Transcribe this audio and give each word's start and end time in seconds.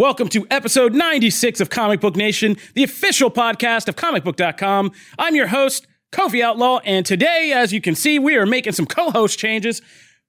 Welcome 0.00 0.30
to 0.30 0.46
episode 0.50 0.94
96 0.94 1.60
of 1.60 1.68
Comic 1.68 2.00
Book 2.00 2.16
Nation, 2.16 2.56
the 2.72 2.82
official 2.82 3.30
podcast 3.30 3.86
of 3.86 3.96
comicbook.com. 3.96 4.92
I'm 5.18 5.34
your 5.34 5.48
host, 5.48 5.86
Kofi 6.10 6.40
Outlaw, 6.40 6.78
and 6.86 7.04
today, 7.04 7.52
as 7.54 7.70
you 7.70 7.82
can 7.82 7.94
see, 7.94 8.18
we 8.18 8.34
are 8.36 8.46
making 8.46 8.72
some 8.72 8.86
co 8.86 9.10
host 9.10 9.38
changes. 9.38 9.82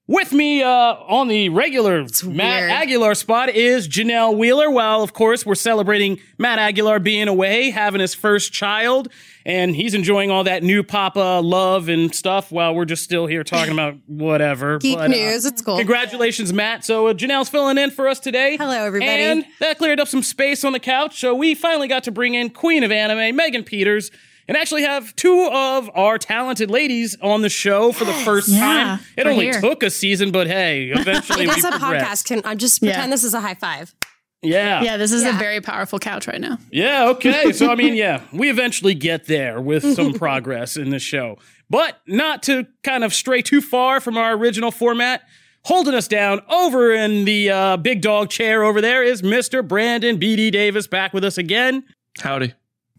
With 0.08 0.34
me 0.34 0.62
uh, 0.62 0.68
on 0.68 1.30
the 1.30 1.48
regular 1.48 2.02
Matt 2.02 2.26
weird. 2.26 2.70
Aguilar 2.70 3.16
spot 3.16 3.48
is 3.48 3.88
Janelle 3.88 4.36
Wheeler. 4.36 4.70
While, 4.70 5.04
of 5.04 5.14
course, 5.14 5.46
we're 5.46 5.56
celebrating 5.56 6.20
Matt 6.38 6.60
Aguilar 6.60 7.00
being 7.00 7.30
away, 7.30 7.70
having 7.70 8.02
his 8.02 8.14
first 8.14 8.52
child, 8.52 9.08
and 9.46 9.76
he's 9.76 9.94
enjoying 9.94 10.32
all 10.32 10.44
that 10.44 10.64
new 10.64 10.84
Papa 10.84 11.42
love 11.44 11.90
and 11.90 12.14
stuff 12.14 12.52
while 12.52 12.74
we're 12.76 12.86
just 12.86 13.04
still 13.04 13.26
here 13.28 13.44
talking 13.44 13.74
about 13.74 13.96
whatever. 14.08 14.78
Geek 14.80 14.98
But, 14.98 15.06
uh, 15.06 15.08
news. 15.08 15.46
It's 15.46 15.62
cool. 15.62 15.78
Congratulations, 15.78 16.52
Matt. 16.54 16.86
So 16.86 17.08
uh, 17.08 17.14
Janelle's 17.14 17.50
filling 17.50 17.78
in 17.78 17.92
for 17.92 18.08
us 18.08 18.20
today. 18.20 18.58
Hello, 18.58 18.84
everybody. 18.86 19.10
And 19.24 19.46
that 19.60 19.78
cleared 19.78 20.00
up 20.00 20.08
some 20.08 20.24
space 20.24 20.64
on 20.64 20.74
the 20.74 20.80
couch, 20.80 21.20
so 21.20 21.34
we 21.36 21.56
finally 21.56 21.88
got 21.88 22.04
to 22.06 22.12
bring 22.12 22.34
in 22.36 22.50
Queen 22.50 22.84
of 22.84 22.92
Anime, 22.92 23.36
Megan 23.36 23.64
Peters, 23.64 24.12
and 24.48 24.58
actually 24.58 24.82
have 24.84 25.16
two 25.16 25.50
of 25.54 25.90
our 25.96 26.18
talented 26.18 26.70
ladies 26.70 27.16
on 27.22 27.42
the 27.42 27.50
show 27.50 27.92
for 27.92 28.04
the 28.06 28.14
first 28.14 28.50
Yeah, 28.50 28.60
time. 28.60 29.00
It 29.16 29.28
only 29.28 29.46
here. 29.46 29.62
took 29.62 29.82
a 29.84 29.90
season, 29.90 30.32
but 30.32 30.48
hey, 30.48 30.86
eventually 30.94 31.46
Hey, 31.46 31.56
we 31.56 31.62
that's 31.62 31.76
a 31.76 31.80
podcast. 31.80 32.26
Can 32.26 32.42
I'm 32.44 32.58
just 32.58 32.82
Yeah. 32.82 32.92
pretend 32.94 33.14
this 33.14 33.24
is 33.24 33.34
a 33.34 33.40
high 33.40 33.54
five? 33.54 33.94
Yeah. 34.42 34.82
Yeah, 34.82 34.98
this 34.98 35.12
is 35.12 35.24
Yeah. 35.24 35.36
a 35.36 35.40
very 35.40 35.62
powerful 35.62 36.00
couch 36.00 36.28
right 36.28 36.42
now. 36.42 36.58
Yeah, 36.72 37.10
okay. 37.10 37.52
So, 37.52 37.72
I 37.72 37.76
mean, 37.76 37.94
yeah, 37.96 38.22
we 38.34 38.50
eventually 38.50 38.96
get 38.96 39.26
there 39.28 39.62
with 39.62 39.96
some 39.96 40.14
progress 40.14 40.78
in 40.78 40.90
this 40.90 41.04
show. 41.04 41.38
But 41.70 41.98
not 42.08 42.44
to 42.44 42.66
kind 42.84 43.04
of 43.04 43.14
stray 43.14 43.42
too 43.42 43.62
far 43.62 44.00
from 44.02 44.18
our 44.18 44.34
original 44.34 44.72
format, 44.72 45.22
holding 45.64 45.94
us 45.94 46.08
down 46.08 46.42
over 46.50 46.92
in 46.92 47.26
the 47.26 47.50
uh, 47.50 47.78
big 47.78 48.02
dog 48.02 48.30
chair 48.30 48.64
over 48.64 48.82
there 48.82 49.04
is 49.04 49.22
Mr. 49.22 49.66
Brandon 49.66 50.18
B.D. 50.18 50.52
Davis 50.52 50.88
back 50.88 51.14
with 51.14 51.24
us 51.24 51.38
again. 51.38 51.84
Howdy. 52.20 52.54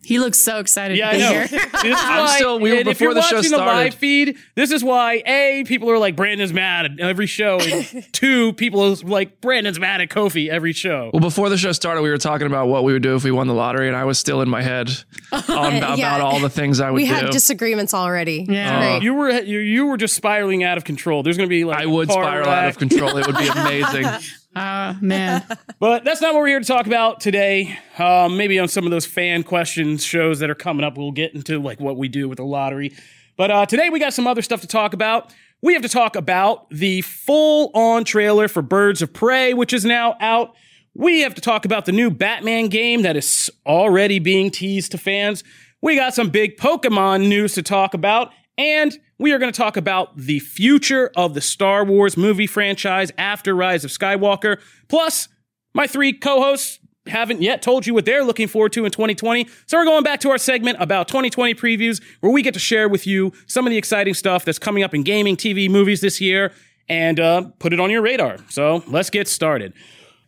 He 0.04 0.18
looks 0.18 0.38
so 0.38 0.58
excited 0.58 0.96
Yeah, 0.98 1.10
to 1.10 1.14
I 1.14 1.16
be 1.16 1.22
know. 1.22 1.30
here. 1.32 1.46
This 1.46 1.84
is 1.84 1.96
I'm 2.04 2.24
why- 2.24 2.34
still- 2.36 2.58
we 2.60 2.72
were 2.72 2.78
and 2.78 2.88
if 2.88 3.00
you're 3.00 3.14
the 3.14 3.22
show 3.22 3.36
watching 3.36 3.50
the 3.52 3.58
live 3.58 3.94
feed, 3.94 4.36
this 4.56 4.70
is 4.72 4.82
why 4.82 5.22
A, 5.26 5.62
people 5.66 5.88
are 5.90 5.98
like, 5.98 6.16
Brandon's 6.16 6.52
mad 6.52 6.86
at 6.86 7.00
every 7.00 7.26
show. 7.26 7.60
And 7.60 8.06
two, 8.12 8.52
people 8.54 8.82
are 8.82 8.96
like, 8.96 9.40
Brandon's 9.40 9.78
mad 9.78 10.00
at 10.00 10.08
Kofi 10.08 10.48
every 10.48 10.72
show. 10.72 11.10
Well, 11.12 11.20
before 11.20 11.48
the 11.48 11.56
show 11.56 11.70
started, 11.72 12.02
we 12.02 12.10
were 12.10 12.18
talking 12.18 12.46
about 12.48 12.66
what 12.68 12.82
we 12.84 12.92
would 12.92 13.02
do 13.02 13.14
if 13.14 13.22
we 13.24 13.30
won 13.30 13.46
the 13.46 13.54
lottery, 13.54 13.86
and 13.86 13.96
I 13.96 14.04
was 14.04 14.18
still 14.18 14.40
in 14.42 14.48
my 14.48 14.62
head 14.62 14.90
on, 15.32 15.76
about 15.76 15.98
Yeah. 15.98 16.20
all 16.20 16.40
the 16.40 16.50
things 16.50 16.80
I 16.80 16.90
would 16.90 16.98
do. 16.98 17.04
We 17.04 17.08
do. 17.08 17.14
had 17.14 17.30
disagreements 17.30 17.94
already. 17.94 18.44
Yeah. 18.48 18.80
It's 18.80 18.86
great. 18.98 19.02
You 19.04 19.14
were 19.14 19.30
you, 19.30 19.58
you 19.60 19.86
were 19.86 19.96
just 19.96 20.14
spiraling 20.14 20.64
out 20.64 20.78
of 20.78 20.84
control. 20.84 21.22
There's 21.22 21.36
going 21.36 21.48
to 21.48 21.54
be 21.54 21.64
like 21.64 21.78
I 21.80 21.86
would 21.86 22.08
car 22.08 22.24
spiral 22.24 22.48
out 22.48 22.68
of 22.68 22.78
control. 22.78 23.16
It 23.16 23.26
would 23.26 23.36
be 23.38 23.46
amazing. 23.48 24.06
Oh, 24.54 24.96
man. 25.00 25.44
But 25.78 26.04
that's 26.04 26.20
not 26.20 26.32
what 26.32 26.42
we're 26.42 26.48
here 26.48 26.60
to 26.60 26.64
talk 26.64 26.86
about 26.86 27.18
today. 27.18 27.76
Um, 27.98 28.36
maybe 28.36 28.60
on 28.60 28.68
some 28.68 28.84
of 28.84 28.92
those 28.92 29.04
fan 29.04 29.42
questions 29.42 30.04
shows 30.04 30.38
that 30.38 30.48
are 30.48 30.54
coming 30.54 30.84
up, 30.84 30.96
we'll 30.96 31.10
get 31.10 31.34
into 31.34 31.60
like 31.60 31.80
what 31.80 31.96
we 31.96 32.06
do 32.06 32.28
with 32.28 32.36
the 32.36 32.44
lottery. 32.44 32.94
But 33.36 33.50
uh, 33.50 33.66
today 33.66 33.90
we 33.90 33.98
got 33.98 34.14
some 34.14 34.28
other 34.28 34.42
stuff 34.42 34.60
to 34.60 34.68
talk 34.68 34.94
about. 34.94 35.34
We 35.60 35.72
have 35.72 35.82
to 35.82 35.88
talk 35.88 36.14
about 36.14 36.70
the 36.70 37.00
full-on 37.00 38.04
trailer 38.04 38.46
for 38.46 38.62
Birds 38.62 39.02
of 39.02 39.12
Prey, 39.12 39.54
which 39.54 39.72
is 39.72 39.84
now 39.84 40.16
out. 40.20 40.54
We 40.94 41.22
have 41.22 41.34
to 41.34 41.40
talk 41.40 41.64
about 41.64 41.84
the 41.84 41.92
new 41.92 42.10
Batman 42.10 42.68
game 42.68 43.02
that 43.02 43.16
is 43.16 43.50
already 43.66 44.20
being 44.20 44.50
teased 44.50 44.92
to 44.92 44.98
fans. 44.98 45.42
We 45.80 45.96
got 45.96 46.14
some 46.14 46.30
big 46.30 46.58
Pokemon 46.58 47.28
news 47.28 47.54
to 47.54 47.62
talk 47.62 47.94
about, 47.94 48.32
and 48.58 48.98
we 49.18 49.32
are 49.32 49.38
going 49.38 49.52
to 49.52 49.56
talk 49.56 49.76
about 49.76 50.16
the 50.16 50.38
future 50.40 51.10
of 51.16 51.34
the 51.34 51.40
Star 51.40 51.84
Wars 51.84 52.16
movie 52.16 52.46
franchise 52.46 53.10
after 53.16 53.54
Rise 53.54 53.84
of 53.84 53.90
Skywalker. 53.90 54.60
Plus, 54.88 55.28
my 55.74 55.86
three 55.86 56.12
co-hosts 56.12 56.78
haven't 57.06 57.42
yet 57.42 57.62
told 57.62 57.86
you 57.86 57.94
what 57.94 58.04
they're 58.04 58.24
looking 58.24 58.46
forward 58.46 58.72
to 58.72 58.84
in 58.84 58.90
2020. 58.90 59.48
So 59.66 59.76
we're 59.76 59.84
going 59.84 60.04
back 60.04 60.20
to 60.20 60.30
our 60.30 60.38
segment 60.38 60.76
about 60.80 61.08
2020 61.08 61.54
previews 61.54 62.02
where 62.20 62.30
we 62.30 62.42
get 62.42 62.54
to 62.54 62.60
share 62.60 62.88
with 62.88 63.06
you 63.06 63.32
some 63.46 63.66
of 63.66 63.70
the 63.70 63.76
exciting 63.76 64.14
stuff 64.14 64.44
that's 64.44 64.58
coming 64.58 64.82
up 64.82 64.94
in 64.94 65.02
gaming, 65.02 65.36
TV, 65.36 65.68
movies 65.68 66.00
this 66.00 66.20
year 66.20 66.52
and 66.88 67.18
uh, 67.18 67.42
put 67.58 67.72
it 67.72 67.80
on 67.80 67.90
your 67.90 68.02
radar. 68.02 68.38
So 68.48 68.82
let's 68.86 69.10
get 69.10 69.28
started. 69.28 69.72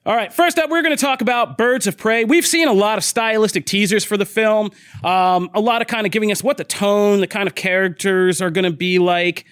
All 0.06 0.14
right, 0.14 0.30
first 0.30 0.58
up, 0.58 0.68
we're 0.68 0.82
going 0.82 0.94
to 0.94 1.00
talk 1.00 1.22
about 1.22 1.56
Birds 1.56 1.86
of 1.86 1.96
Prey. 1.96 2.24
We've 2.24 2.44
seen 2.44 2.68
a 2.68 2.74
lot 2.74 2.98
of 2.98 3.04
stylistic 3.04 3.64
teasers 3.64 4.04
for 4.04 4.18
the 4.18 4.26
film, 4.26 4.70
um, 5.02 5.48
a 5.54 5.60
lot 5.60 5.80
of 5.80 5.88
kind 5.88 6.04
of 6.04 6.12
giving 6.12 6.30
us 6.30 6.42
what 6.42 6.58
the 6.58 6.64
tone, 6.64 7.20
the 7.20 7.26
kind 7.26 7.46
of 7.46 7.54
characters 7.54 8.42
are 8.42 8.50
going 8.50 8.66
to 8.66 8.70
be 8.70 8.98
like. 8.98 9.46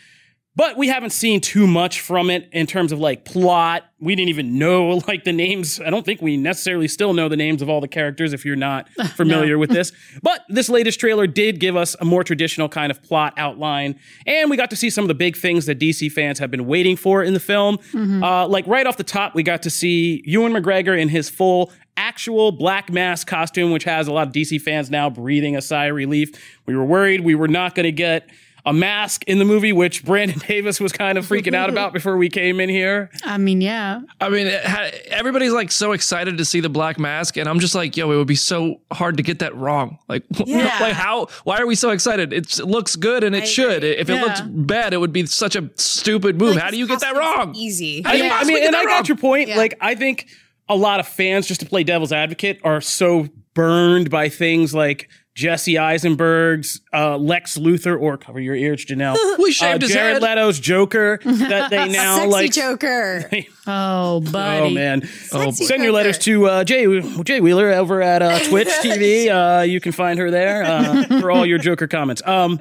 But 0.55 0.77
we 0.77 0.89
haven't 0.89 1.11
seen 1.11 1.41
too 1.41 1.67
much 1.67 2.01
from 2.01 2.29
it 2.29 2.49
in 2.53 2.67
terms 2.67 2.93
of 2.93 2.99
like 2.99 3.25
plot. 3.25 3.85
We 4.01 4.15
didn't 4.15 4.29
even 4.29 4.59
know 4.59 5.01
like 5.09 5.25
the 5.25 5.33
names. 5.33 5.81
I 5.81 5.89
don't 5.89 6.05
think 6.05 6.21
we 6.21 6.37
necessarily 6.37 6.89
still 6.89 7.15
know 7.15 7.29
the 7.29 7.37
names 7.37 7.63
of 7.63 7.71
all 7.71 7.81
the 7.81 7.89
characters 7.89 8.35
if 8.35 8.45
you're 8.45 8.55
not 8.55 8.89
familiar 9.17 9.57
with 9.57 9.71
this. 9.71 9.93
But 10.23 10.43
this 10.49 10.69
latest 10.69 11.01
trailer 11.01 11.27
did 11.27 11.59
give 11.59 11.75
us 11.75 11.97
a 12.01 12.05
more 12.05 12.23
traditional 12.23 12.69
kind 12.69 12.91
of 12.91 13.03
plot 13.03 13.33
outline. 13.39 13.99
And 14.27 14.51
we 14.51 14.57
got 14.59 14.69
to 14.71 14.77
see 14.77 14.91
some 14.91 15.05
of 15.05 15.09
the 15.09 15.15
big 15.15 15.37
things 15.37 15.65
that 15.67 15.79
DC 15.79 16.13
fans 16.13 16.39
have 16.39 16.51
been 16.51 16.67
waiting 16.67 16.97
for 16.97 17.23
in 17.23 17.33
the 17.33 17.41
film. 17.41 17.79
Uh, 18.23 18.47
like 18.47 18.67
right 18.67 18.87
off 18.87 18.99
the 18.99 19.05
top, 19.05 19.35
we 19.35 19.43
got 19.43 19.63
to 19.63 19.71
see 19.71 20.23
Ewan 20.27 20.53
McGregor 20.53 21.01
in 21.01 21.09
his 21.09 21.31
full 21.31 21.73
actual 21.97 22.53
black 22.53 22.91
mask 22.91 23.27
costume, 23.27 23.71
which 23.71 23.85
has 23.85 24.09
a 24.09 24.13
lot 24.13 24.27
of 24.27 24.33
DC 24.33 24.61
fans 24.61 24.91
now 24.91 25.11
breathing 25.11 25.57
a 25.57 25.63
sigh 25.63 25.87
of 25.87 25.95
relief. 25.97 26.31
We 26.67 26.77
were 26.77 26.85
worried 26.85 27.21
we 27.21 27.35
were 27.35 27.49
not 27.49 27.75
going 27.75 27.85
to 27.85 27.93
get 27.93 28.29
a 28.65 28.73
mask 28.73 29.25
in 29.27 29.39
the 29.41 29.45
movie, 29.45 29.73
which 29.73 30.05
Brandon 30.05 30.39
Davis 30.47 30.79
was 30.81 30.93
kind 30.93 31.19
of 31.19 31.27
freaking 31.27 31.55
out 31.55 31.69
about 31.69 31.93
before 31.95 32.17
we 32.17 32.29
came 32.29 32.61
in 32.61 32.69
here. 32.69 33.11
I 33.25 33.37
mean, 33.39 33.61
yeah. 33.61 34.03
I 34.21 34.29
mean, 34.29 34.47
had, 34.47 34.95
everybody's 35.09 35.53
like 35.53 35.73
so 35.73 35.91
excited 35.93 36.39
to 36.39 36.45
see 36.45 36.61
the 36.61 36.69
Black 36.69 36.99
Mask, 36.99 37.37
and 37.37 37.49
I'm 37.49 37.59
just 37.59 37.75
like, 37.75 37.97
yo, 37.97 38.11
it 38.13 38.17
would 38.17 38.29
be 38.29 38.37
so 38.37 38.81
hard 38.93 39.17
to 39.17 39.23
get 39.25 39.41
that 39.41 39.57
wrong. 39.57 39.99
Like, 40.09 40.23
Yeah. 40.47 40.79
like 40.81 40.93
how? 40.93 41.27
Why 41.45 41.59
are 41.59 41.67
we 41.67 41.75
so 41.75 41.91
excited? 41.91 42.33
It's, 42.33 42.61
it 42.61 42.67
looks 42.67 42.95
good, 42.95 43.25
and 43.25 43.35
it 43.35 43.43
I 43.43 43.47
should. 43.47 43.79
agree. 43.79 43.91
If 43.97 44.09
it 44.11 44.15
Yeah. 44.15 44.23
looks 44.23 44.41
bad, 44.43 44.95
it 44.95 44.99
would 44.99 45.13
be 45.13 45.27
such 45.27 45.57
a 45.57 45.69
stupid 45.77 46.39
move. 46.39 46.55
Like, 46.55 46.65
how 46.65 46.71
do 46.71 46.77
you 46.79 46.87
get 46.87 47.01
that 47.01 47.17
wrong? 47.17 47.55
Easy. 47.57 48.03
How 48.03 48.13
do 48.13 48.19
you 48.19 48.31
I 48.31 48.45
mean, 48.45 48.59
get 48.59 48.67
and 48.67 48.75
that 48.75 48.83
I 48.83 48.85
wrong? 48.85 48.99
got 48.99 49.09
your 49.09 49.17
point. 49.19 49.49
Yeah. 49.49 49.57
Like, 49.57 49.77
I 49.81 49.95
think 49.97 50.29
a 50.69 50.77
lot 50.77 51.01
of 51.01 51.09
fans, 51.09 51.47
just 51.49 51.61
to 51.61 51.67
play 51.67 51.83
devil's 51.83 52.13
advocate, 52.13 52.61
are 52.63 52.81
so 52.81 53.29
burned 53.55 54.09
by 54.09 54.29
things 54.29 54.73
like 54.73 55.09
Jesse 55.35 55.79
Eisenberg's 55.79 56.83
uh, 56.93 57.17
Lex 57.17 57.57
Luthor, 57.57 57.99
or 57.99 58.19
cover 58.19 58.39
your 58.39 58.55
ears, 58.55 58.85
Janelle. 58.85 59.17
We 59.39 59.55
uh, 59.63 59.79
his 59.79 59.91
Jared 59.91 60.15
head. 60.15 60.23
Leto's 60.23 60.61
Joker 60.61 61.19
that 61.25 61.71
they 61.71 61.89
now 61.93 62.17
Sexy 62.17 62.29
like. 62.31 62.53
Joker. 62.53 63.31
Oh, 63.65 64.21
buddy. 64.21 64.67
Oh 64.67 64.71
man! 64.71 65.07
Sexy 65.07 65.65
Send 65.65 65.85
your 65.85 65.93
letters 65.93 66.19
to 66.19 66.47
uh, 66.47 66.65
Jay 66.65 67.01
Jay 67.23 67.41
Wheeler 67.41 67.71
over 67.71 68.03
at 68.03 68.21
uh, 68.21 68.41
Twitch 68.49 68.67
TV. 68.67 69.29
Uh, 69.29 69.63
you 69.63 69.79
can 69.81 69.93
find 69.93 70.19
her 70.19 70.33
there 70.33 70.65
uh, 70.65 71.21
for 71.21 71.31
all 71.31 71.47
your 71.47 71.59
Joker 71.59 71.87
comments. 71.87 72.27
Um, 72.27 72.59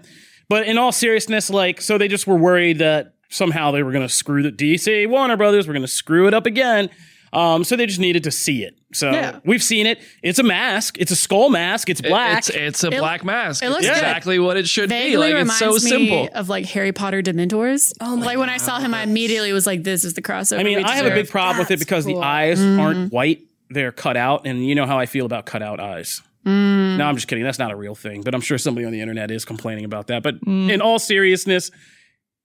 but 0.48 0.68
in 0.68 0.78
all 0.78 0.92
seriousness, 0.92 1.50
like, 1.50 1.82
so 1.82 1.98
they 1.98 2.08
just 2.08 2.28
were 2.28 2.36
worried 2.36 2.78
that 2.80 3.16
somehow 3.30 3.72
they 3.72 3.82
were 3.82 3.92
going 3.92 4.08
to 4.08 4.14
screw 4.14 4.44
the 4.44 4.52
DC 4.52 5.10
Warner 5.10 5.38
Brothers. 5.38 5.66
Were 5.68 5.74
going 5.74 5.82
to 5.82 5.88
screw 5.88 6.28
it 6.28 6.36
up 6.36 6.46
again. 6.46 6.92
Um, 7.34 7.64
so 7.64 7.76
they 7.76 7.88
just 7.88 8.00
needed 8.00 8.24
to 8.26 8.32
see 8.32 8.64
it. 8.64 8.76
So 8.94 9.12
Yeah. 9.12 9.40
we've 9.46 9.64
seen 9.64 9.86
it. 9.86 10.00
It's 10.22 10.40
a 10.40 10.44
mask. 10.44 10.98
It's 11.00 11.12
a 11.12 11.16
skull 11.16 11.50
mask. 11.50 11.90
It's 11.90 12.02
black. 12.02 12.40
It's, 12.40 12.50
it's 12.50 12.84
a 12.84 12.90
black 12.90 13.24
mask. 13.24 13.64
it 13.64 13.70
looks 13.70 13.86
it's 13.86 13.96
exactly 13.98 14.38
what 14.40 14.58
it 14.58 14.68
should 14.68 14.90
be. 14.90 15.18
Like 15.18 15.34
it's 15.34 15.58
so 15.58 15.72
me 15.74 15.80
simple. 15.80 16.30
of 16.34 16.50
like 16.50 16.66
Harry 16.68 16.92
Potter 16.92 17.22
Dementors. 17.22 17.94
Oh 18.02 18.16
my 18.18 18.26
Like 18.26 18.38
when 18.38 18.50
I 18.50 18.58
saw 18.58 18.80
him, 18.80 18.94
I 18.94 19.04
immediately 19.04 19.54
was 19.54 19.66
like, 19.66 19.84
"This 19.84 20.04
is 20.04 20.14
the 20.16 20.22
crossover." 20.22 20.60
I 20.60 20.64
mean, 20.64 20.78
we 20.78 20.84
I 20.84 20.96
have 20.96 21.06
a 21.06 21.10
big 21.10 21.24
deserve. 21.24 21.32
problem 21.32 21.58
with 21.60 21.72
it 21.72 21.80
because 21.80 22.06
cool. 22.06 22.20
the 22.20 22.26
eyes 22.26 22.60
Mm-hmm. 22.60 22.80
aren't 22.80 23.12
white; 23.14 23.42
they're 23.70 23.92
cut 23.94 24.18
out, 24.18 24.46
and 24.46 24.66
you 24.66 24.76
know 24.76 24.86
how 24.86 25.00
I 25.00 25.06
feel 25.06 25.26
about 25.26 25.46
cut 25.46 25.62
out 25.62 25.80
eyes. 25.80 26.22
Mm. 26.46 26.98
No, 26.98 27.06
I'm 27.06 27.16
just 27.16 27.28
kidding. 27.28 27.44
That's 27.44 27.60
not 27.60 27.72
a 27.72 27.76
real 27.76 27.96
thing, 27.96 28.22
but 28.24 28.34
I'm 28.36 28.42
sure 28.42 28.58
somebody 28.58 28.86
on 28.86 28.92
the 28.92 29.00
internet 29.00 29.30
is 29.32 29.46
complaining 29.46 29.86
about 29.86 30.08
that. 30.08 30.24
But 30.24 30.36
in 30.46 30.82
all 30.82 30.98
seriousness, 31.00 31.70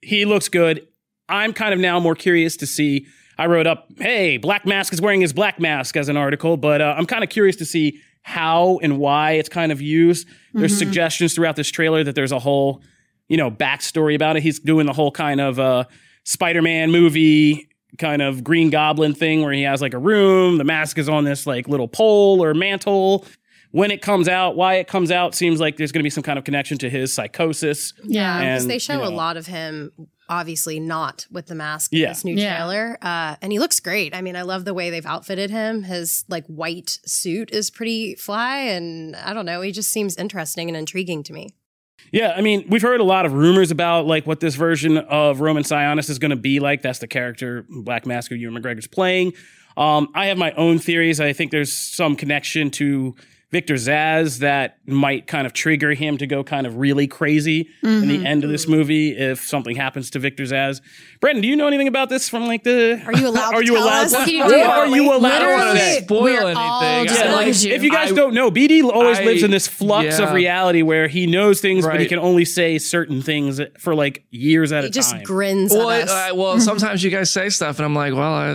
he 0.02 0.24
looks 0.26 0.48
good. 0.48 0.86
I'm 1.28 1.52
kind 1.52 1.72
of 1.74 1.80
now 1.80 1.98
more 1.98 2.14
curious 2.14 2.56
to 2.58 2.66
see. 2.66 3.06
I 3.38 3.46
wrote 3.46 3.66
up, 3.66 3.88
"Hey, 3.98 4.36
Black 4.36 4.66
Mask 4.66 4.92
is 4.92 5.00
wearing 5.00 5.20
his 5.20 5.32
black 5.32 5.60
mask" 5.60 5.96
as 5.96 6.08
an 6.08 6.16
article, 6.16 6.56
but 6.56 6.80
uh, 6.80 6.94
I'm 6.96 7.06
kind 7.06 7.22
of 7.22 7.30
curious 7.30 7.56
to 7.56 7.64
see 7.64 8.00
how 8.22 8.78
and 8.82 8.98
why 8.98 9.32
it's 9.32 9.48
kind 9.48 9.70
of 9.70 9.80
used. 9.80 10.26
There's 10.52 10.76
suggestions 10.76 11.34
throughout 11.34 11.54
this 11.54 11.68
trailer 11.68 12.02
that 12.02 12.14
there's 12.14 12.32
a 12.32 12.38
whole, 12.40 12.82
you 13.28 13.36
know, 13.36 13.50
backstory 13.50 14.16
about 14.16 14.36
it. 14.36 14.42
He's 14.42 14.58
doing 14.58 14.86
the 14.86 14.92
whole 14.92 15.12
kind 15.12 15.40
of 15.40 15.60
uh, 15.60 15.84
Spider-Man 16.24 16.90
movie 16.90 17.68
kind 17.98 18.22
of 18.22 18.42
Green 18.42 18.70
Goblin 18.70 19.14
thing 19.14 19.42
where 19.42 19.52
he 19.52 19.62
has 19.62 19.80
like 19.80 19.94
a 19.94 19.98
room. 19.98 20.58
The 20.58 20.64
mask 20.64 20.98
is 20.98 21.08
on 21.08 21.24
this 21.24 21.46
like 21.46 21.68
little 21.68 21.88
pole 21.88 22.42
or 22.42 22.54
mantle. 22.54 23.24
When 23.70 23.90
it 23.90 24.00
comes 24.00 24.28
out, 24.28 24.56
why 24.56 24.74
it 24.74 24.88
comes 24.88 25.10
out 25.10 25.34
seems 25.34 25.60
like 25.60 25.76
there's 25.76 25.92
going 25.92 26.00
to 26.00 26.04
be 26.04 26.10
some 26.10 26.22
kind 26.22 26.38
of 26.38 26.44
connection 26.44 26.78
to 26.78 26.90
his 26.90 27.12
psychosis. 27.12 27.92
Yeah. 28.02 28.40
Because 28.40 28.66
they 28.66 28.78
show 28.78 28.94
you 28.94 29.04
a 29.04 29.10
lot 29.10 29.36
of 29.36 29.46
him, 29.46 29.92
obviously 30.28 30.80
not 30.80 31.26
with 31.30 31.46
the 31.46 31.54
mask 31.54 31.90
Yeah. 31.92 32.06
in 32.06 32.08
this 32.10 32.24
new 32.24 32.34
Yeah. 32.36 32.56
trailer. 32.56 32.98
Uh, 33.02 33.36
and 33.42 33.52
he 33.52 33.58
looks 33.58 33.80
great. 33.80 34.14
I 34.14 34.22
mean, 34.22 34.36
I 34.36 34.42
love 34.42 34.64
the 34.64 34.74
way 34.74 34.90
they've 34.90 35.06
outfitted 35.06 35.50
him. 35.50 35.84
His 35.84 36.24
like 36.28 36.46
white 36.46 36.98
suit 37.06 37.50
is 37.52 37.70
pretty 37.70 38.14
fly. 38.16 38.58
And 38.58 39.14
I 39.16 39.32
don't 39.34 39.46
know, 39.46 39.60
he 39.60 39.72
just 39.72 39.90
seems 39.90 40.16
interesting 40.16 40.68
and 40.68 40.76
intriguing 40.76 41.22
to 41.24 41.32
me. 41.32 41.50
Yeah, 42.12 42.34
I 42.36 42.40
mean, 42.40 42.64
we've 42.68 42.82
heard 42.82 43.00
a 43.00 43.04
lot 43.04 43.26
of 43.26 43.32
rumors 43.32 43.70
about 43.70 44.06
like 44.06 44.26
what 44.26 44.38
this 44.40 44.54
version 44.54 44.96
of 44.98 45.40
Roman 45.40 45.64
Sionis 45.64 46.08
is 46.08 46.18
going 46.20 46.30
to 46.30 46.36
be 46.36 46.60
like. 46.60 46.82
That's 46.82 47.00
the 47.00 47.08
character 47.08 47.66
Black 47.68 48.06
Mask 48.06 48.30
who 48.30 48.36
Ewan 48.36 48.62
McGregor's 48.62 48.86
playing. 48.86 49.32
Um, 49.76 50.08
I 50.14 50.26
have 50.26 50.38
my 50.38 50.52
own 50.52 50.78
theories. 50.78 51.20
I 51.20 51.32
think 51.32 51.50
there's 51.50 51.72
some 51.72 52.14
connection 52.16 52.70
to 52.72 53.14
Victor 53.52 53.74
Zsasz 53.74 54.40
that 54.40 54.78
might 54.88 55.28
kind 55.28 55.46
of 55.46 55.52
trigger 55.52 55.94
him 55.94 56.18
to 56.18 56.26
go 56.26 56.42
kind 56.42 56.66
of 56.66 56.78
really 56.78 57.06
crazy 57.06 57.68
in 57.82 58.08
the 58.08 58.26
end 58.26 58.42
of 58.42 58.50
this 58.50 58.66
movie 58.66 59.16
if 59.16 59.40
something 59.46 59.76
happens 59.76 60.10
to 60.10 60.18
Victor 60.18 60.42
Zsasz. 60.42 60.80
Brendan, 61.20 61.42
do 61.42 61.48
you 61.48 61.54
know 61.56 61.68
anything 61.68 61.86
about 61.86 62.08
this 62.08 62.28
from 62.28 62.46
like 62.46 62.64
the? 62.64 63.00
Are 63.06 63.12
you 63.16 63.28
allowed 63.28 63.54
Are 63.54 63.62
you 63.62 63.78
allowed? 63.78 64.08
To, 64.08 64.14
What 64.16 64.24
can 64.28 64.34
you 64.34 64.42
are 64.42 64.86
you 64.88 65.14
allowed 65.14 65.32
I 65.32 65.38
don't 65.38 65.52
want 65.52 65.78
to 65.78 66.02
spoil 66.02 66.26
anything. 66.26 66.56
yeah, 66.56 67.02
Yeah, 67.04 67.32
like, 67.34 67.46
like 67.46 67.64
you. 67.64 67.72
if 67.72 67.82
you 67.84 67.90
guys 67.92 68.10
I- 68.10 68.14
don't 68.16 68.34
know, 68.34 68.50
BD 68.50 68.82
always 68.82 69.18
I- 69.20 69.24
lives 69.24 69.44
in 69.44 69.52
this 69.52 69.68
flux 69.68 70.18
of 70.18 70.32
reality 70.32 70.82
where 70.82 71.06
he 71.06 71.26
knows 71.28 71.60
things, 71.60 71.86
but 71.86 72.00
he 72.00 72.06
can 72.06 72.18
only 72.18 72.44
say 72.44 72.78
certain 72.78 73.22
things 73.22 73.60
for 73.78 73.94
like 73.94 74.24
years 74.30 74.72
at 74.72 74.82
He 74.82 74.88
a 74.88 74.92
time. 74.92 75.02
He 75.04 75.14
just 75.18 75.24
grins 75.24 75.72
Well, 75.72 75.90
at 75.90 76.00
it- 76.02 76.08
us. 76.08 76.32
uh, 76.32 76.34
well, 76.34 76.58
sometimes 76.70 77.04
you 77.04 77.10
guys 77.10 77.30
say 77.30 77.48
stuff, 77.48 77.78
and 77.78 77.86
I'm 77.86 77.94
like, 77.94 78.12
well, 78.12 78.34
I, 78.34 78.48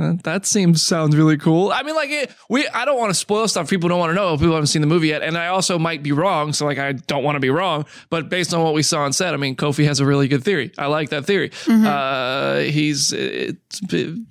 uh, 0.00 0.12
that 0.22 0.46
seems 0.46 0.80
sounds 0.80 1.16
really 1.16 1.36
cool. 1.38 1.72
I 1.72 1.82
mean, 1.82 1.96
like, 1.96 2.10
it, 2.10 2.30
we, 2.48 2.68
I 2.68 2.84
don't 2.84 2.98
want 2.98 3.10
to 3.10 3.14
spoil 3.14 3.48
stuff 3.48 3.68
people 3.68 3.88
don't 3.88 3.98
want 3.98 4.10
to 4.10 4.14
know. 4.14 4.27
People 4.36 4.54
haven't 4.54 4.66
seen 4.66 4.82
the 4.82 4.88
movie 4.88 5.08
yet, 5.08 5.22
and 5.22 5.38
I 5.38 5.46
also 5.48 5.78
might 5.78 6.02
be 6.02 6.12
wrong. 6.12 6.52
So, 6.52 6.66
like, 6.66 6.78
I 6.78 6.92
don't 6.92 7.22
want 7.24 7.36
to 7.36 7.40
be 7.40 7.50
wrong. 7.50 7.86
But 8.10 8.28
based 8.28 8.52
on 8.52 8.62
what 8.62 8.74
we 8.74 8.82
saw 8.82 9.02
on 9.02 9.12
set, 9.12 9.32
I 9.32 9.36
mean, 9.36 9.56
Kofi 9.56 9.84
has 9.86 10.00
a 10.00 10.06
really 10.06 10.28
good 10.28 10.44
theory. 10.44 10.72
I 10.76 10.86
like 10.86 11.10
that 11.10 11.24
theory. 11.24 11.50
Uh, 11.86 12.58
he's 12.60 13.12
it's, 13.12 13.80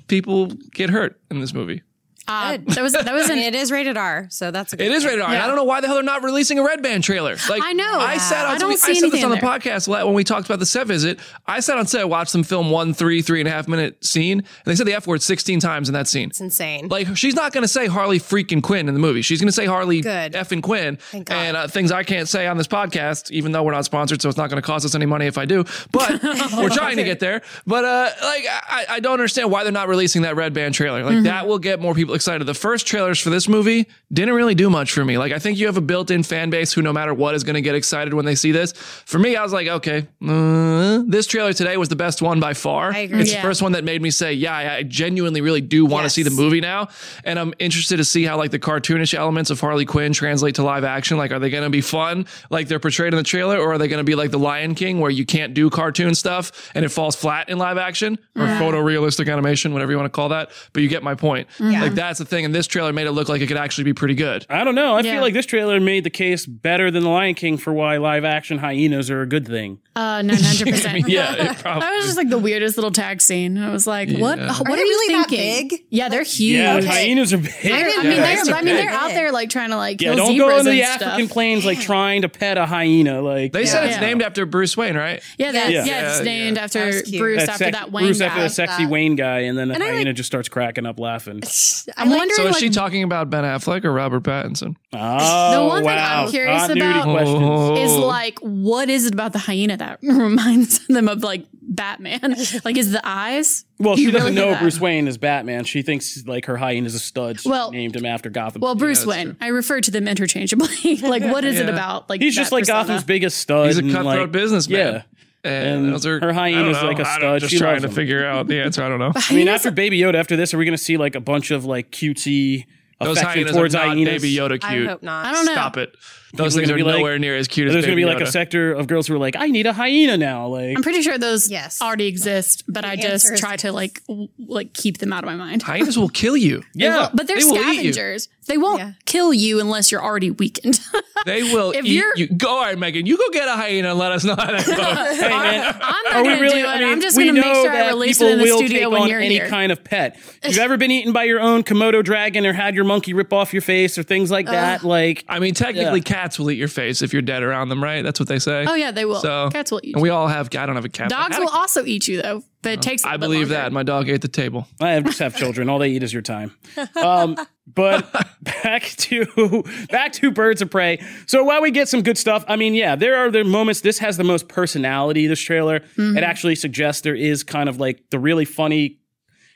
people 0.08 0.48
get 0.48 0.90
hurt 0.90 1.20
in 1.32 1.40
this 1.40 1.54
movie. 1.54 1.82
Uh, 2.28 2.58
that 2.66 2.82
was 2.82 2.94
that 2.94 3.14
was 3.14 3.30
an 3.30 3.38
it 3.38 3.56
is 3.56 3.72
rated 3.72 3.96
R, 3.98 4.28
so 4.30 4.52
that's 4.52 4.74
a 4.74 4.78
good 4.78 4.88
It 4.88 4.92
is 4.92 5.04
thing. 5.04 5.12
rated 5.12 5.22
R. 5.24 5.28
and 5.30 5.38
Yeah. 5.38 5.44
I 5.44 5.48
don't 5.48 5.56
know 5.56 5.64
why 5.64 5.82
the 5.82 5.88
hell 5.88 5.96
they're 5.96 6.04
not 6.04 6.24
releasing 6.24 6.60
a 6.60 6.64
Red 6.64 6.84
Band 6.84 7.04
trailer. 7.04 7.38
Like 7.50 7.62
I 7.64 7.74
know. 7.74 8.00
I 8.00 8.18
said 8.18 8.46
on 8.46 8.56
I 8.56 8.58
don't 8.58 8.72
I 8.72 8.76
see 8.76 8.80
said 8.80 8.90
this 8.96 9.04
anything 9.04 9.24
on 9.26 9.30
the 9.32 9.38
there. 9.38 9.50
podcast 9.50 9.88
when 9.88 10.14
we 10.14 10.24
talked 10.24 10.46
about 10.46 10.60
the 10.60 10.66
set 10.66 10.88
visit. 10.88 11.20
I 11.46 11.60
sat 11.62 11.78
on 11.78 11.88
set, 11.88 12.08
watched 12.10 12.34
them 12.34 12.44
film 12.44 12.70
one 12.70 12.94
three 12.94 13.22
three 13.22 13.40
and 13.40 13.48
a 13.48 13.52
half 13.52 13.68
minute 13.68 14.04
scene, 14.06 14.40
and 14.40 14.46
they 14.66 14.76
said 14.76 14.88
the 14.88 14.94
f 14.94 15.08
word 15.08 15.22
sixteen 15.22 15.60
times 15.60 15.88
in 15.90 15.94
that 15.94 16.08
scene. 16.08 16.30
It's 16.30 16.42
insane. 16.42 16.88
Like 16.90 17.16
she's 17.16 17.36
not 17.36 17.54
going 17.54 17.62
to 17.64 17.68
say 17.68 17.88
Harley 17.88 18.20
freaking 18.20 18.62
Quinn 18.62 18.88
in 18.88 18.94
the 18.94 19.00
movie. 19.00 19.22
She's 19.22 19.40
going 19.40 19.48
to 19.48 19.52
say 19.54 19.66
Harley 19.66 20.02
Good. 20.02 20.34
effing 20.34 20.62
Quinn 20.62 20.98
and 21.30 21.56
uh, 21.58 21.68
things 21.68 21.92
I 21.92 22.04
can't 22.04 22.28
say 22.28 22.48
on 22.48 22.58
this 22.58 22.68
podcast, 22.68 23.32
even 23.32 23.52
though 23.54 23.64
we're 23.64 23.72
not 23.72 23.86
sponsored, 23.86 24.22
so 24.22 24.28
it's 24.30 24.38
not 24.38 24.50
going 24.50 24.62
to 24.62 24.66
cost 24.66 24.86
us 24.86 24.96
any 24.96 25.06
money 25.06 25.28
if 25.28 25.38
I 25.38 25.46
do. 25.46 25.64
But 25.92 26.22
we're 26.58 26.70
trying 26.70 26.98
to 26.98 27.04
get 27.04 27.20
there. 27.20 27.42
But 27.66 27.86
uh, 27.86 28.10
like 28.22 28.46
I, 28.50 28.86
I 28.90 29.00
don't 29.00 29.14
understand 29.14 29.50
why 29.52 29.64
they're 29.64 29.72
not 29.72 29.88
releasing 29.88 30.24
that 30.24 30.36
red 30.36 30.54
band 30.54 30.74
trailer. 30.74 31.04
Like 31.04 31.24
that 31.24 31.48
will 31.48 31.60
get 31.60 31.80
more 31.80 31.94
people 31.94 32.17
excited. 32.18 32.44
The 32.46 32.54
first 32.54 32.86
trailers 32.86 33.18
for 33.20 33.30
this 33.30 33.48
movie 33.48 33.88
didn't 34.12 34.34
really 34.36 34.56
do 34.56 34.70
much 34.70 34.92
for 34.92 35.06
me. 35.06 35.18
Like 35.18 35.32
I 35.32 35.40
think 35.40 35.58
you 35.58 35.68
have 35.68 35.78
a 35.78 35.82
built-in 35.82 36.24
fan 36.24 36.50
base 36.50 36.74
who, 36.74 36.82
no 36.82 36.92
matter 36.92 37.14
what, 37.14 37.34
is 37.36 37.46
going 37.46 37.54
to 37.56 37.62
get 37.62 37.76
excited 37.76 38.14
when 38.14 38.26
they 38.26 38.36
see 38.36 38.52
this. 38.52 38.74
For 38.74 39.18
me, 39.20 39.38
I 39.38 39.44
was 39.44 39.54
like, 39.54 39.68
okay, 39.68 40.08
uh, 40.28 41.04
this 41.08 41.28
trailer 41.28 41.54
today 41.54 41.78
was 41.78 41.88
the 41.90 41.96
best 41.96 42.22
one 42.22 42.40
by 42.42 42.54
far. 42.54 42.92
I 42.94 43.00
agree. 43.00 43.22
It's 43.22 43.32
Yeah. 43.32 43.42
the 43.42 43.48
first 43.48 43.62
one 43.62 43.72
that 43.72 43.84
made 43.86 44.02
me 44.02 44.10
say, 44.12 44.34
yeah, 44.34 44.76
I 44.78 44.84
genuinely 44.84 45.40
really 45.42 45.62
do 45.62 45.86
want 45.86 46.02
to 46.02 46.06
Yes. 46.06 46.14
see 46.16 46.24
the 46.24 46.30
movie 46.32 46.60
now. 46.62 46.90
And 47.24 47.40
I'm 47.40 47.54
interested 47.60 47.98
to 47.98 48.04
see 48.04 48.24
how 48.26 48.38
like 48.38 48.52
the 48.52 48.60
cartoonish 48.60 49.14
elements 49.14 49.50
of 49.50 49.60
Harley 49.62 49.86
Quinn 49.86 50.12
translate 50.14 50.56
to 50.56 50.64
live 50.64 50.84
action. 50.84 51.18
Like, 51.18 51.32
are 51.32 51.40
they 51.40 51.50
going 51.50 51.64
to 51.64 51.70
be 51.70 51.82
fun 51.82 52.26
like 52.50 52.68
they're 52.68 52.80
portrayed 52.80 53.14
in 53.14 53.18
the 53.18 53.24
trailer, 53.24 53.58
or 53.58 53.74
are 53.74 53.78
they 53.78 53.88
going 53.88 54.00
to 54.00 54.04
be 54.04 54.16
like 54.16 54.32
the 54.32 54.40
Lion 54.40 54.76
King 54.76 55.00
where 55.00 55.12
you 55.12 55.26
can't 55.26 55.54
do 55.54 55.70
cartoon 55.70 56.16
stuff 56.16 56.72
and 56.76 56.84
it 56.84 56.90
falls 56.90 57.16
flat 57.16 57.50
in 57.50 57.58
live 57.58 57.78
action 57.78 58.18
or 58.36 58.44
photorealistic 58.46 59.32
animation, 59.32 59.74
whatever 59.74 59.92
you 59.92 59.98
want 59.98 60.12
to 60.12 60.16
call 60.16 60.30
that? 60.30 60.50
But 60.74 60.84
you 60.84 60.90
get 60.90 61.04
my 61.04 61.16
point. 61.16 61.48
Like 61.60 61.94
that's 62.08 62.20
the 62.20 62.26
thing. 62.26 62.46
And 62.46 62.54
this 62.56 62.68
trailer 62.68 62.92
made 62.94 63.08
it 63.08 63.12
look 63.12 63.30
like 63.30 63.42
it 63.42 63.48
could 63.48 63.58
actually 63.58 63.84
be 63.86 63.94
pretty 63.94 64.16
good. 64.16 64.46
I 64.50 64.64
don't 64.64 64.76
know. 64.76 64.96
I 64.96 65.02
Yeah. 65.02 65.14
feel 65.14 65.22
like 65.22 65.34
this 65.34 65.46
trailer 65.46 65.80
made 65.80 66.04
the 66.04 66.10
case 66.10 66.46
better 66.46 66.90
than 66.92 67.04
The 67.04 67.10
Lion 67.10 67.36
King 67.36 67.58
for 67.58 67.74
why 67.74 67.98
live 67.98 68.26
action 68.26 68.58
hyenas 68.60 69.10
are 69.12 69.22
a 69.22 69.26
good 69.28 69.48
thing. 69.48 69.80
uh, 69.96 70.22
nine 70.22 70.38
hundred 70.42 70.68
percent. 70.74 71.10
yeah, 71.10 71.54
probably. 71.60 71.82
That 71.82 71.96
was 71.96 72.06
just 72.06 72.18
like 72.18 72.30
the 72.30 72.38
weirdest 72.38 72.78
little 72.78 72.92
tag 72.92 73.20
scene. 73.22 73.58
I 73.58 73.72
was 73.72 73.88
like, 73.88 74.10
"What? 74.10 74.38
Yeah. 74.38 74.48
What 74.48 74.68
Are 74.70 74.72
are, 74.74 74.76
they 74.76 74.82
you 74.84 74.88
really 74.90 75.14
that 75.16 75.30
thinking?" 75.30 75.68
big? 75.70 75.84
Yeah, 75.90 76.10
they're 76.10 76.22
huge. 76.24 76.58
Yeah, 76.60 76.76
Okay. 76.76 76.86
hyenas 76.88 77.34
are 77.34 77.38
big. 77.40 77.50
I 77.50 77.60
didn't 77.84 78.00
I 78.00 78.04
mean, 78.04 78.12
Yeah, 78.12 78.22
they're, 78.22 78.40
it's 78.40 78.50
I 78.50 78.62
mean, 78.62 78.76
they're 78.76 78.90
out 78.92 79.10
there 79.10 79.32
like 79.32 79.50
trying 79.50 79.72
to 79.72 79.78
like 79.78 80.00
yeah, 80.00 80.14
kill 80.14 80.28
don't 80.28 80.38
go 80.38 80.50
zebras 80.50 80.66
the 80.66 80.72
and 80.72 80.82
African 80.82 81.26
stuff. 81.26 81.34
plains 81.34 81.66
like 81.66 81.80
trying 81.80 82.22
to 82.22 82.30
pet 82.30 82.58
a 82.60 82.66
hyena. 82.68 83.22
Like 83.22 83.54
They 83.54 83.66
said 83.66 83.86
it's 83.86 83.96
Yeah. 83.96 84.02
named 84.02 84.22
after 84.22 84.46
Bruce 84.46 84.78
Wayne, 84.78 84.96
right? 84.96 85.22
Yeah, 85.40 85.52
that's, 85.52 85.72
Yeah. 85.72 85.86
yeah. 85.86 86.10
it's 86.16 86.24
named 86.24 86.58
yeah. 86.58 86.64
after 86.64 86.80
That 86.80 86.86
was 86.94 87.02
cute. 87.02 87.20
Bruce 87.20 87.48
after 87.48 87.72
that 87.72 87.92
Wayne 87.92 88.06
Bruce 88.06 88.22
after 88.22 88.42
the 88.42 88.50
sexy 88.50 88.86
Wayne 88.86 89.16
guy, 89.16 89.40
and 89.42 89.58
then 89.58 89.68
the 89.70 89.80
hyena 89.80 90.14
just 90.14 90.28
starts 90.28 90.48
cracking 90.48 90.86
up 90.86 91.00
laughing. 91.00 91.42
I'm 91.98 92.10
wondering, 92.10 92.32
So 92.36 92.46
is 92.48 92.54
like, 92.54 92.60
she 92.60 92.70
talking 92.70 93.04
about 93.04 93.30
Ben 93.30 93.44
Affleck 93.44 93.84
or 93.86 93.92
Robert 93.92 94.24
Pattinson? 94.24 94.76
Oh, 94.94 95.68
one 95.68 95.78
thing 95.80 95.86
wow. 95.86 96.26
I'm 96.26 96.30
curious 96.32 96.62
Continuity 96.68 97.00
about 97.00 97.12
questions. 97.12 97.80
is 97.92 97.98
like, 97.98 98.40
what 98.40 98.90
is 98.90 99.06
it 99.06 99.14
about 99.14 99.34
the 99.34 99.40
hyena 99.40 99.78
that 99.78 100.00
reminds 100.04 100.86
them 100.88 101.08
of 101.10 101.24
like 101.24 101.46
Batman? 101.62 102.36
like, 102.66 102.78
is 102.78 102.92
the 102.92 103.02
eyes? 103.04 103.66
Well, 103.80 103.96
she 103.98 104.12
doesn't 104.12 104.34
really 104.34 104.36
know 104.36 104.52
that? 104.52 104.62
Bruce 104.62 104.80
Wayne 104.80 105.08
is 105.08 105.18
Batman. 105.18 105.64
She 105.66 105.82
thinks 105.82 106.26
like 106.26 106.46
her 106.46 106.58
hyena 106.58 106.86
is 106.86 106.96
a 106.96 107.00
stud. 107.00 107.40
She 107.40 107.50
Well- 107.50 107.72
named 107.72 107.96
him 107.96 108.06
after 108.06 108.30
Gotham. 108.30 108.62
Well, 108.62 108.76
Bruce 108.76 109.00
that's 109.00 109.08
Wayne. 109.08 109.38
I 109.42 109.48
refer 109.48 109.82
to 109.82 109.92
them 109.92 110.08
interchangeably. 110.08 110.98
like, 111.02 111.24
what 111.24 111.44
is 111.46 111.60
it 111.60 111.70
about? 111.70 112.10
Like, 112.10 112.22
he's 112.22 112.36
that 112.36 112.42
just 112.42 112.52
like 112.52 112.64
persona? 112.64 112.80
Gotham's 112.84 113.04
biggest 113.04 113.38
stud. 113.40 113.68
He's 113.68 113.78
a 113.78 113.82
cutthroat 113.84 114.06
like, 114.06 114.32
businessman. 114.32 114.80
Yeah. 114.80 115.02
And, 115.48 115.86
And 115.86 115.94
those 115.94 116.06
are, 116.06 116.20
her 116.20 116.34
hyena 116.34 116.70
is 116.70 116.82
like 116.84 117.00
a 117.00 117.06
stud. 117.06 117.42
Just 117.42 117.52
She 117.52 117.58
trying 117.60 117.82
to 117.82 117.88
them. 117.88 117.96
figure 117.96 118.26
out 118.26 118.48
the 118.48 118.60
answer. 118.62 118.84
I 118.84 118.90
don't 118.90 119.00
know. 119.00 119.12
I 119.30 119.34
mean, 119.34 119.48
after 119.48 119.72
Baby 119.72 120.00
Yoda, 120.00 120.16
after 120.16 120.36
this, 120.36 120.54
are 120.54 120.58
we 120.58 120.66
going 120.66 120.78
to 120.78 120.84
see 120.84 120.98
like 120.98 121.16
a 121.16 121.20
bunch 121.22 121.52
of 121.52 121.66
like 121.66 121.92
cutesy 121.92 122.66
Those 123.00 123.18
affection 123.18 123.44
hyenas 123.44 123.56
towards 123.56 123.76
are 123.76 123.86
not 123.86 123.96
hyenas? 123.98 124.22
Baby 124.22 124.36
Yoda 124.36 124.60
cute. 124.60 124.88
I 124.88 124.92
hope 124.92 125.04
not. 125.04 125.26
I 125.26 125.32
don't 125.32 125.46
know. 125.46 125.54
Stop 125.54 125.78
it. 125.78 125.96
Those 126.34 126.56
things 126.56 126.70
are 126.70 126.74
gonna 126.78 126.86
like- 126.90 126.98
nowhere 126.98 127.18
near 127.20 127.36
as 127.38 127.48
cute 127.48 127.68
as 127.68 127.74
There's 127.74 127.86
going 127.86 127.98
to 127.98 128.02
be 128.02 128.06
like 128.06 128.18
Yoda. 128.18 128.28
a 128.28 128.32
sector 128.32 128.74
of 128.74 128.88
girls 128.88 129.08
who 129.08 129.16
are 129.16 129.18
like, 129.20 129.36
I 129.38 129.48
need 129.48 129.66
a 129.66 129.74
hyena 129.74 130.18
now. 130.18 130.48
Like, 130.48 130.76
I'm 130.76 130.84
pretty 130.84 131.02
sure 131.02 131.18
those 131.18 131.50
Yes. 131.50 131.82
already 131.82 132.08
exist, 132.08 132.64
but 132.68 132.84
I 132.86 132.96
just 132.98 133.38
try 133.38 133.56
to 133.58 133.72
like 133.72 134.02
w- 134.08 134.28
like 134.38 134.74
keep 134.74 134.98
them 134.98 135.14
out 135.14 135.24
of 135.24 135.28
my 135.30 135.36
mind. 135.36 135.64
Hyenas 135.64 135.98
will 135.98 136.10
kill 136.10 136.36
you. 136.36 136.64
yeah, 136.74 137.10
But 137.14 137.28
they're 137.28 137.38
They 137.40 137.46
will 137.46 137.56
eat 137.58 137.84
you. 137.84 137.94
scavengers. 137.94 138.30
They 138.48 138.58
won't 138.58 138.80
Yeah. 138.80 138.92
kill 139.06 139.34
you 139.34 139.60
unless 139.60 139.92
you're 139.92 140.04
already 140.04 140.32
weakened. 140.32 140.80
They 141.26 141.42
will 141.44 141.72
If 141.72 141.84
eat 141.84 141.92
you're- 141.94 142.12
you. 142.16 142.28
Go, 142.28 142.48
all 142.48 142.62
right, 142.64 142.78
Megan. 142.78 143.06
You 143.08 143.18
go 143.18 143.30
get 143.32 143.48
a 143.48 143.54
hyena 143.54 143.90
and 143.90 144.00
let 144.00 144.12
us 144.12 144.24
know 144.24 144.36
how 144.36 144.46
that 144.52 144.66
goes. 144.66 144.78
Hey, 145.20 145.30
man, 145.30 145.76
I'm 145.82 146.04
not 146.04 146.14
gonna 146.14 146.40
really? 146.40 146.62
do 146.62 146.66
it. 146.68 146.70
I 146.70 146.80
mean, 146.80 146.90
I'm 146.90 147.02
just 147.02 147.18
gonna 147.18 147.34
make 147.34 147.44
sure 147.44 147.72
I 147.72 147.78
that 147.78 147.88
release 147.90 148.20
people 148.20 148.30
it 148.30 148.34
in 148.34 148.38
the 148.38 148.44
will 148.46 148.58
studio 148.60 148.80
take 148.82 148.92
when 148.92 149.02
on 149.02 149.10
you're 149.10 149.20
any 149.20 149.34
here. 149.36 149.50
kind 149.50 149.72
of 149.72 149.84
pet. 149.84 150.18
Have 150.44 150.56
you 150.56 150.62
ever 150.62 150.78
been 150.78 150.92
eaten 150.92 151.12
by 151.14 151.24
your 151.24 151.40
own 151.42 151.64
Komodo 151.64 152.04
dragon 152.04 152.46
or 152.46 152.54
had 152.54 152.76
your 152.76 152.84
monkey 152.86 153.14
rip 153.14 153.34
off 153.34 153.52
your 153.52 153.64
face 153.64 153.98
or 153.98 154.04
things 154.04 154.30
like 154.30 154.46
that? 154.46 154.84
Like, 154.84 155.26
I 155.28 155.40
mean, 155.40 155.56
technically, 155.56 156.00
Yeah. 156.00 156.04
Cats 156.18 156.40
will 156.40 156.50
eat 156.52 156.58
your 156.58 156.68
face 156.68 157.02
if 157.02 157.14
you're 157.14 157.22
dead 157.22 157.44
around 157.44 157.70
them, 157.70 157.84
right? 157.84 158.02
That's 158.02 158.20
what 158.20 158.28
they 158.28 158.40
say. 158.40 158.66
oh 158.68 158.74
yeah, 158.76 158.92
they 158.92 159.06
will. 159.06 159.20
So 159.22 159.50
Cats 159.52 159.72
will 159.72 159.82
eat. 159.84 159.94
And 159.96 160.02
we 160.02 160.10
all 160.10 160.28
have. 160.28 160.48
I 160.56 160.66
don't 160.66 160.76
have 160.76 160.86
a 160.86 160.90
cat. 160.90 161.10
Dogs 161.10 161.36
had 161.36 161.42
a- 161.42 161.46
will 161.46 161.52
also 161.52 161.86
eat 161.86 162.08
you 162.08 162.22
though, 162.22 162.44
but 162.62 162.72
it 162.74 162.82
takes. 162.82 163.06
I 163.06 163.14
I 163.14 163.18
believe 163.18 163.50
that. 163.50 163.72
My 163.72 163.84
dog 163.84 164.10
ate 164.10 164.22
the 164.22 164.28
table. 164.28 164.68
I 164.82 164.92
have, 164.92 165.04
just 165.06 165.20
have 165.20 165.36
children. 165.42 165.70
All 165.70 165.80
they 165.80 165.90
eat 165.90 166.04
is 166.04 166.12
your 166.14 166.22
time. 166.24 166.56
Um, 166.96 167.38
but 167.68 168.12
back 168.64 168.84
to 168.84 169.64
back 169.90 170.14
to 170.14 170.32
Birds 170.32 170.62
of 170.62 170.70
Prey. 170.72 171.00
So 171.28 171.44
while 171.44 171.62
we 171.62 171.72
get 171.72 171.88
some 171.90 172.02
good 172.02 172.18
stuff, 172.18 172.44
I 172.48 172.56
mean, 172.56 172.74
yeah, 172.74 172.96
there 172.96 173.18
are 173.18 173.30
the 173.32 173.44
moments. 173.44 173.82
This 173.82 174.00
has 174.00 174.18
the 174.18 174.24
most 174.24 174.48
personality. 174.48 175.28
This 175.28 175.40
trailer. 175.42 175.82
It 175.98 176.24
actually 176.24 176.56
suggests 176.56 177.02
there 177.02 177.16
is 177.16 177.44
kind 177.44 177.70
of 177.70 177.80
like 177.80 178.04
the 178.12 178.20
really 178.20 178.46
funny 178.46 179.00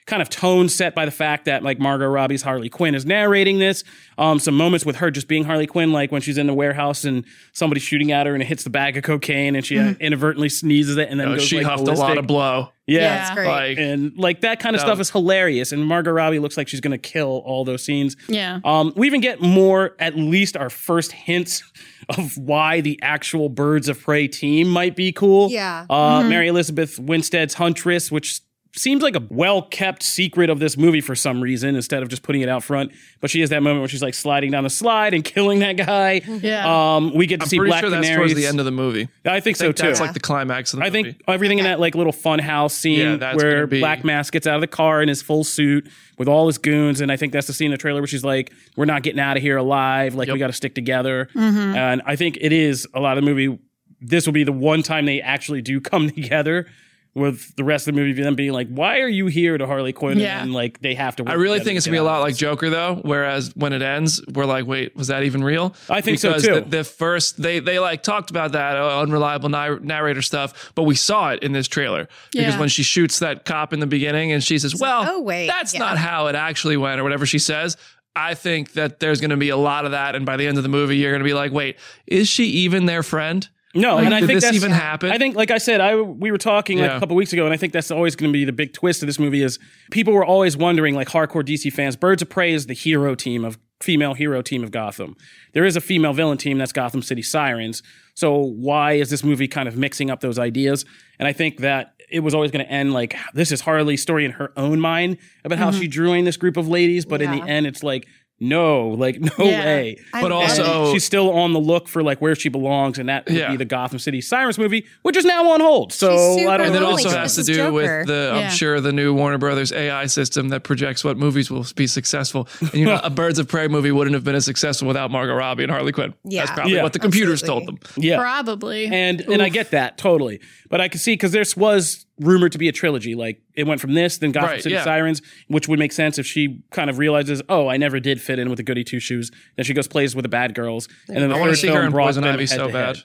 kind 0.08 0.22
of 0.22 0.30
tone 0.30 0.68
set 0.68 0.96
by 0.96 1.06
the 1.06 1.12
fact 1.12 1.46
that 1.46 1.64
like 1.64 1.80
Margot 1.80 2.08
Robbie's 2.08 2.42
Harley 2.42 2.70
Quinn 2.70 2.96
is 2.96 3.06
narrating 3.06 3.60
this. 3.60 3.84
Um, 4.18 4.40
some 4.40 4.56
moments 4.58 4.86
with 4.86 4.98
her 4.98 5.12
just 5.12 5.28
being 5.28 5.44
Harley 5.44 5.68
Quinn, 5.68 5.92
like 5.92 6.12
when 6.12 6.22
she's 6.22 6.38
in 6.38 6.48
the 6.48 6.54
warehouse 6.54 7.04
and 7.06 7.24
somebody's 7.54 7.84
shooting 7.84 8.12
at 8.12 8.26
her 8.26 8.34
and 8.34 8.42
it 8.42 8.48
hits 8.48 8.64
the 8.64 8.70
bag 8.72 8.98
of 8.98 9.04
cocaine 9.04 9.56
and 9.56 9.66
she 9.66 9.78
uh, 9.80 9.94
inadvertently 10.00 10.50
sneezes 10.50 10.98
it 10.98 11.10
and 11.10 11.20
then 11.20 11.28
Oh, 11.30 11.32
goes 11.36 11.44
she 11.44 11.58
like 11.58 11.66
huffed 11.68 11.88
a 11.88 11.94
lot 11.94 12.18
of 12.18 12.26
blow. 12.28 12.70
Yeah, 12.88 13.00
Yeah. 13.02 13.16
That's 13.16 13.36
great. 13.36 13.48
Like, 13.48 13.78
and 13.78 14.18
like 14.18 14.42
that 14.42 14.60
kind 14.60 14.76
of 14.76 14.82
No. 14.82 14.88
stuff 14.88 15.00
is 15.00 15.12
hilarious. 15.12 15.72
And 15.72 15.86
Margot 15.86 16.12
Robbie 16.12 16.40
looks 16.40 16.58
like 16.58 16.68
she's 16.68 16.82
gonna 16.82 16.98
kill 16.98 17.42
all 17.46 17.64
those 17.64 17.84
scenes. 17.84 18.18
Yeah. 18.28 18.60
Um, 18.66 18.94
we 18.96 19.08
even 19.08 19.22
get 19.22 19.40
more, 19.42 19.96
at 20.00 20.18
least 20.18 20.58
our 20.58 20.70
first 20.72 21.12
hints 21.12 21.64
of 22.10 22.38
why 22.38 22.82
the 22.82 23.00
actual 23.04 23.50
Birds 23.50 23.88
of 23.88 24.02
Prey 24.02 24.28
team 24.28 24.68
might 24.68 24.96
be 24.96 25.12
cool. 25.12 25.50
Yeah. 25.52 25.86
Uh, 25.90 26.24
Mary 26.28 26.48
Elizabeth 26.48 26.98
Winstead's 27.00 27.54
Huntress, 27.54 28.12
which 28.12 28.42
seems 28.74 29.04
like 29.04 29.16
a 29.16 29.24
well 29.30 29.62
kept 29.64 30.02
secret 30.04 30.50
of 30.50 30.60
this 30.60 30.78
movie 30.78 31.02
for 31.02 31.16
some 31.16 31.42
reason, 31.42 31.76
instead 31.76 32.02
of 32.04 32.10
just 32.10 32.24
putting 32.24 32.42
it 32.42 32.50
out 32.50 32.64
front. 32.64 32.92
But 33.20 33.30
she 33.30 33.42
has 33.42 33.50
that 33.50 33.62
moment 33.64 33.82
where 33.82 33.88
she's 33.90 34.02
like 34.02 34.14
sliding 34.14 34.52
down 34.52 34.64
the 34.64 34.70
slide 34.70 35.14
and 35.14 35.24
killing 35.24 35.60
that 35.60 35.78
guy. 35.78 36.22
Yeah. 36.26 36.96
Um, 36.96 37.14
we 37.14 37.28
get 37.28 37.42
to 37.42 37.44
I'm 37.44 37.50
see 37.50 37.58
pretty 37.58 37.70
Black 37.72 37.82
sure 37.82 37.90
that's 37.90 38.08
Canaries. 38.08 38.32
towards 38.32 38.42
the 38.42 38.48
end 38.48 38.60
of 38.60 38.66
the 38.66 38.72
movie. 38.72 39.02
I 39.02 39.06
think, 39.06 39.28
I 39.28 39.40
think 39.42 39.58
so 39.58 39.72
too. 39.72 39.88
that's 39.88 40.00
like 40.00 40.14
the 40.14 40.20
climax 40.20 40.74
of 40.74 40.80
the 40.80 40.86
movie. 40.86 40.98
I 40.98 41.02
movie. 41.02 41.12
think 41.14 41.24
everything 41.28 41.58
in 41.60 41.66
that 41.66 41.80
like 41.80 41.96
little 41.96 42.14
fun 42.14 42.40
house 42.40 42.74
scene 42.74 43.00
Yeah, 43.00 43.16
that's 43.18 43.38
where 43.38 43.54
gonna 43.56 43.68
be- 43.68 43.80
Black 43.80 44.04
Mask 44.04 44.32
gets 44.34 44.48
out 44.48 44.56
of 44.56 44.62
the 44.62 44.68
car 44.68 45.02
in 45.02 45.10
his 45.10 45.22
full 45.22 45.44
suit 45.44 45.90
with 46.18 46.28
all 46.28 46.48
his 46.48 46.58
goons, 46.58 47.02
and 47.02 47.12
I 47.12 47.18
think 47.18 47.34
that's 47.34 47.48
the 47.48 47.54
scene 47.54 47.66
in 47.68 47.72
the 47.72 47.78
trailer 47.78 48.00
where 48.00 48.08
she's 48.08 48.24
like, 48.24 48.52
"We're 48.78 48.86
not 48.86 49.02
getting 49.04 49.20
out 49.20 49.38
of 49.38 49.44
here 49.44 49.58
alive. 49.58 50.16
Like 50.16 50.30
we 50.30 50.38
got 50.40 50.48
to 50.48 50.54
stick 50.54 50.76
together." 50.76 51.28
Mm-hmm. 51.36 51.76
And 51.76 52.02
I 52.06 52.16
think 52.16 52.38
it 52.40 52.52
is 52.54 52.88
a 52.94 53.00
lot 53.00 53.18
of 53.18 53.24
the 53.24 53.30
movie. 53.30 53.60
This 54.00 54.26
will 54.26 54.34
be 54.34 54.44
the 54.44 54.52
one 54.52 54.82
time 54.84 55.06
they 55.06 55.20
actually 55.22 55.62
do 55.62 55.82
come 55.82 56.10
together. 56.12 56.68
With 57.14 57.58
the 57.58 57.66
rest 57.66 57.90
of 57.90 57.94
the 57.94 58.00
movie, 58.02 58.22
them 58.22 58.36
being 58.36 58.54
like, 58.54 58.70
"Why 58.70 59.02
are 59.02 59.08
you 59.10 59.26
here?" 59.26 59.58
to 59.58 59.68
Harley 59.68 59.92
Quinn, 59.92 60.18
Yeah. 60.18 60.42
and 60.42 60.54
like 60.54 60.80
they 60.80 60.94
have 60.96 61.18
to. 61.18 61.26
I 61.28 61.34
really 61.34 61.60
think 61.60 61.76
it's 61.76 61.86
gonna 61.86 61.96
be 61.96 62.00
a 62.00 62.04
lot 62.04 62.20
out. 62.20 62.22
like 62.22 62.38
Joker 62.38 62.70
though. 62.70 63.02
Whereas 63.04 63.52
when 63.54 63.74
it 63.74 63.82
ends, 63.82 64.24
we're 64.34 64.46
like, 64.46 64.66
wait, 64.66 64.96
was 64.96 65.08
that 65.08 65.24
even 65.24 65.44
real? 65.44 65.76
I 65.90 66.00
think 66.00 66.20
so, 66.20 66.30
because 66.30 66.44
too. 66.44 66.54
The, 66.56 66.62
the 66.62 66.84
first 66.86 67.42
they 67.42 67.60
they 67.60 67.80
like 67.80 68.02
talked 68.02 68.30
about 68.30 68.54
that 68.54 68.78
uh, 68.78 69.02
unreliable 69.02 69.50
nar- 69.50 69.82
narrator 69.82 70.22
stuff, 70.22 70.72
but 70.74 70.84
we 70.84 70.96
saw 70.96 71.32
it 71.32 71.44
in 71.44 71.52
this 71.52 71.68
trailer 71.68 72.08
because 72.32 72.56
when 72.58 72.70
she 72.70 72.82
shoots 72.82 73.20
that 73.20 73.44
cop 73.44 73.74
in 73.74 73.82
the 73.82 73.88
beginning 73.88 74.32
and 74.32 74.42
she 74.42 74.58
says, 74.58 74.74
"Well, 74.80 75.04
"Oh, 75.06 75.20
wait, 75.22 75.48
that's 75.48 75.74
yeah." 75.74 75.80
not 75.82 75.98
how 75.98 76.28
it 76.28 76.36
actually 76.36 76.78
went," 76.78 77.02
or 77.02 77.04
whatever 77.04 77.26
she 77.26 77.40
says. 77.40 77.76
I 78.16 78.36
think 78.36 78.72
that 78.74 79.02
there's 79.02 79.20
going 79.20 79.32
to 79.32 79.38
be 79.38 79.50
a 79.50 79.58
lot 79.58 79.84
of 79.84 79.92
that, 79.92 80.16
and 80.16 80.26
by 80.26 80.38
the 80.38 80.48
end 80.48 80.56
of 80.58 80.64
the 80.64 80.70
movie, 80.70 80.96
you're 80.98 81.12
going 81.12 81.20
to 81.24 81.28
be 81.28 81.34
like, 81.34 81.52
"Wait, 81.52 81.76
is 82.08 82.30
she 82.30 82.46
even 82.46 82.86
their 82.86 83.04
friend?" 83.04 83.50
No, 83.74 83.96
Like, 83.96 84.06
and 84.06 84.14
I 84.14 84.20
did 84.20 84.28
think 84.28 84.38
this 84.38 84.44
that's, 84.46 84.56
even 84.56 84.72
happen? 84.72 85.12
I 85.12 85.18
think, 85.18 85.36
like 85.36 85.52
I 85.52 85.58
said, 85.58 85.80
I 85.80 85.96
we 85.96 86.32
were 86.32 86.38
talking 86.38 86.80
like 86.80 86.92
a 86.92 87.00
couple 87.00 87.16
weeks 87.16 87.32
ago, 87.32 87.46
and 87.46 87.54
I 87.54 87.58
think 87.58 87.74
that's 87.74 87.92
always 87.92 88.16
going 88.16 88.32
to 88.32 88.34
be 88.34 88.44
the 88.44 88.52
big 88.52 88.74
twist 88.74 89.02
of 89.02 89.08
this 89.08 89.20
movie. 89.20 89.44
Is 89.44 89.60
people 89.92 90.14
were 90.14 90.26
always 90.26 90.58
wondering, 90.58 90.96
like 90.96 91.08
hardcore 91.08 91.44
DC 91.44 91.72
fans, 91.72 91.96
Birds 91.96 92.22
of 92.22 92.30
Prey 92.30 92.52
is 92.52 92.68
the 92.68 92.74
hero 92.74 93.16
team 93.16 93.46
of 93.46 93.58
female 93.82 94.14
hero 94.14 94.42
team 94.42 94.64
of 94.64 94.72
Gotham. 94.72 95.16
There 95.54 95.66
is 95.66 95.76
a 95.76 95.82
female 95.82 96.14
villain 96.14 96.38
team 96.38 96.58
that's 96.58 96.72
Gotham 96.72 97.02
City 97.02 97.22
Sirens. 97.22 97.82
So 98.14 98.36
why 98.36 98.94
is 98.94 99.10
this 99.10 99.24
movie 99.24 99.48
kind 99.48 99.68
of 99.68 99.78
mixing 99.78 100.10
up 100.10 100.20
those 100.20 100.38
ideas? 100.38 100.86
And 101.18 101.28
I 101.28 101.34
think 101.34 101.60
that 101.60 101.94
it 102.10 102.20
was 102.20 102.34
always 102.34 102.52
going 102.52 102.66
to 102.66 102.72
end 102.72 102.94
like 102.94 103.16
this 103.34 103.52
is 103.52 103.62
Harley's 103.62 104.02
story 104.02 104.26
in 104.26 104.32
her 104.32 104.52
own 104.58 104.80
mind 104.80 105.18
about 105.46 105.58
how 105.58 105.72
mm-hmm. 105.72 105.80
she 105.80 105.88
drew 105.88 106.14
in 106.14 106.26
this 106.26 106.38
group 106.38 106.58
of 106.58 106.68
ladies, 106.68 107.06
but 107.06 107.22
in 107.22 107.32
the 107.32 107.42
end, 107.44 107.66
it's 107.68 107.84
like. 107.84 108.08
No, 108.42 108.90
like 108.90 109.20
no 109.22 109.30
Yeah. 109.38 109.64
way. 109.66 109.98
I- 110.14 110.22
But 110.22 110.26
And 110.26 110.34
also, 110.34 110.92
she's 110.94 111.06
still 111.06 111.32
on 111.32 111.54
the 111.54 111.60
look 111.60 111.88
for 111.88 112.02
like 112.04 112.20
where 112.22 112.36
she 112.36 112.50
belongs, 112.50 112.98
and 112.98 113.08
that 113.08 113.28
would 113.28 113.36
Yeah. 113.38 113.52
be 113.52 113.58
the 113.58 113.66
Gotham 113.66 114.00
City 114.00 114.20
Sirens 114.20 114.58
movie, 114.58 114.86
which 115.04 115.16
is 115.16 115.24
now 115.26 115.52
on 115.52 115.60
hold. 115.62 115.94
So 115.94 116.10
She's 116.38 116.48
I 116.48 116.58
don't 116.58 116.68
super 116.68 116.76
and 116.76 116.76
it 116.76 116.84
also 116.84 117.10
has 117.10 117.36
to 117.36 117.42
this 117.42 117.50
is 117.50 117.56
do 117.56 117.56
Joker. 117.56 117.72
with 118.00 118.08
the, 118.08 118.32
Yeah. 118.36 118.40
I'm 118.48 118.52
sure, 118.52 118.82
the 118.82 118.92
new 118.92 119.14
Warner 119.14 119.38
Brothers 119.38 119.72
AI 119.72 120.08
system 120.08 120.50
that 120.50 120.64
projects 120.64 121.04
what 121.04 121.18
movies 121.18 121.52
will 121.52 121.66
be 121.76 121.86
successful. 121.88 122.48
And 122.62 122.74
you 122.74 122.86
know, 122.86 123.00
a 123.04 123.10
Birds 123.12 123.38
of 123.38 123.48
Prey 123.48 123.68
movie 123.68 123.92
wouldn't 123.92 124.16
have 124.16 124.24
been 124.24 124.36
as 124.36 124.46
successful 124.46 124.88
without 124.88 125.12
Margot 125.12 125.36
Robbie 125.36 125.64
and 125.64 125.72
Harley 125.72 125.92
Quinn. 125.92 126.14
Yeah. 126.24 126.42
That's 126.42 126.52
probably 126.52 126.74
Yeah. 126.76 126.84
what 126.84 126.94
the 126.94 127.00
computers 127.00 127.44
Absolutely. 127.44 127.68
told 127.68 127.82
them. 127.96 128.04
yeah, 128.04 128.18
Probably. 128.18 128.88
and 128.88 129.22
and 129.22 129.42
I 129.42 129.50
get 129.50 129.70
that 129.72 129.98
totally, 130.00 130.40
but 130.70 130.82
I 130.82 130.88
can 130.88 131.00
see 131.00 131.14
because 131.14 131.32
this 131.32 131.56
was 131.56 132.06
rumored 132.22 132.52
to 132.54 132.58
be 132.58 132.70
a 132.70 132.72
trilogy. 132.72 133.16
Like 133.16 133.42
it 133.54 133.66
went 133.68 133.82
from 133.82 133.94
this, 133.94 134.18
then 134.18 134.32
Gotham 134.32 134.50
Right, 134.52 134.64
City 134.64 134.76
yeah. 134.76 134.84
Sirens, 134.84 135.22
which 135.48 135.68
would 135.68 135.80
make 135.80 135.92
sense 135.92 136.18
if 136.18 136.26
she 136.26 136.62
kind 136.72 136.90
of 136.90 136.98
realizes, 136.98 137.42
oh, 137.50 137.68
I 137.68 137.78
never 137.78 138.00
did 138.00 138.22
fit 138.22 138.40
in 138.40 138.50
with 138.50 138.58
the 138.58 138.64
goody 138.64 138.84
two 138.84 139.00
shoes. 139.00 139.32
Then 139.58 139.66
she 139.66 139.74
goes 139.74 139.88
plays 139.88 140.16
with 140.16 140.24
the 140.24 140.30
bad 140.30 140.56
girls, 140.56 140.88
and 141.08 141.18
then 141.18 141.30
the 141.30 141.36
I 141.36 141.40
want 141.40 141.50
to 141.50 141.56
third 141.56 141.62
see 141.62 141.68
her 141.68 141.74
film 141.74 141.86
in 141.88 141.92
brought 141.92 142.06
Poison 142.06 142.24
them 142.24 142.34
Ivy 142.36 142.46
so 142.48 142.64
head-to-head. 142.68 142.96
bad. 142.96 143.04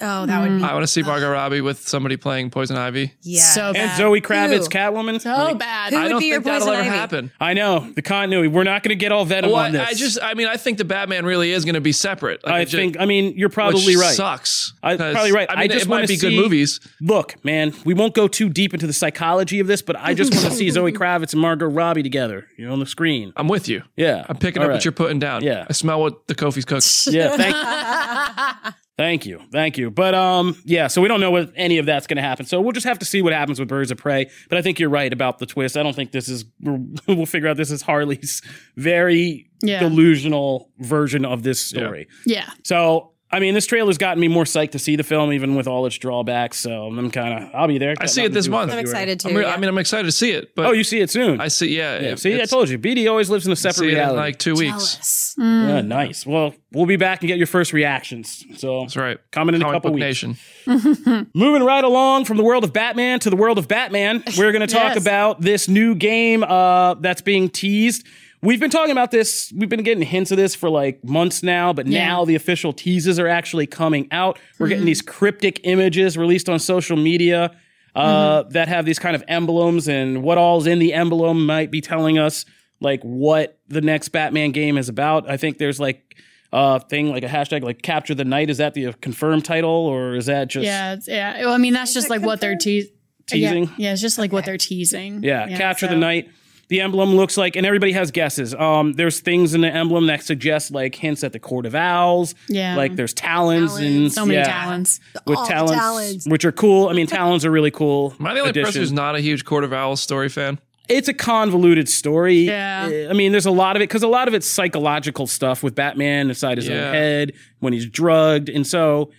Oh, 0.00 0.26
that 0.26 0.40
would 0.42 0.48
be 0.58 0.62
mm. 0.62 0.68
I 0.68 0.72
want 0.74 0.82
to 0.82 0.86
see 0.86 1.02
Margot 1.02 1.30
Robbie 1.30 1.60
with 1.62 1.88
somebody 1.88 2.16
playing 2.16 2.50
Poison 2.50 2.76
Ivy. 2.76 3.14
yeah. 3.22 3.40
so 3.42 3.72
bad. 3.72 3.76
And 3.90 3.96
Zoe 3.98 4.20
Kravitz, 4.20 4.64
Ew. 4.64 4.68
Catwoman. 4.68 5.20
so 5.20 5.30
Like, 5.30 5.58
bad. 5.58 5.92
Who 5.92 5.98
I 5.98 6.02
would 6.04 6.08
don't 6.10 6.20
be 6.20 6.26
your 6.26 6.42
think 6.42 6.44
that'll 6.60 6.68
ever 6.70 6.80
Ivy? 6.82 6.88
happen. 6.90 7.32
I 7.40 7.54
know 7.54 7.90
the 7.94 8.02
continuity. 8.02 8.48
We're 8.48 8.64
not 8.64 8.82
going 8.82 8.90
to 8.90 9.00
get 9.00 9.10
all 9.12 9.24
Venom 9.24 9.52
Well, 9.52 9.60
on 9.64 9.72
this. 9.72 9.88
I 9.88 9.94
just, 9.94 10.18
I 10.22 10.34
mean, 10.34 10.48
I 10.48 10.56
think 10.58 10.76
the 10.78 10.84
Batman 10.84 11.24
really 11.24 11.50
is 11.52 11.64
going 11.64 11.76
to 11.76 11.80
be 11.80 11.92
separate. 11.92 12.44
Like, 12.44 12.52
I 12.54 12.60
it 12.60 12.64
ju- 12.68 12.76
think. 12.76 13.00
I 13.00 13.06
mean, 13.06 13.34
you're 13.38 13.48
probably 13.48 13.84
which 13.86 13.96
right. 13.96 14.14
Sucks. 14.14 14.74
I- 14.82 14.96
'Cause, 14.96 15.12
probably 15.14 15.32
right. 15.32 15.48
I 15.50 15.62
I 15.62 15.66
just 15.68 15.86
might 15.88 15.96
wanna 15.96 16.06
be 16.08 16.16
good 16.16 16.30
see- 16.32 16.40
movies. 16.40 16.80
Look, 17.00 17.42
man, 17.44 17.72
we 17.84 17.94
won't 17.94 18.14
go 18.14 18.28
too 18.28 18.48
deep 18.50 18.74
into 18.74 18.86
the 18.86 18.92
psychology 18.92 19.60
of 19.60 19.66
this, 19.66 19.80
but 19.82 19.96
I 19.98 20.12
just 20.14 20.32
want 20.34 20.46
to 20.46 20.52
see 20.52 20.68
Zoe 20.70 20.92
Kravitz 21.00 21.32
and 21.32 21.40
Margot 21.40 21.66
Robbie 21.66 22.02
together, 22.02 22.46
you 22.58 22.66
know, 22.66 22.72
on 22.74 22.80
the 22.80 22.86
screen. 22.86 23.32
I'm 23.36 23.48
with 23.48 23.68
you. 23.68 23.82
Yeah, 23.96 24.26
I'm 24.28 24.36
picking 24.36 24.60
All 24.60 24.64
up 24.66 24.68
right. 24.70 24.74
what 24.76 24.84
you're 24.84 24.92
putting 24.92 25.18
down. 25.18 25.42
Yeah. 25.42 25.64
I 25.68 25.72
smell 25.72 26.00
what 26.00 26.26
the 26.28 26.34
Kofi's 26.34 26.64
cooking. 26.64 27.14
Yeah, 27.18 27.36
thank, 27.36 28.74
thank 28.96 29.26
you, 29.26 29.40
thank 29.52 29.76
you. 29.78 29.90
But 29.90 30.14
um, 30.14 30.56
yeah, 30.64 30.86
so 30.86 31.00
we 31.02 31.08
don't 31.08 31.20
know 31.20 31.30
what 31.30 31.52
any 31.56 31.78
of 31.78 31.86
that's 31.86 32.06
going 32.06 32.16
to 32.16 32.22
happen. 32.22 32.46
So 32.46 32.60
we'll 32.60 32.72
just 32.72 32.86
have 32.86 32.98
to 33.00 33.04
see 33.04 33.22
what 33.22 33.32
happens 33.32 33.58
with 33.60 33.68
Birds 33.68 33.90
of 33.90 33.98
Prey. 33.98 34.30
But 34.48 34.58
I 34.58 34.62
think 34.62 34.78
you're 34.78 34.88
right 34.90 35.12
about 35.12 35.38
the 35.38 35.46
twist. 35.46 35.76
I 35.76 35.82
don't 35.82 35.94
think 35.96 36.12
this 36.12 36.28
is. 36.28 36.44
We'll 37.08 37.26
figure 37.26 37.48
out 37.48 37.56
this 37.56 37.70
is 37.70 37.82
Harley's 37.82 38.42
very 38.76 39.48
Yeah. 39.62 39.80
delusional 39.80 40.70
version 40.78 41.24
of 41.24 41.42
this 41.42 41.60
story. 41.64 42.08
yeah. 42.26 42.50
So. 42.64 43.12
I 43.28 43.40
mean, 43.40 43.54
this 43.54 43.66
trailer's 43.66 43.98
gotten 43.98 44.20
me 44.20 44.28
more 44.28 44.44
psyched 44.44 44.70
to 44.70 44.78
see 44.78 44.94
the 44.94 45.02
film, 45.02 45.32
even 45.32 45.56
with 45.56 45.66
all 45.66 45.84
its 45.86 45.96
drawbacks. 45.98 46.60
So 46.60 46.84
I'm 46.86 47.10
kind 47.10 47.42
of, 47.44 47.50
I'll 47.54 47.66
be 47.66 47.76
there. 47.78 47.94
I 47.98 48.06
see 48.06 48.22
it 48.24 48.32
this 48.32 48.46
month. 48.46 48.70
I'm 48.72 48.78
excited 48.78 49.18
too. 49.18 49.30
I'm 49.30 49.34
re- 49.36 49.42
yeah. 49.42 49.52
I 49.52 49.56
mean, 49.56 49.68
I'm 49.68 49.78
excited 49.78 50.04
to 50.04 50.12
see 50.12 50.30
it. 50.30 50.54
But 50.54 50.66
Oh, 50.66 50.72
you 50.72 50.84
see 50.84 51.00
it 51.00 51.10
soon. 51.10 51.40
I 51.40 51.48
see. 51.48 51.76
Yeah. 51.76 51.98
yeah, 51.98 52.08
it- 52.12 52.20
see, 52.20 52.40
I 52.40 52.44
told 52.44 52.68
you, 52.68 52.78
BD 52.78 53.10
always 53.10 53.28
lives 53.28 53.44
in 53.44 53.52
a 53.52 53.56
separate 53.56 53.74
see 53.74 53.86
it 53.86 53.90
in 53.90 53.94
reality. 53.96 54.16
like 54.18 54.38
two 54.38 54.54
weeks. 54.54 54.94
Jealous. 54.94 55.34
yeah, 55.38 55.80
nice. 55.80 56.24
Well, 56.24 56.54
we'll 56.72 56.86
be 56.86 56.94
back 56.96 57.22
and 57.22 57.26
get 57.28 57.36
your 57.38 57.48
first 57.48 57.72
reactions. 57.72 58.44
So 58.58 58.82
That's 58.82 58.96
right. 58.96 59.18
Coming 59.32 59.56
in 59.56 59.62
a 59.62 59.64
couple 59.72 59.90
Book 59.90 59.94
weeks. 60.00 60.22
Nation. 60.24 60.36
Moving 61.34 61.64
right 61.64 61.84
along 61.84 62.26
from 62.26 62.36
the 62.36 62.44
world 62.44 62.62
of 62.62 62.72
Batman 62.72 63.18
to 63.20 63.30
the 63.30 63.36
world 63.36 63.58
of 63.58 63.66
Batman, 63.66 64.22
we're 64.38 64.52
going 64.52 64.66
to 64.66 64.72
talk 64.72 64.94
Yes. 64.94 65.02
about 65.02 65.40
this 65.40 65.68
new 65.68 65.94
game 65.96 66.44
uh, 66.44 66.94
that's 66.94 67.22
being 67.22 67.48
teased. 67.48 68.06
We've 68.46 68.60
been 68.60 68.70
talking 68.70 68.92
about 68.92 69.10
this. 69.10 69.52
We've 69.56 69.68
been 69.68 69.82
getting 69.82 70.04
hints 70.04 70.30
of 70.30 70.36
this 70.36 70.54
for 70.54 70.70
like 70.70 71.02
months 71.02 71.42
now, 71.42 71.72
but 71.72 71.88
Yeah. 71.88 72.06
now 72.06 72.24
the 72.24 72.36
official 72.36 72.72
teases 72.72 73.18
are 73.18 73.26
actually 73.26 73.66
coming 73.66 74.06
out. 74.12 74.38
We're 74.60 74.68
getting 74.68 74.82
mm-hmm. 74.82 74.86
these 74.86 75.02
cryptic 75.02 75.62
images 75.64 76.16
released 76.16 76.48
on 76.48 76.60
social 76.60 76.96
media 76.96 77.50
uh, 77.96 78.42
mm-hmm. 78.42 78.50
that 78.50 78.68
have 78.68 78.84
these 78.84 79.00
kind 79.00 79.16
of 79.16 79.24
emblems, 79.26 79.88
and 79.88 80.22
what 80.22 80.38
all's 80.38 80.68
in 80.68 80.78
the 80.78 80.94
emblem 80.94 81.44
might 81.44 81.72
be 81.72 81.80
telling 81.80 82.18
us 82.18 82.44
like 82.78 83.02
what 83.02 83.58
the 83.66 83.80
next 83.80 84.10
Batman 84.10 84.52
game 84.52 84.78
is 84.78 84.88
about. 84.88 85.28
I 85.28 85.36
think 85.36 85.58
there's 85.58 85.80
like 85.80 86.16
a 86.52 86.78
thing 86.78 87.10
like 87.10 87.24
a 87.24 87.28
hashtag 87.28 87.64
like 87.64 87.82
capture 87.82 88.14
the 88.14 88.24
night. 88.24 88.48
Is 88.48 88.58
that 88.58 88.74
the 88.74 88.86
uh, 88.86 88.92
confirmed 89.00 89.44
title, 89.44 89.70
or 89.70 90.14
is 90.14 90.26
that 90.26 90.46
just 90.46 90.64
Yeah. 90.64 90.92
It's, 90.92 91.08
yeah. 91.08 91.40
Well, 91.40 91.52
I 91.52 91.58
mean, 91.58 91.72
that's 91.72 91.92
just 91.92 92.10
like 92.10 92.22
what 92.22 92.40
they're 92.40 92.54
te- 92.54 92.92
teasing? 93.26 93.64
Yeah, 93.64 93.70
yeah, 93.76 93.92
it's 93.92 94.02
just 94.02 94.18
like 94.18 94.30
what 94.30 94.44
they're 94.44 94.56
teasing. 94.56 95.24
Yeah, 95.24 95.48
capture 95.56 95.88
the 95.88 95.94
so- 95.94 95.98
night. 95.98 96.28
The 96.68 96.80
emblem 96.80 97.14
looks 97.14 97.36
like, 97.36 97.54
and 97.54 97.64
everybody 97.64 97.92
has 97.92 98.10
guesses. 98.10 98.52
Um, 98.54 98.94
there's 98.94 99.20
things 99.20 99.54
in 99.54 99.60
the 99.60 99.72
emblem 99.72 100.06
that 100.08 100.24
suggest 100.24 100.72
like 100.72 100.96
hints 100.96 101.22
at 101.22 101.32
the 101.32 101.38
Court 101.38 101.64
of 101.64 101.74
Owls. 101.76 102.34
Yeah. 102.48 102.76
like 102.76 102.96
there's 102.96 103.14
talons, 103.14 103.76
and 103.76 104.10
Talons. 104.10 104.14
So 104.14 104.26
many 104.26 104.38
yeah, 104.38 104.44
talents. 104.46 105.00
with 105.26 105.38
All 105.38 105.46
talons, 105.46 105.70
talons. 105.78 106.26
which 106.26 106.44
are 106.44 106.50
cool. 106.52 106.88
I 106.88 106.92
mean, 106.92 107.06
talons 107.06 107.44
are 107.44 107.50
really 107.52 107.70
cool. 107.70 108.14
Am 108.18 108.26
I 108.26 108.34
the 108.34 108.40
only 108.40 108.50
addition. 108.50 108.66
person 108.66 108.80
who's 108.80 108.90
not 108.92 109.14
a 109.14 109.20
huge 109.20 109.44
Court 109.44 109.62
of 109.62 109.72
Owls 109.72 110.00
story 110.00 110.28
fan? 110.28 110.58
It's 110.88 111.08
a 111.08 111.14
convoluted 111.14 111.88
story. 111.88 112.38
Yeah. 112.40 113.08
I 113.10 113.12
mean, 113.12 113.30
there's 113.32 113.46
a 113.46 113.50
lot 113.52 113.76
of 113.76 113.82
it 113.82 113.88
because 113.88 114.02
a 114.02 114.08
lot 114.08 114.26
of 114.28 114.34
it's 114.34 114.46
psychological 114.48 115.26
stuff 115.26 115.62
with 115.62 115.74
Batman 115.74 116.28
inside 116.28 116.58
his 116.58 116.66
Yeah. 116.68 116.88
own 116.88 116.94
head 116.94 117.32
when 117.60 117.72
he's 117.72 117.86
drugged, 117.86 118.48
and 118.48 118.66
so. 118.66 119.10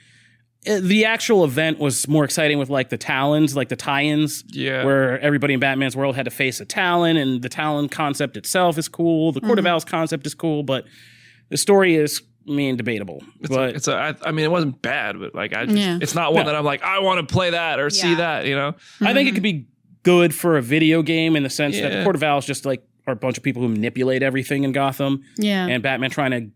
Uh, 0.68 0.80
The 0.82 1.06
actual 1.06 1.44
event 1.46 1.80
was 1.80 2.08
more 2.08 2.24
exciting 2.24 2.58
with 2.60 2.70
like 2.70 2.90
the 2.90 2.98
talons, 2.98 3.56
like 3.56 3.70
the 3.70 3.76
tie-ins, 3.76 4.44
Yeah. 4.50 4.84
where 4.84 5.20
everybody 5.20 5.54
in 5.54 5.60
Batman's 5.60 5.96
world 5.96 6.16
had 6.16 6.26
to 6.26 6.32
face 6.32 6.60
a 6.60 6.66
Talon, 6.66 7.18
and 7.18 7.42
the 7.42 7.50
Talon 7.50 7.90
concept 7.90 8.38
itself 8.38 8.78
is 8.78 8.88
cool. 8.88 9.32
The 9.32 9.42
Court 9.42 9.60
of 9.60 9.66
Owls 9.66 9.86
concept 9.86 10.26
is 10.26 10.34
cool, 10.36 10.64
but 10.64 10.86
the 11.50 11.58
story 11.58 11.96
is, 11.96 12.22
I 12.48 12.52
mean, 12.52 12.78
debatable. 12.78 13.24
It's 13.42 13.50
but 13.50 13.70
a, 13.70 13.76
it's 13.76 13.88
a, 13.88 13.96
I, 13.96 14.16
I 14.30 14.32
mean, 14.32 14.46
it 14.46 14.52
wasn't 14.52 14.82
bad, 14.82 15.20
but 15.20 15.34
like, 15.36 15.54
I 15.54 15.66
just, 15.66 15.78
Yeah. 15.78 16.00
it's 16.02 16.16
not 16.16 16.34
one 16.34 16.46
No. 16.46 16.52
that 16.52 16.58
I'm 16.58 16.66
like, 16.66 16.84
I 16.84 17.00
want 17.00 17.28
to 17.28 17.32
play 17.34 17.50
that 17.52 17.80
or 17.80 17.90
see 17.90 18.16
that, 18.16 18.46
you 18.46 18.56
know? 18.56 18.76
I 19.02 19.14
think 19.14 19.30
it 19.30 19.34
could 19.34 19.44
be 19.44 19.68
good 20.04 20.34
for 20.34 20.58
a 20.58 20.62
video 20.62 21.02
game 21.02 21.36
in 21.36 21.44
the 21.44 21.50
sense 21.50 21.80
that 21.80 21.92
the 21.92 22.04
Court 22.04 22.16
of 22.16 22.24
Owls 22.24 22.46
just 22.46 22.66
like 22.66 22.82
are 23.06 23.14
a 23.14 23.16
bunch 23.16 23.38
of 23.38 23.44
people 23.44 23.62
who 23.62 23.68
manipulate 23.70 24.22
everything 24.24 24.64
in 24.64 24.72
Gotham, 24.74 25.24
Yeah. 25.38 25.66
and 25.68 25.82
Batman 25.84 26.10
trying 26.10 26.32
to, 26.32 26.50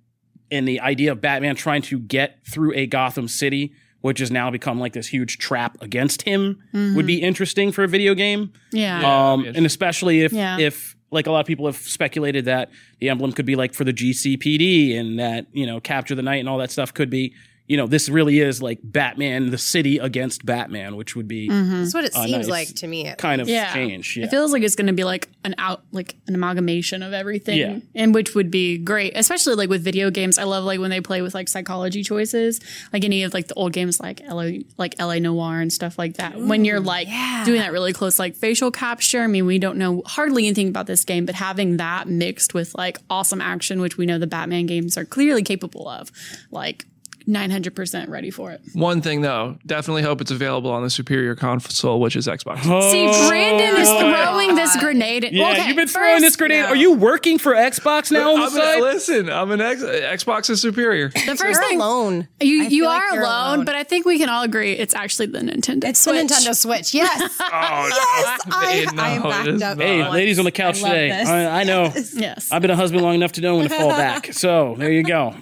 and 0.51 0.67
the 0.67 0.81
idea 0.81 1.13
of 1.13 1.21
Batman 1.21 1.55
trying 1.55 1.81
to 1.83 1.97
get 1.99 2.39
through 2.45 2.73
a 2.75 2.85
Gotham 2.85 3.27
City 3.29 3.71
which 4.01 4.19
has 4.19 4.31
now 4.31 4.49
become 4.51 4.79
like 4.79 4.93
this 4.93 5.07
huge 5.07 5.37
trap 5.37 5.77
against 5.81 6.23
him, 6.23 6.61
would 6.73 7.05
be 7.07 7.21
interesting 7.21 7.71
for 7.71 7.83
a 7.83 7.87
video 7.87 8.13
game. 8.15 8.51
Yeah. 8.71 9.31
Um, 9.31 9.45
and 9.45 9.65
especially 9.65 10.21
if 10.21 10.33
Yeah. 10.33 10.57
if 10.59 10.95
like 11.11 11.27
a 11.27 11.31
lot 11.31 11.41
of 11.41 11.45
people 11.45 11.65
have 11.65 11.75
speculated 11.75 12.45
that 12.45 12.69
the 12.99 13.09
emblem 13.09 13.33
could 13.33 13.45
be 13.45 13.55
like 13.55 13.73
for 13.73 13.83
the 13.83 13.91
GCPD 13.93 14.97
and 14.97 15.19
that 15.19 15.45
you 15.51 15.65
know 15.65 15.79
capture 15.79 16.15
the 16.15 16.21
night 16.21 16.37
and 16.37 16.47
all 16.49 16.57
that 16.59 16.71
stuff 16.71 16.93
could 16.93 17.09
be 17.09 17.33
you 17.71 17.77
know 17.77 17.87
this 17.87 18.09
really 18.09 18.39
is 18.41 18.61
like 18.61 18.79
Batman 18.83 19.49
the 19.49 19.57
city 19.57 19.97
against 19.97 20.45
Batman, 20.45 20.97
which 20.97 21.15
would 21.15 21.27
be 21.27 21.47
mm-hmm. 21.47 21.79
That's 21.81 21.93
what 21.93 22.03
it 22.03 22.11
Oh, 22.15 22.25
seems 22.25 22.47
nice. 22.47 22.67
like 22.67 22.67
to 22.81 22.87
me. 22.87 23.13
kind 23.17 23.39
of 23.41 23.47
yeah. 23.47 23.73
change. 23.73 24.17
Yeah. 24.17 24.25
It 24.25 24.29
feels 24.29 24.51
like 24.51 24.61
it's 24.63 24.75
going 24.75 24.87
to 24.87 24.93
be 24.93 25.05
like 25.05 25.29
an 25.45 25.55
out, 25.57 25.83
like 25.93 26.15
an 26.27 26.35
amalgamation 26.35 27.01
of 27.01 27.13
everything, 27.13 27.57
Yeah. 27.57 27.79
and 27.95 28.13
which 28.13 28.35
would 28.35 28.51
be 28.51 28.77
great, 28.77 29.13
especially 29.15 29.55
like 29.55 29.69
with 29.69 29.81
video 29.83 30.11
games. 30.11 30.37
I 30.37 30.43
love 30.43 30.65
like 30.65 30.81
when 30.81 30.89
they 30.89 30.99
play 30.99 31.21
with 31.21 31.33
like 31.33 31.47
psychology 31.47 32.03
choices, 32.03 32.59
like 32.91 33.05
any 33.05 33.23
of 33.23 33.33
like 33.33 33.47
the 33.47 33.53
old 33.53 33.71
games 33.71 33.99
like 34.01 34.21
LA, 34.27 34.49
like 34.77 34.99
LA 34.99 35.19
Noire 35.19 35.61
and 35.61 35.71
stuff 35.71 35.97
like 35.97 36.17
that. 36.17 36.37
when 36.37 36.65
you're 36.65 36.81
like 36.81 37.07
doing 37.45 37.59
that 37.61 37.71
really 37.71 37.93
close 37.93 38.19
like 38.19 38.35
facial 38.35 38.69
capture. 38.71 39.21
I 39.21 39.27
mean, 39.27 39.45
we 39.45 39.59
don't 39.59 39.77
know 39.77 40.03
hardly 40.05 40.45
anything 40.45 40.67
about 40.67 40.87
this 40.87 41.05
game, 41.05 41.25
but 41.25 41.35
having 41.35 41.77
that 41.77 42.09
mixed 42.09 42.53
with 42.53 42.75
like 42.75 42.97
awesome 43.09 43.39
action, 43.39 43.79
which 43.79 43.97
we 43.97 44.05
know 44.05 44.19
the 44.19 44.27
Batman 44.27 44.65
games 44.65 44.97
are 44.97 45.05
clearly 45.05 45.41
capable 45.43 45.87
of, 45.87 46.11
like. 46.51 46.85
900% 47.27 48.09
ready 48.09 48.29
for 48.31 48.51
it. 48.51 48.61
One 48.73 49.01
thing 49.01 49.21
though, 49.21 49.57
definitely 49.65 50.03
hope 50.03 50.21
it's 50.21 50.31
available 50.31 50.71
on 50.71 50.83
the 50.83 50.89
superior 50.89 51.35
console, 51.35 51.99
which 51.99 52.15
is 52.15 52.27
Xbox. 52.27 52.61
See, 52.63 53.05
oh 53.07 53.27
Brandon 53.29 53.79
is 53.81 53.89
throwing 53.89 54.55
this 54.55 54.75
grenade. 54.77 55.25
Oh, 55.25 55.29
yeah, 55.31 55.51
okay, 55.51 55.67
you've 55.67 55.75
been 55.75 55.87
throwing 55.87 56.21
this 56.21 56.31
first- 56.31 56.37
grenade. 56.39 56.65
Are 56.65 56.75
you 56.75 56.93
working 56.93 57.37
for 57.37 57.53
Xbox 57.53 58.11
now 58.11 58.33
on 58.33 58.39
the 58.39 58.45
I'm 58.45 58.51
side? 58.51 58.75
an, 58.77 58.81
listen, 58.81 59.29
I'm 59.29 59.51
an 59.51 59.61
X, 59.61 59.81
Xbox 59.81 60.49
is 60.49 60.61
superior. 60.61 61.09
The 61.09 61.19
first 61.19 61.43
You're 61.43 61.53
thing 61.63 61.79
alone. 61.81 62.27
You 62.39 62.63
I 62.63 62.67
you 62.67 62.85
are 62.85 63.11
like 63.11 63.19
alone, 63.19 63.53
alone. 63.55 63.65
but 63.65 63.75
I 63.75 63.83
think 63.83 64.05
we 64.05 64.17
can 64.17 64.29
all 64.29 64.43
agree 64.43 64.73
it's 64.73 64.95
actually 64.95 65.27
the 65.27 65.39
Nintendo. 65.39 65.85
It's 65.85 65.99
Switch. 66.01 66.27
the 66.27 66.33
Nintendo 66.33 66.55
Switch. 66.55 66.93
Yes. 66.93 67.39
Oh, 67.53 67.87
yes. 67.87 68.41
I, 68.51 68.85
no, 68.93 69.01
I 69.03 69.09
am 69.09 69.21
backed 69.23 69.61
up. 69.63 69.77
Hey, 69.77 69.99
once. 70.01 70.13
ladies 70.13 70.39
on 70.39 70.45
the 70.45 70.51
couch 70.51 70.81
I 70.83 70.89
today. 70.89 71.11
I, 71.11 71.61
I 71.61 71.63
know. 71.63 71.91
Yes, 72.13 72.51
I've 72.51 72.61
been 72.61 72.71
a 72.71 72.75
husband 72.75 73.03
long 73.03 73.15
enough 73.15 73.33
to 73.33 73.41
know 73.41 73.57
when 73.57 73.67
to 73.69 73.75
fall 73.75 73.89
back. 73.89 74.31
So 74.33 74.75
there 74.77 74.91
you 74.91 75.03
go. 75.03 75.35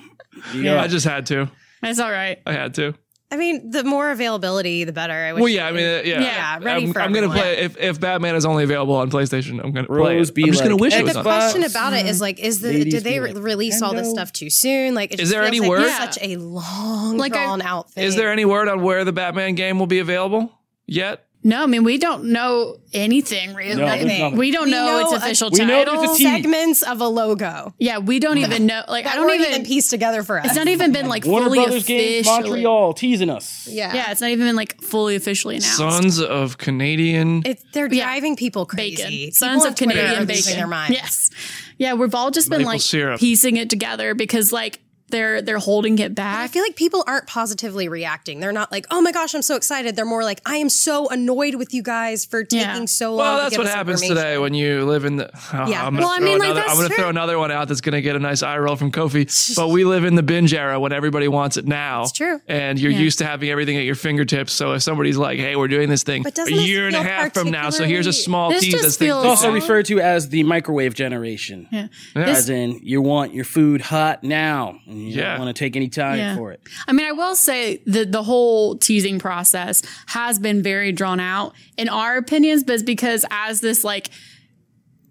You 0.54 0.64
go. 0.64 0.78
I 0.80 0.88
just 0.88 1.06
had 1.06 1.26
to. 1.28 1.50
It's 1.84 2.00
all 2.00 2.12
right. 2.12 2.40
I 2.46 2.54
had 2.54 2.74
to. 2.76 2.94
I 3.32 3.38
mean, 3.38 3.70
the 3.70 3.84
more 3.84 4.10
availability, 4.10 4.86
the 4.86 4.92
better. 4.92 5.14
I 5.14 5.34
wish 5.34 5.42
Well, 5.42 5.50
yeah, 5.50 5.68
I 5.68 5.72
mean, 5.72 5.86
uh, 5.86 6.02
yeah, 6.04 6.20
Yeah, 6.20 6.60
ready 6.64 6.86
I'm, 6.88 6.94
for 6.94 7.00
I'm 7.00 7.14
gonna 7.14 7.28
everyone. 7.28 7.38
play 7.38 7.58
if, 7.60 7.78
if 7.78 8.00
Batman 8.00 8.36
is 8.36 8.44
only 8.44 8.64
available 8.64 8.96
on 8.96 9.12
PlayStation. 9.12 9.64
I'm 9.64 9.72
gonna 9.72 9.86
play 9.86 10.16
Rose 10.18 10.30
it. 10.30 10.34
be 10.36 10.46
I'm 10.46 10.50
just 10.50 10.64
gonna 10.64 10.76
wish 10.78 10.94
it 10.96 10.98
X 10.98 11.04
was 11.04 11.14
the 11.14 11.20
on. 11.20 11.26
Question 11.26 11.64
about 11.64 11.94
it 11.94 12.08
is 12.08 12.20
like, 12.22 12.40
is 12.40 12.60
the 12.62 12.70
Ladies 12.70 12.92
did 12.96 13.04
they 13.04 13.14
be 13.14 13.20
re- 13.20 13.34
like, 13.34 13.44
release 13.44 13.84
all 13.84 13.94
this 13.94 14.08
Nintendo. 14.08 14.12
stuff 14.14 14.34
too 14.34 14.50
soon? 14.50 14.96
Like, 14.96 15.12
it 15.14 15.20
Is 15.20 15.30
just 15.30 15.32
there 15.32 15.44
feels 15.44 15.48
any 15.48 15.60
like 15.60 15.70
word? 15.70 15.92
Such 15.92 16.18
a 16.24 16.38
long, 16.38 17.18
Like, 17.18 17.36
I- 17.36 17.44
drawn 17.44 17.62
out 17.62 17.92
thing. 17.92 18.04
Is 18.04 18.16
there 18.16 18.32
any 18.32 18.46
word 18.46 18.68
on 18.68 18.82
where 18.82 19.06
the 19.06 19.14
Batman 19.14 19.54
game 19.54 19.78
will 19.78 19.86
be 19.86 20.00
available 20.00 20.52
yet? 20.88 21.28
No, 21.42 21.64
I 21.64 21.68
mean 21.68 21.86
we 21.86 21.98
don't 21.98 22.26
know 22.26 22.78
anything 22.92 23.54
really. 23.54 23.76
No, 23.76 23.86
there's 23.86 24.04
Nothing. 24.04 24.20
nothing. 24.20 24.38
We 24.38 24.52
don't 24.52 24.66
We 24.66 24.72
know, 24.72 24.86
know 24.86 25.00
its 25.02 25.14
a- 25.14 25.16
official 25.16 25.50
We 25.52 25.60
know 25.60 25.86
title. 25.86 26.04
it's 26.04 26.14
a 26.16 26.18
T. 26.18 26.24
segments 26.26 26.82
of 26.84 27.00
a 27.00 27.08
logo 27.08 27.74
yeah, 27.80 28.00
we 28.00 28.20
don't 28.20 28.40
even 28.40 28.66
know. 28.66 28.84
Like 28.90 29.06
I 29.06 29.16
don't 29.16 29.30
even. 29.34 29.48
even 29.52 29.66
pieced 29.66 29.90
together 29.90 30.24
for 30.24 30.38
us? 30.40 30.48
it's 30.48 30.56
not 30.56 30.68
even 30.68 30.92
been 30.92 31.08
like 31.08 31.26
Warner 31.26 31.46
fully 31.46 31.60
Brothers 31.60 31.86
Games. 31.86 32.26
Montreal 32.26 32.94
teasing 32.94 33.30
us. 33.30 33.68
yeah. 33.72 33.94
Yeah, 33.94 34.12
it's 34.12 34.20
not 34.20 34.32
even 34.32 34.48
been 34.48 34.56
like 34.58 34.82
fully 34.82 35.16
officially 35.16 35.56
announced. 35.56 35.78
Sons 35.78 36.20
of 36.20 36.58
Canadian. 36.58 37.44
It's, 37.46 37.64
they're 37.72 37.88
Yeah. 37.92 38.04
driving 38.04 38.36
people 38.36 38.66
bacon, 38.66 39.06
crazy. 39.06 39.26
People 39.28 39.36
sons 39.38 39.62
on 39.64 39.68
of 39.70 39.76
Twitter 39.76 39.94
Canadian 39.94 40.24
are 40.24 40.26
bacon. 40.26 40.54
Their 40.54 40.68
minds. 40.68 40.98
Yes, 40.98 41.30
yeah, 41.78 41.94
we've 41.94 42.14
all 42.16 42.32
just 42.32 42.50
been 42.50 42.64
like 42.64 42.82
syrup. 42.82 43.20
piecing 43.22 43.56
it 43.56 43.70
together 43.70 44.14
because 44.14 44.52
like 44.52 44.80
they're 45.10 45.42
they're 45.42 45.58
holding 45.60 46.00
it 46.00 46.16
back. 46.16 46.40
I 46.40 46.48
feel 46.48 46.64
like 46.64 46.76
people 46.76 47.04
aren't 47.08 47.28
positively 47.28 47.88
reacting. 47.88 48.40
They're 48.40 48.52
not 48.52 48.72
like, 48.72 48.86
"Oh 48.92 49.02
my 49.02 49.12
gosh, 49.12 49.34
I'm 49.36 49.42
so 49.42 49.56
excited." 49.56 49.96
They're 49.96 50.06
more 50.06 50.24
like, 50.24 50.42
"I 50.46 50.58
am 50.58 50.70
so 50.70 51.08
annoyed 51.10 51.56
with 51.56 51.74
you 51.74 51.84
guys 51.84 52.26
for 52.26 52.44
taking 52.44 52.60
Yeah. 52.82 52.86
so 52.86 53.10
long." 53.16 53.18
well, 53.20 53.38
that's 53.38 53.50
give 53.58 53.66
what 53.66 53.68
happens 53.74 54.02
today 54.02 54.38
when 54.38 54.54
you 54.54 54.86
live 54.86 55.06
in 55.06 55.18
the. 55.18 55.30
Oh, 55.52 55.68
Yeah. 55.68 55.86
I'm 55.86 55.96
gonna 55.96 56.06
Well, 56.06 56.10
I 56.14 56.18
throw 56.18 56.26
mean, 56.26 56.38
like, 56.40 56.46
another, 56.50 56.60
that's 56.62 56.72
I'm 56.72 56.78
going 56.78 56.90
to 56.90 56.96
throw 56.96 57.10
another 57.10 57.40
one 57.40 57.52
out 57.52 57.68
that's 57.68 57.82
going 57.82 57.94
to 57.94 58.02
get 58.02 58.16
a 58.16 58.20
nice 58.20 58.44
eye 58.44 58.58
roll 58.60 58.76
from 58.76 58.92
Kofi. 58.92 59.56
but 59.56 59.70
we 59.70 59.84
live 59.84 60.04
in 60.06 60.14
the 60.16 60.22
binge 60.24 60.54
era 60.54 60.80
when 60.80 60.92
everybody 60.94 61.28
wants 61.28 61.58
it 61.58 61.66
now. 61.66 62.04
It's 62.04 62.12
true. 62.12 62.40
And 62.48 62.80
you're 62.80 62.92
used 62.92 63.18
to 63.20 63.26
having 63.26 63.50
everything 63.50 63.76
at 63.78 63.84
your 63.84 63.96
fingertips. 63.96 64.54
So 64.54 64.74
if 64.74 64.84
somebody's 64.84 65.18
like, 65.18 65.40
"Hey, 65.40 65.56
we're 65.56 65.68
doing 65.68 65.90
this 65.90 66.04
thing 66.04 66.22
But 66.24 66.38
a 66.38 66.52
year 66.52 66.86
and 66.88 66.96
a 66.96 67.02
half 67.04 67.34
from 67.34 67.50
now," 67.52 67.70
so 67.72 67.84
here's 67.86 68.06
a 68.08 68.14
small 68.14 68.52
This 68.52 68.62
tease 68.62 68.74
just 68.74 68.86
as 68.86 68.98
feels- 68.98 69.24
It's 69.26 69.30
also 69.30 69.52
referred 69.52 69.86
to 69.88 70.00
as 70.00 70.30
the 70.30 70.44
microwave 70.44 70.94
generation. 70.94 71.68
yeah. 71.72 71.88
As 72.16 72.50
in, 72.50 72.80
you 72.84 73.02
want 73.02 73.34
your 73.34 73.46
food 73.46 73.82
hot 73.82 74.24
now. 74.24 74.80
And 74.88 74.99
you 75.00 75.16
Yeah. 75.16 75.32
don't 75.38 75.46
want 75.46 75.56
to 75.56 75.60
take 75.60 75.76
any 75.76 75.90
time 75.90 76.18
Yeah. 76.18 76.36
for 76.36 76.52
it. 76.52 76.62
I 76.88 76.92
mean, 76.94 77.06
I 77.08 77.12
will 77.12 77.36
say 77.36 77.82
that 77.88 78.12
the 78.12 78.24
whole 78.24 78.78
teasing 78.78 79.20
process 79.20 79.82
has 80.08 80.40
been 80.40 80.62
very 80.62 80.92
drawn 80.92 81.20
out 81.20 81.54
in 81.78 81.90
our 81.90 82.18
opinions, 82.18 82.64
but 82.64 82.74
it's 82.74 82.84
because 82.84 83.26
as 83.32 83.62
this 83.62 83.84
like 83.84 84.10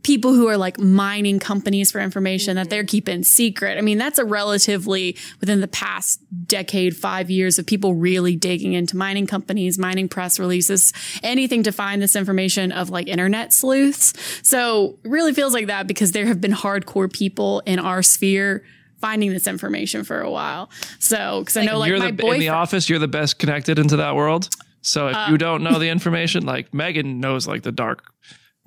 people 0.04 0.32
who 0.32 0.46
are 0.48 0.56
like 0.56 0.78
mining 0.78 1.38
companies 1.38 1.90
for 1.92 2.00
information 2.00 2.56
that 2.56 2.70
they're 2.70 2.84
keeping 2.84 3.22
secret. 3.22 3.76
I 3.76 3.82
mean, 3.82 3.98
that's 3.98 4.18
a 4.18 4.24
relatively 4.24 5.16
within 5.40 5.60
the 5.60 5.68
past 5.68 6.20
decade, 6.46 6.96
five 6.96 7.30
years 7.30 7.58
of 7.58 7.66
people 7.66 7.92
really 7.94 8.34
digging 8.34 8.72
into 8.72 8.96
mining 8.96 9.26
companies, 9.26 9.76
mining 9.76 10.08
press 10.08 10.38
releases, 10.38 10.94
anything 11.22 11.62
to 11.64 11.72
find 11.72 12.00
this 12.00 12.16
information 12.16 12.72
of 12.72 12.88
like 12.88 13.06
internet 13.06 13.52
sleuths. 13.52 14.14
So 14.42 14.98
it 15.04 15.10
really 15.10 15.34
feels 15.34 15.52
like 15.52 15.66
that 15.66 15.86
because 15.86 16.12
there 16.12 16.26
have 16.26 16.40
been 16.40 16.52
hardcore 16.52 17.12
people 17.12 17.60
in 17.66 17.78
our 17.78 18.02
sphere 18.02 18.64
finding 19.00 19.30
this 19.30 19.46
information 19.46 20.04
for 20.04 20.20
a 20.20 20.30
while. 20.30 20.70
So, 20.98 21.40
because 21.40 21.56
I 21.56 21.64
know 21.64 21.78
like 21.78 21.88
you're 21.88 21.98
my 21.98 22.10
the, 22.10 22.26
in 22.28 22.40
the 22.40 22.48
office, 22.50 22.88
you're 22.88 22.98
the 22.98 23.08
best 23.08 23.38
connected 23.38 23.78
into 23.78 23.96
that 23.96 24.16
world. 24.16 24.48
So 24.82 25.08
if 25.08 25.16
Uh, 25.16 25.26
you 25.30 25.38
don't 25.38 25.62
know 25.62 25.78
the 25.78 25.88
information, 25.96 26.44
like 26.46 26.72
Megan 26.72 27.20
knows 27.20 27.46
like 27.46 27.62
the 27.62 27.72
dark 27.72 28.02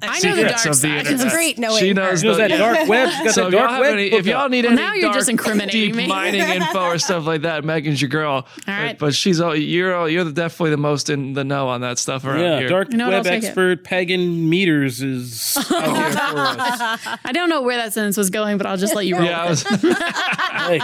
I 0.04 0.20
know 0.20 0.36
the 0.36 0.36
secrets 0.42 0.64
dark 0.64 0.66
of 0.76 0.82
the 0.82 0.88
side. 0.88 1.08
internet. 1.08 1.34
great 1.34 1.58
knowing 1.58 1.80
She 1.80 1.94
knows 1.94 2.22
She 2.22 2.28
knows 2.28 2.38
the, 2.38 2.48
that 2.48 2.58
dark 2.58 2.88
web. 2.88 3.10
She's 3.10 3.24
got 3.24 3.34
So 3.36 3.42
that 3.42 3.48
if 3.48 3.54
y'all 3.54 3.60
dark 3.62 3.72
have 3.72 3.82
web. 3.82 3.94
any, 3.94 4.10
book 4.10 4.20
if 4.20 4.26
y'all 4.26 4.38
up. 4.46 4.52
need 4.52 4.64
Well, 4.66 4.74
any 4.74 4.82
now 4.82 4.94
you're 4.94 5.02
dark, 5.04 5.16
just 5.16 5.30
incriminating 5.30 5.82
deep 5.88 5.96
me. 5.96 6.08
mining 6.08 6.42
info 6.62 6.80
or 6.84 6.98
stuff 7.00 7.26
like 7.26 7.42
that, 7.44 7.64
Megan's 7.64 8.02
your 8.02 8.10
girl. 8.10 8.32
All 8.34 8.46
right. 8.68 8.98
but 8.98 9.14
she's 9.14 9.40
all 9.42 9.56
you're 9.56 9.96
all, 9.96 10.10
you're 10.10 10.30
definitely 10.32 10.72
the 10.72 10.78
most 10.78 11.10
in 11.10 11.34
the 11.34 11.44
know 11.44 11.68
on 11.70 11.82
that 11.82 12.00
stuff 12.00 12.26
around 12.26 12.40
Yeah, 12.40 12.60
here. 12.60 12.70
dark 12.70 12.92
You 12.92 12.98
know 12.98 13.06
what, 13.08 13.14
web 13.24 13.28
I'll 13.28 13.34
expert 13.34 13.84
Pagan 13.84 14.50
Meters 14.50 15.02
is 15.02 15.56
out 15.58 15.66
here 15.98 16.12
for 16.12 16.38
us. 16.38 17.18
I 17.26 17.32
don't 17.32 17.50
know 17.50 17.62
where 17.62 17.78
that 17.78 17.94
sentence 17.94 18.18
was 18.18 18.30
going, 18.30 18.58
but 18.58 18.66
I'll 18.68 18.78
just 18.78 18.96
let 18.96 19.06
you 19.06 19.16
roll. 19.18 19.26
Yeah, 19.26 19.44
I 19.44 19.50
was, 19.50 19.64
Hey. 19.64 20.82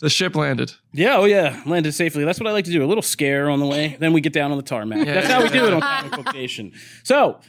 the 0.00 0.10
ship 0.10 0.34
landed. 0.36 0.72
Yeah, 0.92 1.16
oh 1.16 1.24
yeah, 1.24 1.62
landed 1.66 1.92
safely. 1.92 2.24
That's 2.24 2.38
what 2.40 2.46
I 2.46 2.52
like 2.52 2.64
to 2.66 2.70
do. 2.70 2.84
A 2.84 2.86
little 2.86 3.02
scare 3.02 3.48
on 3.50 3.60
the 3.60 3.66
way, 3.66 3.96
then 3.98 4.12
we 4.12 4.20
get 4.20 4.32
down 4.32 4.50
on 4.50 4.56
the 4.56 4.62
tarmac. 4.62 5.06
That's 5.06 5.26
how 5.26 5.42
we 5.42 5.48
do 5.48 5.66
it 5.66 5.72
on 5.72 5.80
Comic 5.80 6.12
Book 6.24 6.34
Nation. 6.34 6.72
So, 7.02 7.40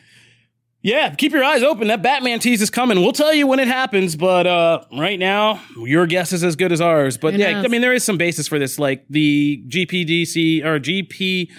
yeah, 0.87 1.13
keep 1.13 1.33
your 1.33 1.43
eyes 1.43 1.63
open. 1.63 1.89
That 1.89 2.01
Batman 2.01 2.39
tease 2.39 2.61
is 2.61 2.69
coming. 2.69 3.01
We'll 3.01 3.11
tell 3.11 3.33
you 3.33 3.45
when 3.45 3.59
it 3.59 3.67
happens, 3.67 4.15
but 4.15 4.47
uh, 4.47 4.85
right 4.97 5.19
now, 5.19 5.61
your 5.75 6.07
guess 6.07 6.31
is 6.31 6.45
as 6.45 6.55
good 6.55 6.71
as 6.71 6.79
ours. 6.79 7.17
But 7.17 7.33
yeah? 7.33 7.61
I 7.61 7.67
mean, 7.67 7.81
there 7.81 7.91
is 7.91 8.05
some 8.05 8.17
basis 8.17 8.47
for 8.47 8.57
this, 8.57 8.79
like 8.79 9.05
the 9.09 9.61
GPDC 9.67 10.63
or 10.63 10.79
GP. 10.79 11.51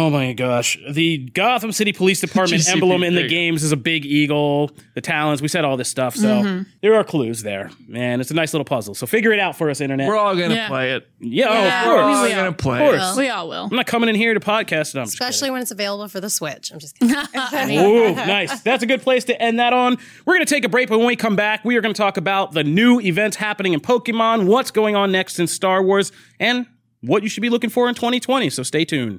Oh 0.00 0.10
my 0.10 0.32
gosh. 0.32 0.78
The 0.88 1.18
Gotham 1.18 1.72
City 1.72 1.92
Police 1.92 2.20
Department 2.20 2.62
GCPD. 2.62 2.72
emblem 2.72 3.02
in 3.02 3.16
the 3.16 3.26
games 3.26 3.64
is 3.64 3.72
a 3.72 3.76
big 3.76 4.06
eagle, 4.06 4.70
the 4.94 5.00
talons. 5.00 5.42
We 5.42 5.48
said 5.48 5.64
all 5.64 5.76
this 5.76 5.88
stuff. 5.88 6.14
So 6.14 6.28
Mm-hmm. 6.28 6.62
there 6.82 6.94
are 6.94 7.02
clues 7.02 7.42
there. 7.42 7.72
Man, 7.88 8.20
it's 8.20 8.30
a 8.30 8.34
nice 8.34 8.54
little 8.54 8.64
puzzle. 8.64 8.94
So 8.94 9.08
figure 9.08 9.32
it 9.32 9.40
out 9.40 9.56
for 9.56 9.70
us, 9.70 9.80
Internet. 9.80 10.06
We're 10.06 10.16
all 10.16 10.36
gonna 10.36 10.54
Yeah. 10.54 10.68
play 10.68 10.92
it. 10.92 11.08
yeah, 11.18 11.46
oh, 11.48 11.52
Yeah. 11.52 11.80
of 11.82 11.88
We're 11.88 12.00
all 12.00 12.28
gonna 12.28 12.52
play 12.52 12.86
it. 12.86 12.90
course. 12.90 13.16
We 13.16 13.28
all 13.28 13.48
will. 13.48 13.64
I'm 13.70 13.74
not 13.76 13.86
coming 13.86 14.08
in 14.08 14.14
here 14.14 14.34
to 14.34 14.40
podcast 14.40 14.94
it. 14.94 14.98
I'm 14.98 15.02
especially 15.04 15.50
when 15.50 15.62
it's 15.62 15.72
available 15.72 16.06
for 16.06 16.20
the 16.20 16.30
Switch. 16.30 16.70
I'm 16.72 16.78
just 16.78 16.96
kidding. 17.00 17.16
kidding. 17.50 17.78
Ooh, 17.80 18.14
nice. 18.14 18.60
That's 18.60 18.84
a 18.84 18.86
good 18.86 19.02
place 19.02 19.24
to 19.24 19.42
end 19.42 19.58
that 19.58 19.72
on. 19.72 19.96
We're 20.26 20.34
going 20.34 20.46
to 20.46 20.54
take 20.54 20.64
a 20.64 20.68
break, 20.68 20.88
but 20.90 20.98
when 20.98 21.08
we 21.08 21.16
come 21.16 21.34
back, 21.34 21.64
we 21.64 21.74
are 21.76 21.80
going 21.80 21.92
to 21.94 21.98
talk 22.00 22.16
about 22.18 22.52
the 22.52 22.62
new 22.62 23.00
events 23.00 23.36
happening 23.36 23.72
in 23.72 23.80
Pokemon, 23.80 24.46
what's 24.46 24.70
going 24.70 24.94
on 24.94 25.10
next 25.10 25.40
in 25.40 25.48
Star 25.48 25.82
Wars, 25.82 26.12
and 26.38 26.66
what 27.00 27.24
you 27.24 27.28
should 27.28 27.40
be 27.40 27.50
looking 27.50 27.70
for 27.70 27.88
in 27.88 27.96
2020. 27.96 28.48
So 28.50 28.62
stay 28.62 28.84
tuned. 28.84 29.18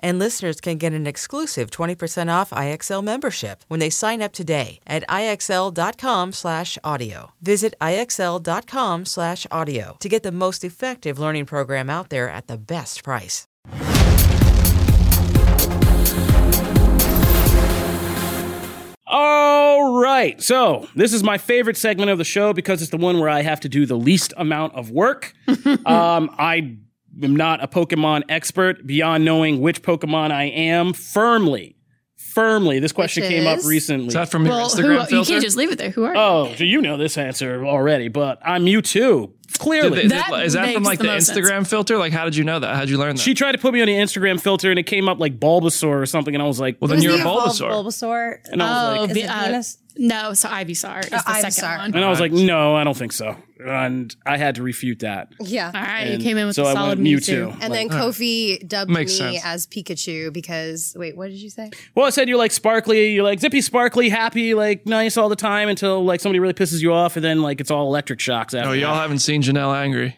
And 0.00 0.18
listeners 0.18 0.60
can 0.60 0.78
get 0.78 0.92
an 0.92 1.06
exclusive 1.06 1.70
20% 1.70 2.32
off 2.32 2.50
IXL 2.50 3.02
membership 3.02 3.64
when 3.68 3.80
they 3.80 3.90
sign 3.90 4.22
up 4.22 4.32
today 4.32 4.80
at 4.86 5.06
IXL.com 5.08 6.32
slash 6.32 6.78
audio. 6.84 7.32
Visit 7.40 7.74
IXL.com 7.80 9.04
slash 9.04 9.46
audio 9.50 9.96
to 10.00 10.08
get 10.08 10.22
the 10.22 10.32
most 10.32 10.64
effective 10.64 11.18
learning 11.18 11.46
program 11.46 11.90
out 11.90 12.10
there 12.10 12.28
at 12.28 12.46
the 12.46 12.56
best 12.56 13.02
price. 13.02 13.46
All 19.10 19.98
right. 20.00 20.40
So, 20.42 20.86
this 20.94 21.14
is 21.14 21.22
my 21.22 21.38
favorite 21.38 21.78
segment 21.78 22.10
of 22.10 22.18
the 22.18 22.24
show 22.24 22.52
because 22.52 22.82
it's 22.82 22.90
the 22.90 22.98
one 22.98 23.18
where 23.18 23.30
I 23.30 23.40
have 23.40 23.60
to 23.60 23.68
do 23.68 23.86
the 23.86 23.96
least 23.96 24.34
amount 24.36 24.74
of 24.74 24.90
work. 24.90 25.32
um, 25.86 26.30
I 26.38 26.76
am 27.22 27.36
not 27.36 27.62
a 27.62 27.68
Pokemon 27.68 28.22
expert 28.28 28.86
beyond 28.86 29.24
knowing 29.24 29.60
which 29.60 29.82
Pokemon 29.82 30.30
I 30.30 30.44
am 30.44 30.92
firmly. 30.92 31.76
Firmly. 32.16 32.78
This 32.78 32.92
question 32.92 33.22
Which 33.22 33.30
came 33.30 33.46
up 33.46 33.58
is? 33.58 33.66
recently. 33.66 34.08
Is 34.08 34.14
that 34.14 34.30
from 34.30 34.44
your 34.44 34.54
Well, 34.54 34.68
who, 34.68 34.76
Instagram 34.82 35.00
you 35.00 35.06
filter? 35.06 35.30
can't 35.32 35.42
just 35.44 35.56
leave 35.56 35.72
it 35.72 35.78
there. 35.78 35.90
Who 35.90 36.04
are 36.04 36.14
you? 36.14 36.20
oh, 36.20 36.54
so 36.56 36.64
you 36.64 36.80
know 36.80 36.96
this 36.96 37.16
answer 37.16 37.64
already, 37.64 38.08
but 38.08 38.38
I'm 38.44 38.64
Mewtwo. 38.64 39.32
Clearly. 39.58 40.02
Did- 40.02 40.10
That 40.12 40.30
is 40.44 40.52
that 40.52 40.66
from 40.74 40.82
makes 40.82 40.86
like 40.86 40.98
the 40.98 41.04
the, 41.06 41.12
most 41.14 41.26
sense. 41.26 41.38
Instagram 41.38 41.66
filter? 41.66 41.96
Like, 41.98 42.12
how 42.12 42.24
did 42.24 42.36
you 42.36 42.44
know 42.44 42.58
that? 42.60 42.74
How 42.74 42.80
did 42.80 42.90
you 42.90 42.98
learn 42.98 43.16
that? 43.16 43.22
she 43.22 43.34
tried 43.34 43.52
to 43.52 43.58
put 43.58 43.72
me 43.72 43.80
on 43.80 43.86
the 43.86 43.94
Instagram 43.94 44.40
filter 44.40 44.70
and 44.70 44.78
it 44.78 44.84
came 44.84 45.08
up 45.08 45.18
like 45.18 45.40
Bulbasaur 45.40 46.00
or 46.00 46.06
something, 46.06 46.34
and 46.34 46.42
I 46.42 46.46
was 46.46 46.60
like, 46.60 46.76
well, 46.80 46.88
then 46.88 46.98
Who's 46.98 47.04
you're 47.04 47.14
a 47.14 47.16
the 47.16 47.22
evolved 47.22 47.60
Bulbasaur. 47.60 47.70
Bulbasaur. 47.70 48.34
and 48.52 48.62
I 48.62 48.66
was 48.66 48.98
Oh, 48.98 49.00
like, 49.02 49.10
Is 49.10 49.16
it 49.16 49.30
uh, 49.30 49.42
Venus? 49.46 49.78
no, 49.96 50.34
so 50.34 50.48
Ivysaur 50.48 51.00
is 51.00 51.10
Oh, 51.12 51.16
the 51.16 51.50
second 51.50 51.50
Ivysaur. 51.50 51.78
one. 51.78 51.94
and 51.94 52.04
I 52.04 52.08
was 52.10 52.20
like, 52.20 52.30
no, 52.32 52.76
I 52.76 52.84
don't 52.84 52.96
think 52.96 53.12
so. 53.12 53.36
And 53.64 54.14
I 54.24 54.36
had 54.36 54.54
to 54.56 54.62
refute 54.62 55.00
that. 55.00 55.32
Yeah. 55.40 55.72
All 55.74 55.80
right, 55.80 56.00
And 56.02 56.22
you 56.22 56.28
came 56.28 56.36
in 56.38 56.46
with 56.46 56.54
so 56.56 56.64
a 56.64 56.68
I 56.70 56.74
solid 56.74 56.98
went 56.98 57.08
Mewtwo. 57.08 57.56
And 57.60 57.72
then 57.74 57.88
Kofi 57.88 58.66
dubbed 58.66 58.90
Makes 58.90 59.12
me 59.12 59.16
sense. 59.38 59.44
as 59.44 59.66
Pikachu 59.66 60.32
because 60.32 60.94
wait, 60.96 61.16
what 61.16 61.28
did 61.30 61.38
you 61.38 61.50
say? 61.50 61.70
Well, 61.94 62.06
I 62.06 62.10
said 62.10 62.28
you're 62.28 62.38
like 62.38 62.52
sparkly, 62.52 63.12
you're 63.14 63.24
like 63.24 63.40
zippy, 63.40 63.60
sparkly, 63.60 64.08
happy, 64.08 64.54
like 64.54 64.86
nice 64.86 65.16
all 65.16 65.28
the 65.28 65.36
time 65.36 65.68
until 65.68 66.04
like 66.04 66.20
somebody 66.20 66.38
really 66.38 66.54
pisses 66.54 66.80
you 66.82 66.92
off, 66.92 67.16
and 67.16 67.24
then 67.24 67.42
like 67.42 67.60
it's 67.60 67.70
all 67.70 67.86
electric 67.86 68.20
shocks 68.20 68.54
oh, 68.54 68.58
after. 68.58 68.70
Oh, 68.70 68.72
y'all 68.74 68.94
that. 68.94 69.02
haven't 69.02 69.18
seen 69.20 69.42
Janelle 69.42 69.74
angry. 69.76 70.16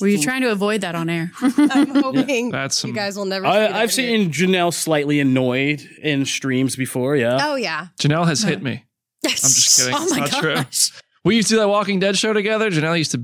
Were 0.00 0.06
you 0.06 0.20
trying 0.22 0.42
to 0.42 0.52
avoid 0.52 0.82
that 0.82 0.94
on 0.94 1.10
air? 1.10 1.32
I'm 1.42 1.88
hoping 2.02 2.50
That's 2.52 2.76
some- 2.76 2.90
you 2.90 2.94
guys 2.94 3.16
will 3.16 3.24
never. 3.24 3.46
see 3.46 3.50
I, 3.50 3.58
that 3.60 3.72
I've 3.72 3.92
again. 3.92 4.30
seen 4.30 4.30
Janelle 4.30 4.72
slightly 4.72 5.18
annoyed 5.18 5.82
in 6.02 6.24
streams 6.24 6.76
before. 6.76 7.16
Yeah. 7.16 7.38
Oh 7.40 7.56
yeah. 7.56 7.88
Janelle 8.00 8.26
has 8.28 8.42
hit 8.42 8.62
me. 8.62 8.84
I'm 9.24 9.30
just 9.32 9.76
kidding. 9.80 9.94
oh 9.94 10.02
it's 10.04 10.12
my 10.12 10.18
not 10.20 10.30
true. 10.30 10.54
gosh. 10.54 10.92
We 11.28 11.36
used 11.36 11.48
to 11.48 11.54
do 11.54 11.58
that 11.60 11.68
Walking 11.68 12.00
Dead 12.00 12.16
show 12.16 12.32
together. 12.32 12.70
Janelle 12.70 12.96
used 12.98 13.12
to, 13.12 13.22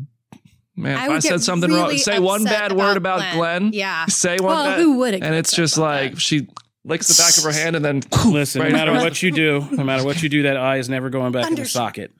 man, 0.77 0.97
I 0.99 1.03
if 1.05 1.09
would 1.09 1.17
I 1.17 1.21
said 1.21 1.31
get 1.31 1.41
something 1.43 1.73
wrong, 1.73 1.97
say 1.97 2.19
one 2.19 2.43
upset 2.43 2.69
bad 2.69 2.73
word 2.73 2.97
about 2.97 3.21
about 3.21 3.35
Glenn. 3.35 3.61
Glenn. 3.63 3.73
Yeah. 3.73 4.07
Say 4.07 4.37
one 4.37 4.55
Well, 4.55 4.65
bad. 4.65 4.81
who 4.81 4.99
wouldn't 4.99 5.25
And 5.25 5.35
it's 5.35 5.53
just 5.57 5.79
like 5.79 6.13
that? 6.13 6.21
she 6.21 6.47
licks 6.85 7.09
the 7.09 7.21
back 7.23 7.37
of 7.39 7.45
her 7.45 7.53
hand 7.59 7.77
and 7.77 7.85
then 7.85 8.03
Listen, 8.27 8.61
right 8.61 8.71
no 8.71 8.77
matter 8.77 8.93
what 8.93 9.23
you 9.23 9.31
do, 9.33 9.67
no 9.73 9.85
matter 9.85 10.05
what 10.05 10.23
you 10.23 10.29
do, 10.29 10.43
that 10.43 10.57
eye 10.57 10.77
is 10.77 10.89
never 10.89 11.09
going 11.11 11.33
back 11.33 11.49
in 11.49 11.55
the 11.55 11.65
socket. 11.65 12.13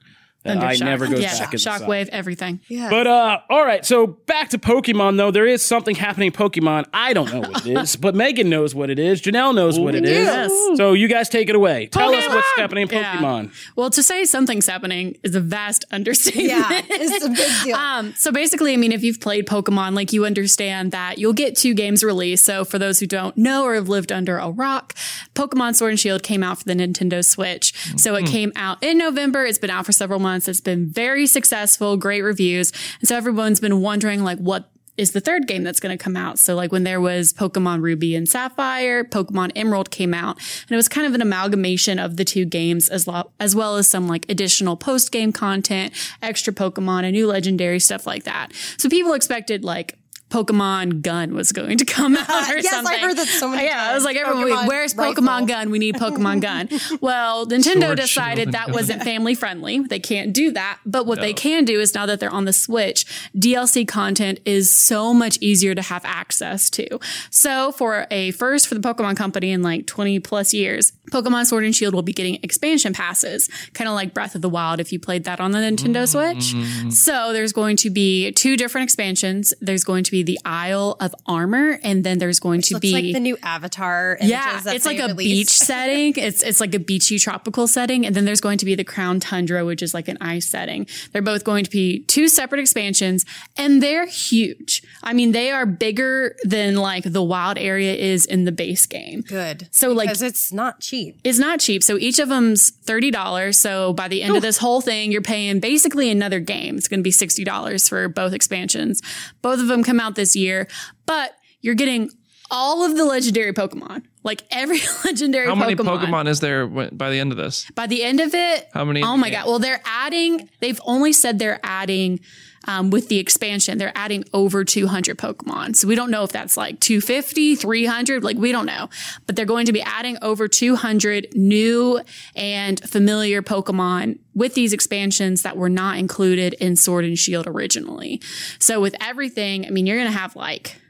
That 0.45 0.57
eye 0.63 0.75
Undershock. 0.75 0.79
never 0.85 1.07
goes 1.07 1.19
yeah, 1.21 1.37
back 1.39 1.53
in 1.53 1.59
shockwave, 1.59 2.07
everything. 2.09 2.61
Yeah. 2.67 2.89
But 2.89 3.07
uh, 3.07 3.39
all 3.49 3.65
right. 3.65 3.83
So 3.85 4.05
back 4.07 4.49
to 4.51 4.57
Pokemon 4.57 5.17
though. 5.17 5.31
There 5.31 5.47
is 5.47 5.61
something 5.65 5.95
happening 5.95 6.27
in 6.27 6.33
Pokemon. 6.33 6.85
I 6.93 7.13
don't 7.13 7.31
know 7.33 7.41
what 7.41 7.65
it 7.65 7.77
is, 7.77 7.95
but 7.95 8.15
Megan 8.15 8.49
knows 8.49 8.73
what 8.75 8.89
it 8.89 8.99
is. 8.99 9.21
Janelle 9.21 9.53
knows 9.55 9.79
what 9.79 9.95
it 9.95 10.05
is. 10.05 10.11
Yes. 10.25 10.51
So 10.77 10.93
you 10.93 11.07
guys 11.07 11.29
take 11.29 11.49
it 11.49 11.55
away. 11.55 11.87
Tell 11.87 12.13
us 12.13 12.27
what's 12.27 12.47
happening 12.57 12.87
in 12.87 12.89
Yeah. 12.95 13.17
Pokemon. 13.17 13.51
Well, 13.75 13.89
to 13.89 14.03
say 14.03 14.25
something's 14.25 14.67
happening 14.67 15.17
is 15.23 15.33
a 15.35 15.39
vast 15.41 15.83
understatement. 15.91 16.47
yeah, 16.49 16.81
it's 16.89 17.25
a 17.25 17.29
big 17.29 17.51
deal. 17.63 17.75
Um, 17.75 18.13
so 18.15 18.31
basically, 18.31 18.73
I 18.73 18.77
mean, 18.77 18.91
if 18.91 19.03
you've 19.03 19.19
played 19.19 19.47
Pokemon, 19.47 19.95
like 19.95 20.13
you 20.13 20.25
understand 20.25 20.91
that 20.91 21.17
you'll 21.17 21.33
get 21.33 21.55
two 21.55 21.73
games 21.73 22.03
released. 22.03 22.45
So 22.45 22.63
for 22.65 22.77
those 22.77 22.99
who 22.99 23.07
don't 23.07 23.35
know 23.37 23.63
or 23.63 23.73
have 23.75 23.89
lived 23.89 24.11
under 24.11 24.37
a 24.37 24.51
rock, 24.51 24.93
Pokemon 25.33 25.75
Sword 25.75 25.91
and 25.91 25.99
Shield 25.99 26.21
came 26.23 26.43
out 26.43 26.59
for 26.59 26.65
the 26.65 26.73
Nintendo 26.75 27.23
Switch. 27.25 27.73
So 27.97 28.15
it 28.15 28.25
came 28.27 28.51
out 28.55 28.83
in 28.83 28.97
November. 28.97 29.45
It's 29.45 29.57
been 29.57 29.69
out 29.69 29.85
for 29.85 29.91
several 29.91 30.19
months. 30.19 30.34
It's 30.35 30.61
been 30.61 30.87
very 30.87 31.27
successful, 31.27 31.97
great 31.97 32.21
reviews. 32.21 32.71
And 32.99 33.07
so 33.07 33.15
everyone's 33.15 33.59
been 33.59 33.81
wondering 33.81 34.23
like 34.23 34.37
what 34.37 34.69
is 34.97 35.11
the 35.11 35.19
third 35.19 35.47
game 35.47 35.63
that's 35.63 35.79
going 35.79 35.95
to 35.95 36.01
come 36.01 36.15
out. 36.15 36.39
So 36.39 36.55
like 36.55 36.71
when 36.71 36.83
there 36.83 37.01
was 37.01 37.33
Pokemon 37.33 37.81
Ruby 37.81 38.15
and 38.15 38.27
Sapphire, 38.27 39.03
Pokemon 39.03 39.51
Emerald 39.55 39.91
came 39.91 40.13
out, 40.13 40.37
and 40.37 40.71
it 40.71 40.75
was 40.75 40.87
kind 40.87 41.05
of 41.05 41.13
an 41.13 41.21
amalgamation 41.21 41.99
of 41.99 42.17
the 42.17 42.25
two 42.25 42.45
games 42.45 42.89
as, 42.89 43.07
as 43.39 43.55
well 43.55 43.75
as 43.75 43.87
some 43.87 44.07
like 44.07 44.25
additional 44.29 44.77
post 44.77 45.11
game 45.11 45.31
content, 45.31 45.93
extra 46.21 46.53
Pokemon, 46.53 47.03
and 47.03 47.11
new 47.11 47.27
legendary 47.27 47.79
stuff 47.79 48.07
like 48.07 48.23
that. 48.23 48.53
So 48.77 48.89
people 48.89 49.13
expected 49.13 49.63
like 49.63 49.97
Pokemon 50.29 51.01
Gun 51.01 51.33
was 51.33 51.51
going 51.51 51.77
to 51.77 51.85
come 51.85 52.17
out 52.17 52.51
or 52.51 52.57
Yes, 52.57 52.85
I 52.85 52.97
heard 52.97 53.17
that 53.17 53.27
so 53.27 53.49
many 53.49 53.65
Yeah, 53.65 53.89
I 53.91 53.93
was 53.93 54.03
like, 54.03 54.17
everyone, 54.17 54.47
Pokemon 54.47 54.67
where's 54.67 54.95
rifle. 54.95 55.23
Pokemon 55.23 55.47
Gun? 55.47 55.69
We 55.69 55.79
need 55.79 55.95
Pokemon 55.95 56.41
Gun. 56.41 56.69
Well, 57.01 57.45
Nintendo 57.45 57.87
Sword, 57.87 57.97
decided 57.97 58.51
that 58.53 58.67
gun. 58.67 58.75
wasn't 58.75 59.03
family 59.03 59.35
friendly. 59.35 59.79
They 59.79 59.99
can't 59.99 60.33
do 60.33 60.51
that. 60.51 60.79
But 60.85 61.05
what 61.05 61.19
they 61.19 61.33
can 61.33 61.65
do 61.65 61.79
is 61.79 61.93
now 61.93 62.05
that 62.05 62.19
they're 62.19 62.31
on 62.31 62.45
the 62.45 62.53
Switch, 62.53 63.05
DLC 63.35 63.87
content 63.87 64.39
is 64.45 64.75
so 64.75 65.13
much 65.13 65.37
easier 65.41 65.75
to 65.75 65.81
have 65.81 66.03
access 66.05 66.69
to. 66.71 66.99
So 67.29 67.71
for 67.73 68.07
a 68.09 68.31
first 68.31 68.67
for 68.67 68.75
the 68.75 68.81
Pokemon 68.81 69.17
Company 69.17 69.51
in 69.51 69.61
like 69.61 69.85
20 69.87 70.19
plus 70.19 70.53
years, 70.53 70.93
Pokemon 71.11 71.45
Sword 71.45 71.65
and 71.65 71.75
Shield 71.75 71.93
will 71.93 72.01
be 72.01 72.13
getting 72.13 72.39
expansion 72.41 72.93
passes, 72.93 73.49
kind 73.73 73.87
of 73.87 73.93
like 73.93 74.13
Breath 74.13 74.35
of 74.35 74.41
the 74.41 74.49
Wild 74.49 74.79
if 74.79 74.91
you 74.91 74.99
played 74.99 75.25
that 75.25 75.39
on 75.39 75.51
the 75.51 75.59
Nintendo 75.59 76.07
Switch. 76.07 76.55
So 76.93 77.33
there's 77.33 77.53
going 77.53 77.77
to 77.77 77.89
be 77.89 78.31
two 78.31 78.57
different 78.57 78.83
expansions. 78.85 79.53
There's 79.61 79.83
going 79.83 80.03
to 80.05 80.11
be 80.11 80.14
the 80.23 80.39
Isle 80.45 80.97
of 80.99 81.13
Armor, 81.25 81.79
and 81.83 82.03
then 82.03 82.17
there's 82.19 82.39
going 82.39 82.61
to 82.63 82.75
Looks 82.75 82.81
be 82.81 82.91
like 82.91 83.13
the 83.13 83.19
new 83.19 83.37
Avatar. 83.43 84.17
Images 84.19 84.29
yeah, 84.29 84.61
it's 84.67 84.85
like 84.85 84.99
a 84.99 85.07
released. 85.07 85.17
beach 85.17 85.49
setting. 85.67 86.13
It's 86.17 86.43
it's 86.43 86.59
like 86.59 86.73
a 86.75 86.79
beachy 86.79 87.17
tropical 87.19 87.67
setting, 87.67 88.05
and 88.05 88.15
then 88.15 88.25
there's 88.25 88.41
going 88.41 88.57
to 88.59 88.65
be 88.65 88.75
the 88.75 88.83
Crown 88.83 89.19
Tundra, 89.19 89.65
which 89.65 89.81
is 89.81 89.93
like 89.93 90.07
an 90.07 90.17
ice 90.21 90.45
setting. 90.47 90.87
They're 91.11 91.21
both 91.21 91.43
going 91.43 91.63
to 91.65 91.71
be 91.71 91.99
two 92.03 92.27
separate 92.27 92.59
expansions, 92.59 93.25
and 93.57 93.81
they're 93.81 94.05
huge. 94.07 94.83
I 95.03 95.13
mean, 95.13 95.31
they 95.31 95.51
are 95.51 95.65
bigger 95.65 96.35
than 96.43 96.75
like 96.75 97.03
the 97.03 97.23
wild 97.23 97.57
area 97.57 97.93
is 97.95 98.25
in 98.25 98.45
the 98.45 98.51
base 98.51 98.85
game. 98.85 99.21
Good. 99.21 99.67
So, 99.71 99.91
like- 99.91 100.07
because 100.09 100.21
it's 100.21 100.51
not 100.53 100.79
cheap. 100.79 101.19
It's 101.23 101.39
not 101.39 101.59
cheap. 101.59 101.83
So 101.83 101.97
each 101.97 102.19
of 102.19 102.29
them's 102.29 102.69
thirty 102.69 103.11
dollars. 103.11 103.59
So 103.59 103.93
by 103.93 104.07
the 104.07 104.21
end 104.21 104.35
of 104.35 104.41
this 104.41 104.57
whole 104.57 104.81
thing, 104.81 105.11
you're 105.11 105.21
paying 105.21 105.59
basically 105.59 106.09
another 106.11 106.39
game. 106.39 106.77
It's 106.77 106.87
going 106.87 106.99
to 106.99 107.03
be 107.03 107.11
sixty 107.11 107.43
dollars 107.43 107.89
for 107.89 108.07
both 108.07 108.33
expansions. 108.33 109.01
Both 109.41 109.59
of 109.59 109.67
them 109.67 109.83
come 109.83 109.99
out 109.99 110.04
this 110.13 110.35
year, 110.35 110.67
but 111.07 111.35
you're 111.61 111.73
getting 111.73 112.11
all 112.51 112.85
of 112.85 112.95
the 112.95 113.03
legendary 113.05 113.53
Pokemon, 113.53 114.03
like 114.23 114.43
every 114.51 114.79
legendary. 115.05 115.47
Pokemon. 115.47 115.49
How 115.49 115.55
many 115.55 115.75
Pokemon. 115.75 116.05
Pokemon 116.05 116.27
is 116.27 116.39
there 116.41 116.67
by 116.67 117.09
the 117.09 117.19
end 117.19 117.31
of 117.31 117.37
this? 117.37 117.69
By 117.73 117.87
the 117.87 118.03
end 118.03 118.19
of 118.19 118.35
it, 118.35 118.67
How 118.73 118.85
many 118.85 119.01
Oh 119.01 119.17
my 119.17 119.31
god! 119.31 119.47
Well, 119.47 119.57
they're 119.59 119.81
adding. 119.83 120.47
They've 120.59 120.79
only 120.85 121.11
said 121.11 121.39
they're 121.39 121.59
adding. 121.63 122.19
Um, 122.67 122.89
with 122.89 123.09
the 123.09 123.19
expansion, 123.19 123.77
they're 123.77 123.91
adding 123.95 124.25
over 124.33 124.63
200 124.63 125.17
Pokemon. 125.17 125.75
So 125.75 125.87
we 125.87 125.95
don't 125.95 126.11
know 126.11 126.23
if 126.23 126.31
that's 126.31 126.57
like 126.57 126.79
250, 126.79 127.55
300, 127.55 128.23
like 128.23 128.37
we 128.37 128.51
don't 128.51 128.65
know. 128.65 128.89
But 129.25 129.35
they're 129.35 129.45
going 129.45 129.65
to 129.67 129.73
be 129.73 129.81
adding 129.81 130.17
over 130.21 130.47
200 130.47 131.35
new 131.35 132.01
and 132.35 132.79
familiar 132.79 133.41
Pokemon 133.41 134.19
with 134.33 134.53
these 134.53 134.73
expansions 134.73 135.43
that 135.43 135.57
were 135.57 135.69
not 135.69 135.97
included 135.97 136.53
in 136.55 136.75
Sword 136.75 137.05
and 137.05 137.17
Shield 137.17 137.47
originally. 137.47 138.21
So 138.59 138.81
with 138.81 138.95
everything, 139.01 139.65
I 139.65 139.69
mean, 139.69 139.85
you're 139.85 139.97
going 139.97 140.11
to 140.11 140.17
have 140.17 140.35
like, 140.35 140.81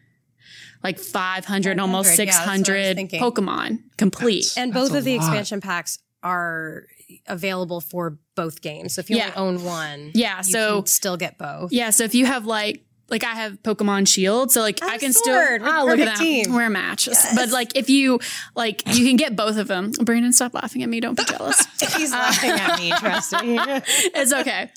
like 0.84 1.00
500, 1.00 1.80
almost 1.80 2.10
500, 2.10 2.24
yeah, 2.24 2.26
that's 2.26 2.48
what 2.48 2.48
I 2.48 2.58
was 2.58 2.66
600 2.68 2.96
thinking. 2.96 3.22
Pokemon 3.22 3.80
complete. 3.98 4.54
And 4.58 4.74
both 4.74 4.94
of 4.94 5.04
the 5.04 5.18
lot. 5.18 5.26
expansion 5.26 5.62
packs 5.62 6.00
are 6.26 6.88
available 7.28 7.80
for 7.80 8.18
both 8.36 8.62
games. 8.62 8.96
So 8.96 9.00
if 9.00 9.10
you 9.12 9.18
Yeah. 9.18 9.32
only 9.36 9.60
own 9.60 9.64
one, 9.64 10.12
Yeah, 10.16 10.38
you 10.40 10.44
so- 10.52 10.82
can 10.82 10.88
still 10.88 11.18
get 11.18 11.38
both. 11.38 11.72
Yeah, 11.72 11.92
so 11.92 12.04
if 12.04 12.16
you 12.16 12.26
have 12.26 12.46
like 12.46 12.84
like 13.10 13.24
I 13.24 13.34
have 13.36 13.62
Pokemon 13.64 14.08
Shield, 14.08 14.52
so 14.52 14.62
like 14.62 14.82
I 14.82 14.96
Oh, 14.96 14.98
can 14.98 15.14
sword. 15.14 15.62
still 15.62 15.68
oh 15.72 15.86
look 15.86 16.00
at 16.00 16.08
Perfect 16.08 16.18
that 16.18 16.18
team. 16.20 16.54
we're 16.54 16.66
a 16.66 16.70
match. 16.70 17.08
But 17.36 17.50
like 17.52 17.76
if 17.76 17.90
you 17.90 18.20
like 18.56 18.82
you 18.96 19.06
can 19.08 19.16
get 19.16 19.36
both 19.36 19.58
of 19.58 19.68
them. 19.68 19.92
Brandon, 20.02 20.34
stop 20.34 20.54
laughing 20.54 20.82
at 20.84 20.90
me. 20.90 21.00
Don't 21.00 21.16
be 21.18 21.24
jealous. 21.28 21.64
He's 21.96 22.12
laughing 22.12 22.52
at 22.52 22.80
me, 22.80 22.92
trust 22.92 23.32
me. 23.44 23.60
it's 23.60 24.34
okay. 24.34 24.72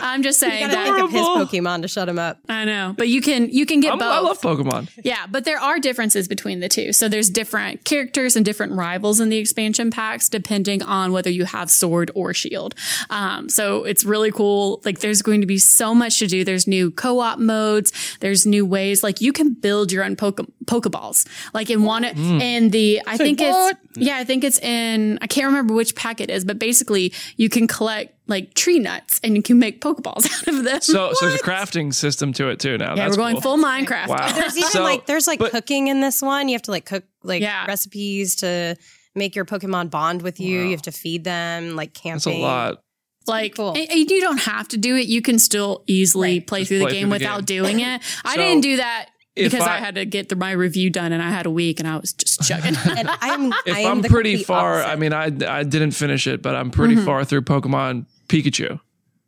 I'm 0.00 0.22
just 0.22 0.40
saying 0.40 0.60
gotta 0.68 0.74
that 0.76 0.84
think 0.94 1.04
of 1.04 1.10
his 1.10 1.20
Pokemon 1.22 1.82
to 1.82 1.88
shut 1.88 2.08
him 2.08 2.18
up. 2.18 2.38
I 2.48 2.64
know, 2.64 2.94
but 2.96 3.08
you 3.08 3.20
can 3.20 3.50
you 3.50 3.66
can 3.66 3.80
get 3.80 3.90
I'm- 3.90 3.98
both. 3.98 4.08
I 4.12 4.20
love 4.20 4.40
Pokemon. 4.40 4.90
Yeah, 5.04 5.26
but 5.28 5.44
there 5.44 5.58
are 5.60 5.78
differences 5.78 6.26
between 6.28 6.60
the 6.60 6.68
two. 6.68 6.92
So 6.92 7.08
there's 7.08 7.28
different 7.28 7.84
characters 7.84 8.36
and 8.36 8.44
different 8.44 8.72
rivals 8.72 9.20
in 9.20 9.28
the 9.28 9.36
expansion 9.38 9.90
packs 9.90 10.28
depending 10.28 10.82
on 10.82 11.12
whether 11.12 11.28
you 11.30 11.44
have 11.44 11.70
sword 11.70 12.10
or 12.14 12.32
shield. 12.32 12.74
Um, 13.10 13.48
so 13.48 13.84
it's 13.84 14.04
really 14.04 14.30
cool. 14.32 14.80
Like 14.84 15.00
there's 15.00 15.20
going 15.20 15.40
to 15.42 15.46
be 15.46 15.58
so 15.58 15.94
much 15.94 16.18
to 16.20 16.26
do. 16.26 16.44
There's 16.44 16.66
new 16.66 16.90
co-op 16.90 17.38
mode 17.38 17.73
modes. 17.74 17.92
There's 18.20 18.46
new 18.46 18.64
ways. 18.66 19.02
Like 19.02 19.20
you 19.20 19.32
can 19.32 19.54
build 19.54 19.92
your 19.92 20.04
own 20.04 20.16
poke, 20.16 20.40
Pokeballs. 20.64 21.26
Like 21.52 21.70
in 21.70 21.82
one, 21.84 22.04
mm. 22.04 22.40
in 22.40 22.70
the, 22.70 23.02
I 23.06 23.16
think 23.16 23.40
what? 23.40 23.76
it's, 23.90 23.98
yeah, 23.98 24.16
I 24.16 24.24
think 24.24 24.44
it's 24.44 24.58
in, 24.60 25.18
I 25.22 25.26
can't 25.26 25.46
remember 25.46 25.74
which 25.74 25.94
pack 25.94 26.20
it 26.20 26.30
is, 26.30 26.44
but 26.44 26.58
basically 26.58 27.12
you 27.36 27.48
can 27.48 27.66
collect 27.66 28.14
like 28.26 28.54
tree 28.54 28.78
nuts 28.78 29.20
and 29.22 29.36
you 29.36 29.42
can 29.42 29.58
make 29.58 29.80
Pokeballs 29.80 30.24
out 30.48 30.48
of 30.48 30.64
them. 30.64 30.80
So, 30.80 31.12
so 31.12 31.26
there's 31.28 31.40
a 31.40 31.44
crafting 31.44 31.92
system 31.92 32.32
to 32.34 32.48
it 32.48 32.58
too 32.60 32.78
now. 32.78 32.90
yeah, 32.90 33.04
That's 33.04 33.16
we're 33.16 33.22
going 33.24 33.34
cool. 33.40 33.56
full 33.56 33.58
Minecraft. 33.58 34.08
Wow. 34.08 34.32
There's 34.32 34.56
even 34.56 34.70
So- 34.70 34.82
like 34.82 35.06
there's 35.06 35.26
like 35.26 35.38
but- 35.38 35.50
cooking 35.50 35.88
in 35.88 36.00
this 36.00 36.22
one. 36.22 36.48
You 36.48 36.54
have 36.54 36.62
to 36.62 36.70
like 36.70 36.86
cook 36.86 37.04
like 37.22 37.42
Yeah. 37.42 37.66
recipes 37.66 38.36
to 38.36 38.76
make 39.14 39.36
your 39.36 39.44
Pokemon 39.44 39.90
bond 39.90 40.22
with 40.22 40.40
you. 40.40 40.62
You 40.62 40.70
have 40.72 40.82
to 40.82 40.92
feed 40.92 41.24
them, 41.24 41.76
like 41.76 41.94
camping. 41.94 42.14
That's 42.14 42.26
a 42.26 42.40
lot. 42.40 42.83
Like 43.26 43.54
cool. 43.56 43.70
and- 43.74 43.90
and 43.90 44.10
you 44.10 44.20
don't 44.20 44.40
have 44.40 44.68
to 44.68 44.76
do 44.76 44.96
it. 44.96 45.06
You 45.06 45.22
can 45.22 45.38
still 45.38 45.82
easily 45.86 46.38
Right. 46.38 46.46
play 46.46 46.58
Just 46.60 46.68
through 46.68 46.78
the 46.80 46.84
game 46.86 46.92
through 47.08 47.18
the 47.18 47.24
without 47.24 47.46
game. 47.46 47.62
doing 47.62 47.80
it. 47.80 48.02
I 48.24 48.34
So, 48.34 48.40
didn't 48.40 48.60
do 48.62 48.76
that 48.76 49.06
if 49.36 49.50
because 49.52 49.66
I, 49.66 49.76
I- 49.76 49.78
had 49.78 49.94
to 49.96 50.04
get 50.04 50.28
the, 50.28 50.36
my 50.36 50.52
review 50.52 50.90
done 50.90 51.12
and 51.12 51.22
I 51.22 51.30
had 51.30 51.46
a 51.46 51.50
week 51.50 51.80
and 51.80 51.88
I 51.88 51.96
was 51.96 52.12
just 52.12 52.42
chugging. 52.46 52.74
And 52.96 53.08
I'm 53.20 53.52
If 53.66 53.74
I 53.74 53.80
am 53.80 53.98
I'm 53.98 54.02
pretty 54.04 54.42
far, 54.44 54.74
opposite. 54.80 54.90
I 54.90 54.96
mean, 54.96 55.12
I 55.12 55.24
I 55.58 55.62
didn't 55.64 55.92
finish 55.92 56.26
it, 56.26 56.42
but 56.42 56.54
I'm 56.54 56.70
pretty 56.70 56.96
Mm-hmm. 56.96 57.06
far 57.06 57.24
through 57.24 57.42
Pokemon 57.42 58.06
Pikachu. 58.28 58.78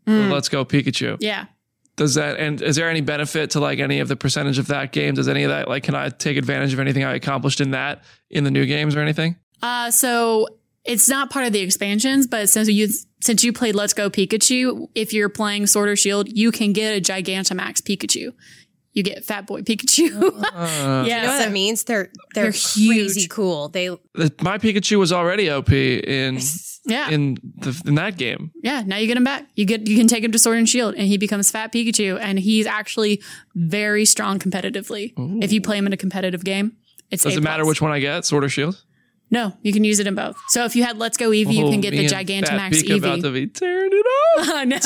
Mm. 0.06 0.30
Let's 0.30 0.48
go 0.48 0.64
Pikachu. 0.64 1.16
yeah. 1.20 1.46
Does 1.96 2.14
that 2.16 2.38
and 2.38 2.60
is 2.60 2.76
there 2.76 2.90
any 2.90 3.00
benefit 3.00 3.50
to 3.52 3.60
like 3.60 3.78
any 3.78 4.00
of 4.00 4.08
the 4.08 4.16
percentage 4.16 4.58
of 4.58 4.66
that 4.66 4.92
game? 4.92 5.14
Does 5.14 5.28
any 5.28 5.44
of 5.44 5.48
that 5.50 5.66
like 5.66 5.82
can 5.82 5.94
I 5.94 6.10
take 6.10 6.36
advantage 6.36 6.74
of 6.74 6.78
anything 6.80 7.02
I 7.04 7.14
accomplished 7.14 7.60
in 7.62 7.70
that 7.70 8.04
in 8.28 8.44
the 8.44 8.50
new 8.50 8.66
games 8.66 8.94
or 8.94 9.00
anything? 9.00 9.36
Uh, 9.62 9.90
so 9.90 10.46
it's 10.86 11.08
not 11.08 11.30
part 11.30 11.46
of 11.46 11.52
the 11.52 11.60
expansions, 11.60 12.26
but 12.26 12.48
since 12.48 12.68
you 12.68 12.88
since 13.20 13.42
you 13.44 13.52
played 13.52 13.74
Let's 13.74 13.92
Go 13.92 14.08
Pikachu, 14.10 14.88
if 14.94 15.12
you're 15.12 15.28
playing 15.28 15.66
Sword 15.66 15.88
or 15.88 15.96
Shield, 15.96 16.28
you 16.28 16.52
can 16.52 16.72
get 16.72 16.96
a 16.96 17.00
Gigantamax 17.00 17.82
Pikachu. 17.82 18.32
You 18.92 19.02
get 19.02 19.24
Fat 19.24 19.46
Boy 19.46 19.62
Pikachu. 19.62 20.10
Uh, 20.56 21.04
yeah, 21.06 21.16
you 21.20 21.22
know 21.26 21.32
what 21.32 21.38
that 21.40 21.52
means? 21.52 21.84
They're 21.84 22.10
they're, 22.34 22.44
They're 22.44 22.52
crazy 22.52 23.20
huge. 23.20 23.28
cool. 23.28 23.68
They 23.68 23.88
The- 24.14 24.32
My 24.40 24.56
Pikachu 24.58 24.98
was 24.98 25.12
already 25.12 25.50
OP 25.50 25.70
in 25.70 26.38
yeah, 26.86 27.10
in 27.10 27.36
the 27.56 27.82
in 27.86 27.96
that 27.96 28.16
game. 28.16 28.52
yeah. 28.62 28.82
Now 28.86 28.96
you 28.96 29.06
get 29.06 29.16
him 29.18 29.24
back. 29.24 29.46
You 29.54 29.66
get 29.66 29.86
you 29.86 29.96
can 29.98 30.06
take 30.06 30.24
him 30.24 30.32
to 30.32 30.38
Sword 30.38 30.56
and 30.58 30.68
Shield, 30.68 30.94
and 30.94 31.06
he 31.06 31.18
becomes 31.18 31.50
Fat 31.50 31.72
Pikachu, 31.72 32.18
and 32.20 32.38
he's 32.38 32.66
actually 32.66 33.20
very 33.54 34.04
strong 34.06 34.38
competitively. 34.38 35.12
If 35.42 35.52
you 35.52 35.60
play 35.60 35.76
him 35.76 35.86
in 35.86 35.92
a 35.92 35.96
competitive 35.98 36.42
game, 36.44 36.76
it's 37.10 37.24
Does 37.24 37.34
A 37.34 37.38
it 37.38 37.42
matter 37.42 37.66
which 37.66 37.82
one 37.82 37.92
I 37.92 37.98
get? 38.00 38.24
Sword 38.24 38.44
or 38.44 38.48
Shield? 38.48 38.82
No, 39.28 39.52
you 39.62 39.72
can 39.72 39.82
use 39.82 39.98
it 39.98 40.06
in 40.06 40.14
both. 40.14 40.36
So 40.48 40.64
if 40.64 40.76
you 40.76 40.84
had 40.84 40.98
Let's 40.98 41.16
Go 41.16 41.30
Eevee, 41.30 41.52
you 41.52 41.66
Oh, 41.66 41.70
can 41.70 41.80
get 41.80 41.90
the 41.90 41.98
me 41.98 42.04
and 42.04 42.12
Fat 42.12 42.26
Gigantamax 42.26 42.70
Pika 42.84 42.98
about 42.98 43.20
to 43.22 43.32
be 43.32 43.48
tearing 43.48 43.90
it 43.92 44.06
off. 44.06 44.48
I 44.54 44.64
know. 44.64 44.78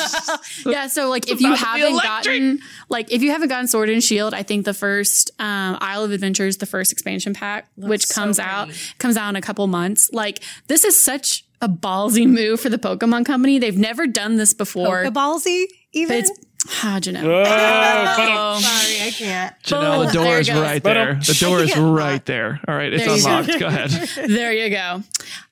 yeah. 0.72 0.86
So 0.86 1.10
like, 1.10 1.28
if 1.28 1.42
you 1.42 1.52
about 1.52 1.58
to 1.58 1.74
be 1.74 1.80
haven't 1.80 2.02
gotten, 2.02 2.60
like, 2.88 3.12
if 3.12 3.20
you 3.22 3.32
haven't 3.32 3.48
gotten 3.48 3.68
Sword 3.68 3.90
and 3.90 4.02
Shield, 4.02 4.32
I 4.32 4.42
think 4.42 4.64
the 4.64 4.72
first 4.72 5.30
um, 5.38 5.76
Isle 5.80 6.04
of 6.04 6.12
Adventures, 6.12 6.56
the 6.56 6.64
first 6.66 6.90
expansion 6.90 7.34
pack, 7.34 7.68
which 7.76 8.06
so 8.06 8.14
comes 8.14 8.38
out 8.38 8.70
comes 8.98 9.18
out 9.18 9.28
in 9.28 9.36
a 9.36 9.42
couple 9.42 9.66
months. 9.66 10.10
Like, 10.12 10.42
this 10.68 10.84
is 10.84 11.02
such 11.02 11.44
a 11.60 11.68
ballsy 11.68 12.26
move 12.26 12.60
for 12.60 12.70
the 12.70 12.78
Pokemon 12.78 13.26
Company. 13.26 13.58
They've 13.58 13.76
never 13.76 14.06
done 14.06 14.36
this 14.36 14.54
before. 14.54 15.04
Pokeballsy 15.04 15.66
even. 15.92 16.08
But 16.08 16.30
it's 16.30 16.46
ah, 16.68 16.98
Janelle. 17.00 17.24
Oh, 17.24 18.60
Sorry, 18.60 19.08
I 19.08 19.10
can't. 19.10 19.54
Janelle, 19.62 20.06
the 20.06 20.12
door 20.12 20.36
it 20.36 20.40
is 20.40 20.48
goes. 20.48 20.60
right 20.60 20.82
there. 20.82 21.14
The 21.14 21.36
door 21.40 21.60
is 21.60 21.76
right 21.76 22.24
there. 22.26 22.60
All 22.68 22.74
right, 22.74 22.92
it's 22.92 23.04
There 23.04 23.16
you 23.16 23.22
go. 23.22 23.38
unlocked. 23.38 23.60
Go 23.60 23.66
ahead. 23.66 23.90
there 24.30 24.52
you 24.52 24.70
go. 24.70 25.02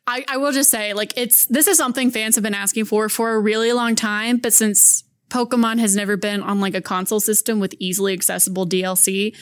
I, 0.06 0.24
I 0.28 0.36
will 0.38 0.52
just 0.52 0.70
say, 0.70 0.94
like, 0.94 1.12
it's 1.16 1.46
this 1.46 1.66
is 1.66 1.76
something 1.76 2.10
fans 2.10 2.34
have 2.36 2.42
been 2.44 2.54
asking 2.54 2.86
for 2.86 3.08
for 3.08 3.32
a 3.32 3.40
really 3.40 3.72
long 3.72 3.94
time, 3.94 4.38
but 4.38 4.52
since 4.52 5.04
Pokemon 5.30 5.78
has 5.80 5.94
never 5.94 6.16
been 6.16 6.42
on 6.42 6.60
like 6.60 6.74
a 6.74 6.80
console 6.80 7.20
system 7.20 7.60
with 7.60 7.74
easily 7.78 8.14
accessible 8.14 8.66
DLC, 8.66 9.36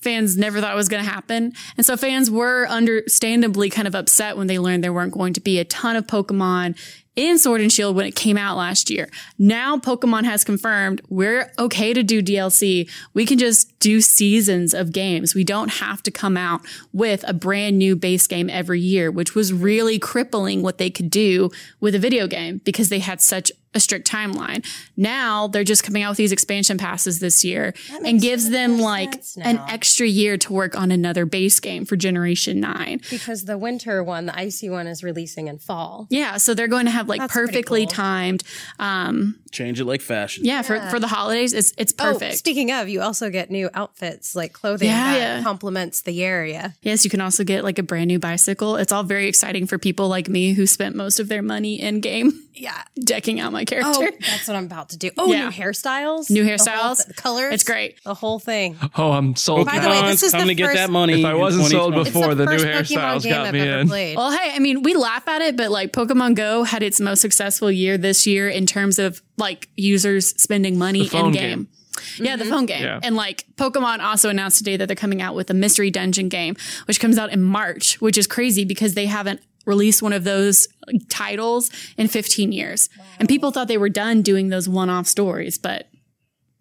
fans 0.00 0.36
never 0.36 0.60
thought 0.60 0.72
it 0.72 0.76
was 0.76 0.88
going 0.88 1.02
to 1.04 1.10
happen. 1.10 1.52
And 1.76 1.84
so 1.84 1.96
fans 1.96 2.30
were 2.30 2.66
understandably 2.68 3.68
kind 3.70 3.88
of 3.88 3.94
upset 3.96 4.36
when 4.36 4.46
they 4.46 4.58
learned 4.60 4.84
there 4.84 4.92
weren't 4.92 5.12
going 5.12 5.32
to 5.32 5.40
be 5.40 5.58
a 5.58 5.64
ton 5.64 5.96
of 5.96 6.06
Pokemon 6.06 6.76
in 7.16 7.38
Sword 7.38 7.60
and 7.60 7.72
Shield 7.72 7.96
when 7.96 8.06
it 8.06 8.14
came 8.14 8.38
out 8.38 8.56
last 8.56 8.90
year. 8.90 9.08
Now 9.38 9.76
Pokemon 9.76 10.24
has 10.24 10.44
confirmed 10.44 11.02
we're 11.08 11.52
okay 11.58 11.92
to 11.92 12.02
do 12.02 12.22
DLC. 12.22 12.90
We 13.14 13.26
can 13.26 13.38
just 13.38 13.71
do 13.82 14.00
seasons 14.00 14.72
of 14.72 14.92
games. 14.92 15.34
We 15.34 15.42
don't 15.42 15.68
have 15.68 16.02
to 16.04 16.10
come 16.12 16.36
out 16.36 16.60
with 16.92 17.24
a 17.26 17.34
brand 17.34 17.78
new 17.78 17.96
base 17.96 18.28
game 18.28 18.48
every 18.48 18.80
year, 18.80 19.10
which 19.10 19.34
was 19.34 19.52
really 19.52 19.98
crippling 19.98 20.62
what 20.62 20.78
they 20.78 20.88
could 20.88 21.10
do 21.10 21.50
with 21.80 21.94
a 21.96 21.98
video 21.98 22.28
game 22.28 22.60
because 22.64 22.90
they 22.90 23.00
had 23.00 23.20
such 23.20 23.50
a 23.74 23.80
strict 23.80 24.08
timeline. 24.08 24.64
Now 24.96 25.48
they're 25.48 25.64
just 25.64 25.82
coming 25.82 26.02
out 26.02 26.10
with 26.10 26.18
these 26.18 26.30
expansion 26.30 26.78
passes 26.78 27.20
this 27.20 27.42
year 27.42 27.74
and 28.04 28.20
gives 28.20 28.50
them 28.50 28.78
like 28.78 29.22
an 29.42 29.58
extra 29.68 30.06
year 30.06 30.36
to 30.36 30.52
work 30.52 30.76
on 30.76 30.90
another 30.92 31.24
base 31.24 31.58
game 31.58 31.84
for 31.84 31.96
generation 31.96 32.60
9. 32.60 33.00
Because 33.10 33.46
the 33.46 33.56
winter 33.58 34.04
one, 34.04 34.26
the 34.26 34.38
icy 34.38 34.68
one, 34.68 34.86
is 34.86 35.02
releasing 35.02 35.48
in 35.48 35.58
fall. 35.58 36.06
Yeah, 36.10 36.36
so 36.36 36.54
they're 36.54 36.68
going 36.68 36.84
to 36.84 36.90
have 36.90 37.08
like 37.08 37.20
That's 37.20 37.32
perfectly 37.32 37.86
cool. 37.86 37.92
timed 37.92 38.42
um 38.78 39.38
change 39.52 39.80
it 39.80 39.84
like 39.84 40.00
fashion. 40.00 40.44
yeah, 40.44 40.62
for 40.62 40.80
for 40.90 40.98
the 40.98 41.06
holidays 41.08 41.52
it's 41.52 41.72
it's 41.78 41.92
Oh, 41.98 42.12
perfect. 42.14 42.36
speaking 42.38 42.72
of, 42.72 42.88
you 42.88 43.00
also 43.02 43.30
get 43.30 43.50
new 43.50 43.68
outfits, 43.74 44.34
like 44.34 44.52
clothing 44.52 44.88
Yeah, 44.88 45.12
that 45.12 45.18
yeah. 45.38 45.42
complements 45.42 46.00
the 46.02 46.24
area. 46.24 46.74
yes, 46.82 47.04
you 47.04 47.10
can 47.10 47.20
also 47.20 47.44
get 47.44 47.62
like 47.64 47.78
a 47.78 47.82
brand 47.82 48.08
new 48.08 48.18
bicycle. 48.18 48.76
It's 48.76 48.92
all 48.92 49.02
very 49.04 49.28
exciting 49.28 49.66
for 49.66 49.78
people 49.78 50.08
like 50.08 50.28
me 50.28 50.54
who 50.54 50.66
spent 50.66 50.96
most 50.96 51.20
of 51.20 51.28
their 51.28 51.42
money 51.42 51.80
in 51.80 52.00
game 52.00 52.32
Yeah. 52.54 52.82
decking 53.04 53.40
out 53.40 53.52
my 53.52 53.64
character. 53.64 53.90
Oh, 53.94 53.98
character. 53.98 54.26
that's 54.30 54.48
what 54.48 54.56
I'm 54.56 54.64
about 54.66 54.88
to 54.90 54.96
do. 54.98 55.10
Oh, 55.18 55.30
Yeah. 55.32 55.44
new 55.46 55.50
hairstyles. 55.50 56.30
New 56.30 56.44
The 56.44 56.48
whole 56.56 56.58
hairstyles. 56.66 57.06
the 57.06 57.14
colors. 57.14 57.54
It's 57.54 57.64
great. 57.64 58.02
The 58.04 58.14
whole 58.14 58.38
thing. 58.38 58.76
Oh, 58.96 59.12
I'm 59.12 59.36
sold. 59.36 59.66
By 59.66 59.78
the 59.78 59.88
way, 59.88 60.00
this 60.02 60.22
is 60.22 60.32
time 60.32 60.42
the 60.42 60.48
to 60.48 60.54
get 60.54 60.66
first- 60.66 60.76
that 60.78 60.90
money. 60.90 61.20
If 61.20 61.26
I 61.26 61.34
wasn't 61.34 61.66
sold 61.70 61.94
before, 61.94 62.34
the 62.34 62.44
the 62.46 62.56
new 62.56 62.62
hairstyles 62.64 63.22
game 63.22 63.32
got 63.32 63.46
I've 63.48 63.52
me 63.54 63.60
ever 63.60 63.78
in. 63.80 63.88
played. 63.88 64.16
Well, 64.16 64.30
hey, 64.32 64.52
I 64.54 64.58
mean, 64.58 64.82
we 64.82 64.94
laugh 64.94 65.26
at 65.28 65.42
it, 65.42 65.56
but 65.56 65.70
like 65.70 65.92
Pokemon 65.92 66.34
Go 66.36 66.64
had 66.64 66.82
its 66.82 67.00
most 67.00 67.20
successful 67.20 67.70
year 67.70 67.96
this 67.98 68.26
year 68.26 68.48
in 68.48 68.66
terms 68.66 68.98
of 68.98 69.22
like 69.36 69.68
users 69.76 70.28
spending 70.40 70.78
money 70.78 71.02
in 71.02 71.08
game. 71.08 71.32
game. 71.32 71.68
Yeah, 72.16 72.36
the 72.36 72.44
mm-hmm. 72.44 72.52
phone 72.52 72.66
game. 72.66 72.82
Yeah. 72.82 73.00
And 73.02 73.16
like 73.16 73.44
Pokemon 73.56 74.00
also 74.00 74.28
announced 74.28 74.58
today 74.58 74.76
that 74.76 74.86
they're 74.86 74.96
coming 74.96 75.22
out 75.22 75.34
with 75.34 75.50
a 75.50 75.54
mystery 75.54 75.90
dungeon 75.90 76.28
game, 76.28 76.56
which 76.86 77.00
comes 77.00 77.18
out 77.18 77.30
in 77.32 77.42
March, 77.42 78.00
which 78.00 78.16
is 78.16 78.26
crazy 78.26 78.64
because 78.64 78.94
they 78.94 79.06
haven't 79.06 79.40
released 79.66 80.02
one 80.02 80.12
of 80.12 80.24
those 80.24 80.66
titles 81.08 81.70
in 81.96 82.08
15 82.08 82.52
years. 82.52 82.88
And 83.18 83.28
people 83.28 83.50
thought 83.50 83.68
they 83.68 83.78
were 83.78 83.88
done 83.88 84.22
doing 84.22 84.48
those 84.48 84.68
one 84.68 84.90
off 84.90 85.06
stories, 85.06 85.58
but 85.58 85.88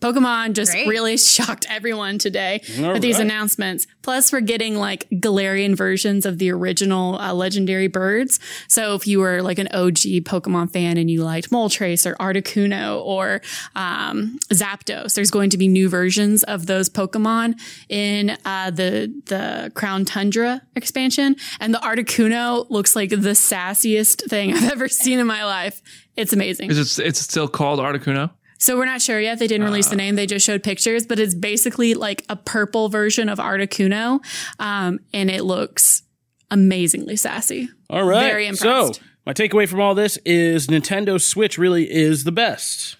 Pokemon 0.02 0.54
just 0.54 0.72
Great. 0.72 0.88
really 0.88 1.18
shocked 1.18 1.66
everyone 1.70 2.18
today 2.18 2.62
All 2.80 2.94
with 2.94 3.02
these 3.02 3.18
right. 3.18 3.26
announcements. 3.26 3.88
Plus, 4.02 4.34
we're 4.34 4.42
getting 4.42 4.76
like 4.76 5.08
Galarian 5.12 5.76
versions 5.76 6.26
of 6.26 6.40
the 6.40 6.52
original 6.52 7.20
uh, 7.20 7.34
legendary 7.34 7.88
birds. 7.88 8.40
So 8.68 8.96
if 8.96 9.08
you 9.08 9.20
were 9.20 9.42
like 9.42 9.60
an 9.60 9.68
OG 9.68 10.26
Pokemon 10.26 10.74
fan 10.74 10.98
and 10.98 11.10
you 11.10 11.24
liked 11.24 11.52
Moltres 11.52 12.10
or 12.10 12.16
Articuno 12.16 13.02
or 13.04 13.42
um, 13.76 14.40
Zapdos, 14.52 15.14
there's 15.14 15.32
going 15.32 15.52
to 15.52 15.58
be 15.58 15.68
new 15.68 15.88
versions 15.88 16.44
of 16.44 16.66
those 16.66 16.90
Pokemon 16.90 17.60
in 17.88 18.38
uh, 18.44 18.72
the 18.72 19.14
the 19.28 19.72
Crown 19.76 20.04
Tundra 20.06 20.62
expansion. 20.76 21.36
And 21.60 21.74
the 21.74 21.80
Articuno 21.80 22.68
looks 22.70 22.96
like 22.96 23.12
the 23.12 23.18
sassiest 23.18 24.28
thing 24.30 24.54
I've 24.56 24.72
ever 24.72 24.88
seen 24.88 25.20
in 25.20 25.28
my 25.28 25.46
life. 25.46 25.82
It's 26.18 26.34
amazing. 26.34 26.72
Is 26.72 27.00
it? 27.00 27.06
It's 27.06 27.20
still 27.20 27.48
called 27.48 27.80
Articuno. 27.80 28.32
So 28.62 28.78
we're 28.78 28.86
not 28.86 29.02
sure 29.02 29.19
yet. 29.19 29.39
They 29.39 29.47
didn't 29.47 29.65
release 29.65 29.88
the 29.88 29.95
name. 29.95 30.15
They 30.15 30.28
just 30.28 30.45
showed 30.45 30.62
pictures, 30.62 31.06
but 31.08 31.17
it's 31.19 31.34
basically 31.34 31.95
like 31.95 32.24
a 32.30 32.36
purple 32.36 32.89
version 32.89 33.28
of 33.28 33.39
Articuno. 33.39 34.19
Um, 34.60 35.00
and 35.13 35.32
it 35.32 35.43
looks 35.43 36.04
amazingly 36.52 37.15
sassy. 37.15 37.69
All 37.89 38.04
right. 38.06 38.21
Very 38.30 38.45
impressed. 38.45 38.95
So 38.95 39.02
my 39.26 39.34
takeaway 39.34 39.67
from 39.67 39.82
all 39.82 39.95
this 39.95 40.17
is 40.26 40.67
Nintendo 40.67 41.19
Switch 41.19 41.58
really 41.58 41.91
is 41.91 42.24
the 42.24 42.32
best. 42.32 42.97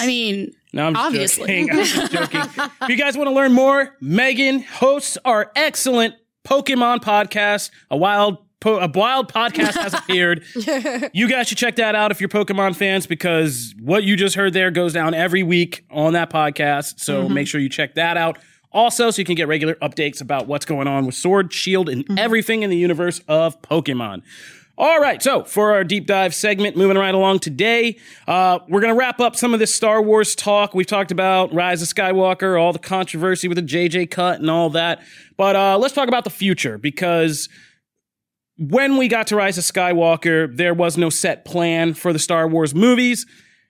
I 0.00 0.06
mean, 0.06 0.52
No, 0.72 0.86
I'm 0.86 0.94
just 0.94 1.06
Obviously. 1.06 1.46
joking. 1.46 1.70
I'm 1.70 1.84
just 1.84 2.12
joking. 2.12 2.40
if 2.82 2.88
you 2.88 2.96
guys 2.96 3.16
want 3.16 3.28
to 3.28 3.34
learn 3.34 3.52
more, 3.52 3.94
Megan 4.00 4.60
hosts 4.62 5.18
our 5.24 5.52
excellent 5.54 6.14
Pokemon 6.44 6.98
podcast. 6.98 7.70
A 7.90 7.96
wild, 7.96 8.38
po- 8.60 8.78
a 8.78 8.88
wild 8.88 9.32
podcast 9.32 9.74
has 9.74 9.94
appeared. 9.94 10.44
you 11.12 11.28
guys 11.28 11.48
should 11.48 11.58
check 11.58 11.76
that 11.76 11.94
out 11.94 12.10
if 12.10 12.20
you're 12.20 12.28
Pokemon 12.28 12.76
fans, 12.76 13.06
because 13.06 13.74
what 13.80 14.04
you 14.04 14.16
just 14.16 14.34
heard 14.34 14.52
there 14.52 14.70
goes 14.70 14.92
down 14.92 15.14
every 15.14 15.42
week 15.42 15.84
on 15.90 16.12
that 16.14 16.30
podcast. 16.30 17.00
So 17.00 17.28
make 17.28 17.48
sure 17.48 17.60
you 17.60 17.68
check 17.68 17.94
that 17.94 18.16
out. 18.16 18.38
Also, 18.72 19.10
so 19.10 19.20
you 19.20 19.24
can 19.24 19.36
get 19.36 19.48
regular 19.48 19.74
updates 19.76 20.20
about 20.20 20.46
what's 20.46 20.66
going 20.66 20.86
on 20.86 21.06
with 21.06 21.14
Sword, 21.14 21.52
Shield, 21.52 21.88
and 21.88 22.18
everything 22.18 22.62
in 22.62 22.68
the 22.70 22.76
universe 22.76 23.20
of 23.26 23.60
Pokemon. 23.62 24.22
All 24.78 25.00
right, 25.00 25.22
so 25.22 25.42
for 25.44 25.72
our 25.72 25.84
deep 25.84 26.06
dive 26.06 26.34
segment, 26.34 26.76
moving 26.76 26.98
right 26.98 27.14
along 27.14 27.38
today, 27.38 27.96
uh, 28.28 28.58
we're 28.68 28.82
going 28.82 28.92
to 28.92 28.98
wrap 28.98 29.20
up 29.20 29.34
some 29.34 29.54
of 29.54 29.60
this 29.60 29.74
Star 29.74 30.02
Wars 30.02 30.34
talk. 30.34 30.74
We've 30.74 30.86
talked 30.86 31.10
about 31.10 31.54
Rise 31.54 31.80
of 31.80 31.88
Skywalker, 31.88 32.60
all 32.60 32.74
the 32.74 32.78
controversy 32.78 33.48
with 33.48 33.56
the 33.56 33.62
JJ 33.62 34.10
cut 34.10 34.40
and 34.40 34.50
all 34.50 34.68
that. 34.70 35.02
But 35.38 35.56
uh, 35.56 35.78
let's 35.78 35.94
talk 35.94 36.08
about 36.08 36.24
the 36.24 36.30
future 36.30 36.76
because 36.76 37.48
when 38.58 38.96
we 38.96 39.08
got 39.08 39.26
to 39.28 39.36
Rise 39.36 39.58
of 39.58 39.64
Skywalker, 39.64 40.54
there 40.56 40.74
was 40.74 40.96
no 40.96 41.10
set 41.10 41.44
plan 41.44 41.94
for 41.94 42.12
the 42.12 42.18
Star 42.18 42.48
Wars 42.48 42.74
movies. 42.74 43.26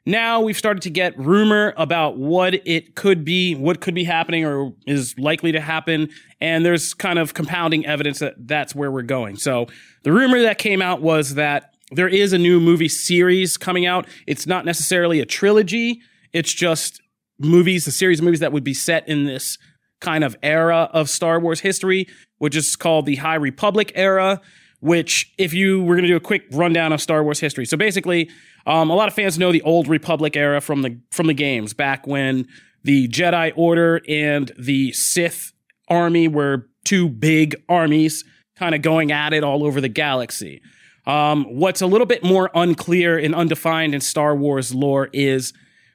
now 0.08 0.40
we've 0.40 0.56
started 0.56 0.82
to 0.82 0.90
get 0.90 1.18
rumor 1.18 1.74
about 1.76 2.16
what 2.16 2.54
it 2.64 2.94
could 2.94 3.24
be, 3.24 3.56
what 3.56 3.80
could 3.80 3.94
be 3.94 4.04
happening 4.04 4.44
or 4.44 4.72
is 4.86 5.18
likely 5.18 5.50
to 5.50 5.60
happen. 5.60 6.08
And 6.40 6.64
there's 6.64 6.94
kind 6.94 7.18
of 7.18 7.34
compounding 7.34 7.84
evidence 7.84 8.20
that 8.20 8.34
that's 8.38 8.74
where 8.74 8.90
we're 8.92 9.02
going. 9.02 9.36
So 9.36 9.66
the 10.04 10.12
rumor 10.12 10.40
that 10.42 10.58
came 10.58 10.80
out 10.80 11.02
was 11.02 11.34
that 11.34 11.74
there 11.90 12.08
is 12.08 12.32
a 12.32 12.38
new 12.38 12.60
movie 12.60 12.88
series 12.88 13.56
coming 13.56 13.84
out. 13.84 14.06
It's 14.28 14.46
not 14.46 14.64
necessarily 14.64 15.20
a 15.20 15.26
trilogy. 15.26 16.00
It's 16.32 16.52
just 16.52 17.00
movies, 17.40 17.86
a 17.88 17.92
series 17.92 18.20
of 18.20 18.24
movies 18.24 18.40
that 18.40 18.52
would 18.52 18.64
be 18.64 18.74
set 18.74 19.08
in 19.08 19.24
this 19.24 19.58
kind 20.00 20.22
of 20.22 20.36
era 20.42 20.88
of 20.92 21.10
Star 21.10 21.40
Wars 21.40 21.60
history, 21.60 22.06
which 22.38 22.54
is 22.54 22.76
called 22.76 23.06
the 23.06 23.16
High 23.16 23.34
Republic 23.34 23.90
era. 23.96 24.40
Which, 24.86 25.32
if 25.36 25.52
you 25.52 25.82
were 25.82 25.96
going 25.96 26.04
to 26.04 26.08
do 26.08 26.16
a 26.16 26.20
quick 26.20 26.44
rundown 26.52 26.92
of 26.92 27.00
Star 27.00 27.24
Wars 27.24 27.40
history, 27.40 27.66
so 27.66 27.76
basically, 27.76 28.30
um, 28.66 28.88
a 28.88 28.94
lot 28.94 29.08
of 29.08 29.14
fans 29.14 29.36
know 29.36 29.50
the 29.50 29.62
old 29.62 29.88
Republic 29.88 30.36
era 30.36 30.60
from 30.60 30.82
the 30.82 31.00
from 31.10 31.26
the 31.26 31.34
games 31.34 31.74
back 31.74 32.06
when 32.06 32.46
the 32.84 33.08
Jedi 33.08 33.52
Order 33.56 34.00
and 34.08 34.52
the 34.56 34.92
Sith 34.92 35.52
army 35.88 36.28
were 36.28 36.68
two 36.84 37.08
big 37.08 37.56
armies 37.68 38.24
kind 38.54 38.76
of 38.76 38.82
going 38.82 39.10
at 39.10 39.32
it 39.32 39.42
all 39.42 39.64
over 39.64 39.80
the 39.80 39.88
galaxy. 39.88 40.62
Um, 41.04 41.44
what's 41.44 41.82
a 41.82 41.86
little 41.88 42.06
bit 42.06 42.22
more 42.22 42.50
unclear 42.54 43.18
and 43.18 43.34
undefined 43.34 43.92
in 43.92 44.00
Star 44.00 44.36
Wars 44.36 44.72
lore 44.72 45.08
is 45.12 45.52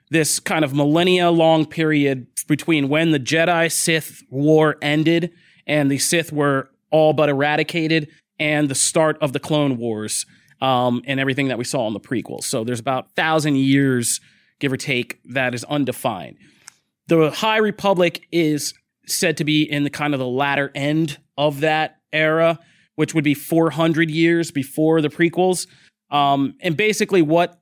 this 0.10 0.42
kind 0.42 0.66
of 0.66 0.74
millennia 0.74 1.32
long 1.32 1.66
period 1.66 2.28
between 2.50 2.90
when 2.90 3.12
the 3.12 3.20
Jedi 3.22 3.72
Sith 3.72 4.22
war 4.30 4.76
ended 4.82 5.32
and 5.66 5.90
the 5.90 5.98
Sith 5.98 6.34
were 6.34 6.70
all 6.92 7.14
but 7.14 7.30
eradicated 7.30 8.10
and 8.42 8.70
the 8.70 8.76
start 8.76 9.20
of 9.22 9.34
the 9.34 9.40
Clone 9.40 9.78
Wars 9.78 10.26
um, 10.62 11.04
and 11.06 11.20
everything 11.20 11.50
that 11.50 11.60
we 11.60 11.64
saw 11.64 11.86
in 11.86 11.94
the 11.94 12.00
prequels. 12.00 12.46
So 12.46 12.64
there's 12.64 12.80
about 12.80 13.12
thousand 13.16 13.58
years, 13.58 14.20
give 14.60 14.74
or 14.74 14.78
take, 14.78 15.20
that 15.26 15.54
is 15.54 15.64
undefined. 15.66 16.38
The 17.08 17.30
High 17.30 17.58
Republic 17.58 18.26
is 18.32 18.74
said 19.06 19.38
to 19.38 19.44
be 19.44 19.62
in 19.62 19.84
the 19.84 19.92
kind 19.92 20.16
of 20.16 20.20
the 20.20 20.28
latter 20.28 20.72
end 20.74 21.20
of 21.38 21.60
that 21.60 22.00
era, 22.12 22.58
which 22.96 23.14
would 23.14 23.24
be 23.24 23.36
400 23.36 24.10
years 24.10 24.50
before 24.50 25.02
the 25.02 25.10
prequels. 25.10 25.68
Um, 26.10 26.56
and 26.62 26.76
basically, 26.76 27.22
what 27.22 27.60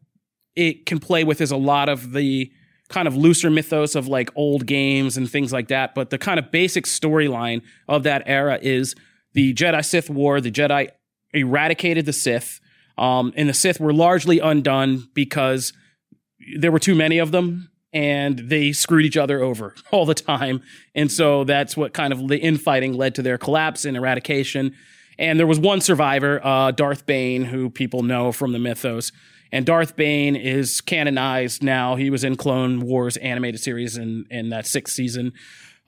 it 0.55 0.85
can 0.85 0.99
play 0.99 1.25
with 1.25 1.41
is 1.41 1.51
a 1.51 1.57
lot 1.57 1.89
of 1.89 2.13
the 2.13 2.51
kind 2.87 3.07
of 3.07 3.17
looser 3.17 3.49
mythos 3.49 3.95
of 3.95 4.07
like 4.07 4.31
old 4.35 4.65
games 4.65 5.17
and 5.17 5.29
things 5.29 5.51
like 5.51 5.67
that. 5.67 5.93
But 5.93 6.09
the 6.09 6.17
kind 6.17 6.39
of 6.39 6.51
basic 6.51 6.85
storyline 6.85 7.63
of 7.89 8.03
that 8.03 8.23
era 8.25 8.59
is 8.61 8.95
the 9.33 9.53
Jedi 9.53 9.83
Sith 9.83 10.09
War. 10.09 10.41
The 10.41 10.51
Jedi 10.51 10.89
eradicated 11.33 12.05
the 12.05 12.13
Sith, 12.13 12.59
um, 12.97 13.33
and 13.35 13.47
the 13.47 13.53
Sith 13.53 13.79
were 13.79 13.93
largely 13.93 14.39
undone 14.39 15.07
because 15.13 15.73
there 16.57 16.71
were 16.71 16.79
too 16.79 16.95
many 16.95 17.17
of 17.17 17.31
them 17.31 17.69
and 17.91 18.39
they 18.39 18.71
screwed 18.71 19.05
each 19.05 19.17
other 19.17 19.41
over 19.41 19.75
all 19.91 20.05
the 20.05 20.13
time. 20.13 20.61
And 20.95 21.11
so 21.11 21.43
that's 21.43 21.75
what 21.75 21.93
kind 21.93 22.13
of 22.13 22.27
the 22.27 22.39
infighting 22.39 22.93
led 22.93 23.15
to 23.15 23.21
their 23.21 23.37
collapse 23.37 23.85
and 23.85 23.97
eradication. 23.97 24.75
And 25.17 25.39
there 25.39 25.47
was 25.47 25.59
one 25.59 25.81
survivor, 25.81 26.39
uh, 26.45 26.71
Darth 26.71 27.05
Bane, 27.05 27.43
who 27.43 27.69
people 27.69 28.03
know 28.03 28.31
from 28.31 28.53
the 28.53 28.59
mythos. 28.59 29.11
And 29.51 29.65
Darth 29.65 29.95
Bane 29.95 30.35
is 30.35 30.79
canonized 30.79 31.63
now. 31.63 31.95
He 31.95 32.09
was 32.09 32.23
in 32.23 32.35
Clone 32.37 32.81
Wars 32.81 33.17
animated 33.17 33.59
series 33.59 33.97
in, 33.97 34.25
in 34.29 34.49
that 34.49 34.67
sixth 34.67 34.93
season. 34.93 35.33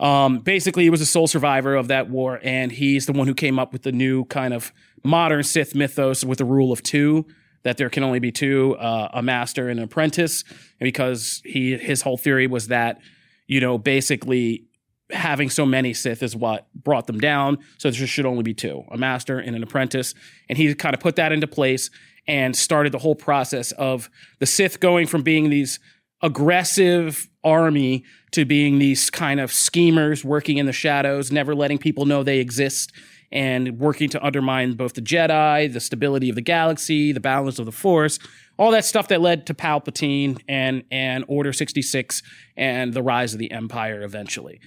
Um, 0.02 0.40
basically, 0.40 0.84
he 0.84 0.90
was 0.90 1.00
a 1.00 1.06
sole 1.06 1.28
survivor 1.28 1.76
of 1.76 1.88
that 1.90 2.10
war, 2.10 2.40
and 2.44 2.72
he's 2.72 3.06
the 3.06 3.14
one 3.14 3.28
who 3.28 3.36
came 3.36 3.60
up 3.60 3.72
with 3.72 3.84
the 3.84 3.92
new 3.92 4.26
kind 4.26 4.54
of 4.54 4.74
modern 5.04 5.44
Sith 5.44 5.76
mythos 5.76 6.24
with 6.24 6.40
the 6.40 6.46
rule 6.46 6.72
of 6.72 6.82
two 6.84 7.26
that 7.64 7.78
there 7.78 7.90
can 7.92 8.04
only 8.04 8.18
be 8.18 8.32
two, 8.32 8.76
uh, 8.78 9.10
a 9.14 9.22
master 9.22 9.70
and 9.70 9.80
an 9.80 9.84
apprentice, 9.84 10.44
because 10.80 11.42
he 11.46 11.78
his 11.78 12.02
whole 12.02 12.18
theory 12.18 12.48
was 12.48 12.68
that 12.68 13.00
you 13.46 13.62
know 13.62 13.78
basically 13.78 14.66
having 15.12 15.50
so 15.50 15.66
many 15.66 15.94
Sith 15.94 16.24
is 16.24 16.36
what 16.36 16.68
brought 16.74 17.06
them 17.06 17.20
down. 17.20 17.60
So 17.78 17.92
there 17.92 18.08
should 18.08 18.26
only 18.26 18.44
be 18.44 18.56
two, 18.56 18.84
a 18.90 18.98
master 18.98 19.38
and 19.38 19.56
an 19.56 19.62
apprentice, 19.62 20.16
and 20.50 20.58
he 20.58 20.74
kind 20.74 20.96
of 20.96 21.00
put 21.00 21.16
that 21.18 21.32
into 21.32 21.48
place 21.48 21.92
and 22.28 22.56
started 22.56 22.92
the 22.92 23.00
whole 23.00 23.16
process 23.16 23.72
of 23.74 24.10
the 24.40 24.48
Sith 24.48 24.80
going 24.80 25.06
from 25.06 25.22
being 25.22 25.52
these 25.52 25.80
aggressive 26.24 27.28
army 27.44 28.04
to 28.32 28.46
being 28.46 28.80
these 28.80 29.10
kind 29.10 29.40
of 29.40 29.52
schemers 29.52 30.24
working 30.24 30.58
in 30.58 30.66
the 30.66 30.74
shadows, 30.74 31.32
never 31.32 31.56
letting 31.56 31.78
people 31.78 32.06
know 32.06 32.24
they 32.24 32.40
exist, 32.40 32.92
and 33.32 33.80
working 33.80 34.10
to 34.10 34.24
undermine 34.24 34.74
both 34.74 34.94
the 34.94 35.02
Jedi, 35.02 35.72
the 35.72 35.80
stability 35.80 36.30
of 36.30 36.36
the 36.36 36.42
galaxy, 36.42 37.12
the 37.12 37.20
balance 37.20 37.60
of 37.60 37.66
the 37.66 37.72
Force, 37.72 38.20
all 38.58 38.72
that 38.72 38.86
stuff 38.86 39.08
that 39.08 39.22
led 39.22 39.48
to 39.48 39.54
Palpatine 39.54 40.40
and 40.48 40.84
and 40.92 41.24
Order 41.28 41.54
66 41.54 42.22
and 42.58 42.94
the 42.94 43.02
rise 43.02 43.34
of 43.34 43.40
the 43.40 43.52
Empire 43.52 44.02
eventually. 44.02 44.60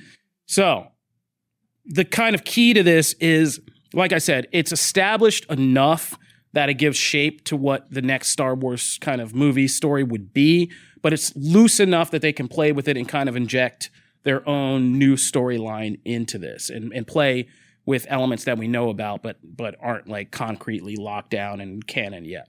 So, 0.47 0.89
the 1.87 2.05
kind 2.05 2.35
of 2.35 2.45
key 2.45 2.75
to 2.75 2.83
this 2.83 3.13
is 3.15 3.61
like 3.95 4.13
I 4.13 4.19
said, 4.19 4.49
it's 4.53 4.73
established 4.73 5.47
enough 5.51 6.19
that 6.53 6.69
it 6.69 6.75
gives 6.75 6.97
shape 6.97 7.45
to 7.45 7.57
what 7.57 7.91
the 7.91 8.03
next 8.03 8.29
Star 8.29 8.55
Wars 8.55 8.99
kind 9.01 9.21
of 9.21 9.35
movie 9.35 9.69
story 9.69 10.03
would 10.03 10.33
be, 10.33 10.71
but 11.05 11.13
it's 11.13 11.37
loose 11.37 11.81
enough 11.81 12.11
that 12.11 12.23
they 12.23 12.33
can 12.33 12.49
play 12.49 12.73
with 12.73 12.89
it 12.89 12.97
and 12.97 13.07
kind 13.07 13.29
of 13.29 13.37
inject 13.37 13.91
their 14.23 14.49
own 14.49 14.99
new 14.99 15.17
storyline 15.17 16.01
into 16.07 16.39
this 16.39 16.71
and, 16.71 16.95
and 16.95 17.07
play 17.07 17.47
with 17.85 18.07
elements 18.09 18.45
that 18.45 18.57
we 18.57 18.67
know 18.67 18.89
about 18.89 19.23
but 19.23 19.37
but 19.45 19.77
aren't 19.81 20.09
like 20.09 20.31
concretely 20.31 20.97
locked 20.97 21.29
down 21.29 21.61
and 21.61 21.87
canon 21.87 22.25
yet. 22.25 22.49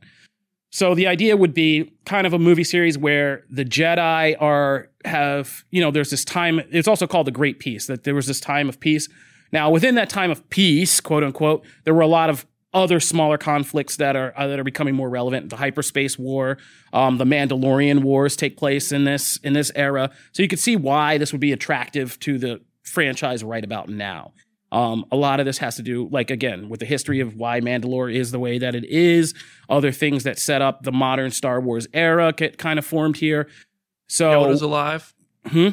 So 0.71 0.95
the 0.95 1.05
idea 1.05 1.35
would 1.35 1.53
be 1.53 1.91
kind 2.05 2.25
of 2.25 2.31
a 2.31 2.39
movie 2.39 2.63
series 2.63 2.97
where 2.97 3.43
the 3.49 3.65
Jedi 3.65 4.41
are 4.41 4.89
have, 5.03 5.65
you 5.71 5.81
know, 5.81 5.91
there's 5.91 6.09
this 6.09 6.23
time 6.23 6.61
it's 6.71 6.87
also 6.87 7.07
called 7.07 7.27
the 7.27 7.31
Great 7.31 7.59
Peace, 7.59 7.87
that 7.87 8.05
there 8.05 8.15
was 8.15 8.25
this 8.25 8.39
time 8.39 8.69
of 8.69 8.79
peace. 8.79 9.09
Now, 9.51 9.69
within 9.69 9.95
that 9.95 10.09
time 10.09 10.31
of 10.31 10.49
peace, 10.49 11.01
quote 11.01 11.25
unquote, 11.25 11.65
there 11.83 11.93
were 11.93 12.01
a 12.01 12.07
lot 12.07 12.29
of 12.29 12.45
other 12.75 12.99
smaller 12.99 13.37
conflicts 13.37 13.95
that 13.95 14.15
are 14.15 14.33
uh, 14.37 14.47
that 14.47 14.59
are 14.59 14.63
becoming 14.63 14.93
more 14.93 15.09
relevant. 15.09 15.49
The 15.49 15.55
hyperspace 15.55 16.19
war, 16.19 16.59
um, 16.93 17.17
the 17.17 17.25
Mandalorian 17.25 18.01
wars 18.01 18.35
take 18.35 18.57
place 18.57 18.91
in 18.91 19.05
this 19.05 19.37
in 19.37 19.53
this 19.53 19.71
era, 19.75 20.11
so 20.33 20.43
you 20.43 20.49
can 20.49 20.59
see 20.59 20.75
why 20.75 21.17
this 21.17 21.31
would 21.31 21.41
be 21.41 21.53
attractive 21.53 22.19
to 22.19 22.37
the 22.37 22.61
franchise 22.83 23.43
right 23.43 23.63
about 23.63 23.89
now. 23.89 24.33
Um, 24.71 25.05
a 25.09 25.15
lot 25.15 25.39
of 25.39 25.45
this 25.45 25.57
has 25.59 25.77
to 25.77 25.81
do, 25.81 26.09
like 26.11 26.29
again, 26.29 26.67
with 26.67 26.81
the 26.81 26.85
history 26.85 27.21
of 27.21 27.35
why 27.35 27.61
Mandalore 27.61 28.13
is 28.13 28.31
the 28.31 28.39
way 28.39 28.57
that 28.59 28.75
it 28.75 28.83
is. 28.83 29.33
Other 29.69 29.91
things 29.91 30.23
that 30.25 30.37
set 30.37 30.61
up 30.61 30.83
the 30.83 30.91
modern 30.91 31.31
Star 31.31 31.61
Wars 31.61 31.87
era 31.93 32.33
get 32.33 32.57
kind 32.57 32.77
of 32.77 32.85
formed 32.85 33.17
here. 33.17 33.47
So 34.07 34.31
Yoda's 34.31 34.61
alive. 34.61 35.13
Hmm? 35.45 35.69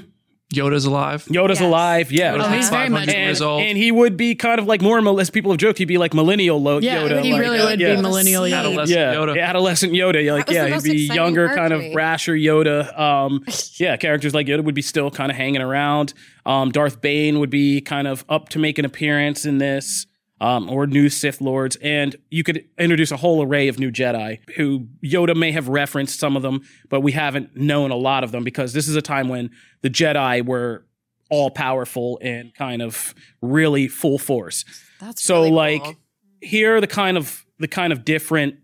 Yoda's 0.52 0.84
alive. 0.84 1.24
Yoda's 1.26 1.60
Yes. 1.60 1.68
alive, 1.68 2.12
yeah. 2.12 2.34
Oh, 2.38 2.48
he's 2.50 2.68
very 2.68 2.88
much- 2.88 3.08
and, 3.08 3.16
years 3.16 3.40
old. 3.40 3.62
and 3.62 3.76
he 3.78 3.90
would 3.90 4.16
be 4.16 4.34
kind 4.34 4.58
of 4.60 4.66
like 4.66 4.82
more, 4.82 5.00
mil- 5.00 5.18
as 5.20 5.30
people 5.30 5.50
have 5.50 5.58
joked, 5.58 5.78
he'd 5.78 5.86
be 5.86 5.98
like 5.98 6.12
millennial 6.14 6.62
Lo- 6.62 6.78
Yeah, 6.78 6.98
Yoda. 6.98 7.22
he 7.22 7.32
like, 7.32 7.40
really 7.40 7.58
uh, 7.58 7.66
would 7.70 7.80
yeah. 7.80 7.94
be 7.96 8.02
millennial 8.02 8.42
Yoda. 8.44 8.58
Adolescent 8.58 8.98
yeah, 8.98 9.14
Yoda. 9.14 9.40
adolescent 9.42 9.92
Yoda. 9.92 10.32
Like, 10.32 10.50
yeah, 10.50 10.66
he'd 10.68 10.82
be 10.82 11.06
younger, 11.14 11.46
part 11.48 11.58
kind 11.58 11.72
of 11.72 11.94
rasher 11.94 12.34
Yoda. 12.34 12.98
Um, 12.98 13.44
yeah, 13.78 13.96
characters 13.96 14.34
like 14.34 14.46
Yoda 14.46 14.62
would 14.64 14.74
be 14.74 14.82
still 14.82 15.10
kind 15.10 15.30
of 15.30 15.36
hanging 15.36 15.62
around. 15.62 16.12
Um, 16.44 16.70
Darth 16.70 17.00
Bane 17.00 17.38
would 17.40 17.50
be 17.50 17.80
kind 17.80 18.06
of 18.08 18.24
up 18.28 18.48
to 18.50 18.58
make 18.58 18.78
an 18.78 18.84
appearance 18.84 19.44
in 19.46 19.58
this. 19.58 20.06
Um, 20.42 20.68
or 20.68 20.88
new 20.88 21.08
Sith 21.08 21.40
Lords, 21.40 21.76
and 21.76 22.16
you 22.28 22.42
could 22.42 22.64
introduce 22.76 23.12
a 23.12 23.16
whole 23.16 23.44
array 23.44 23.68
of 23.68 23.78
new 23.78 23.92
Jedi 23.92 24.40
who 24.56 24.88
Yoda 25.00 25.36
may 25.36 25.52
have 25.52 25.68
referenced 25.68 26.18
some 26.18 26.36
of 26.36 26.42
them, 26.42 26.62
but 26.88 27.00
we 27.00 27.12
haven't 27.12 27.56
known 27.56 27.92
a 27.92 27.96
lot 27.96 28.24
of 28.24 28.32
them 28.32 28.42
because 28.42 28.72
this 28.72 28.88
is 28.88 28.96
a 28.96 29.02
time 29.02 29.28
when 29.28 29.50
the 29.82 29.88
Jedi 29.88 30.44
were 30.44 30.84
all 31.30 31.50
powerful 31.50 32.18
and 32.20 32.54
kind 32.54 32.82
of 32.82 33.14
really 33.40 33.88
full 33.88 34.18
force. 34.18 34.64
That's 35.00 35.22
so 35.22 35.42
really 35.42 35.50
like 35.52 35.82
cool. 35.82 35.96
here 36.40 36.76
are 36.76 36.80
the 36.80 36.86
kind 36.86 37.16
of 37.16 37.46
the 37.58 37.68
kind 37.68 37.92
of 37.92 38.04
different 38.04 38.56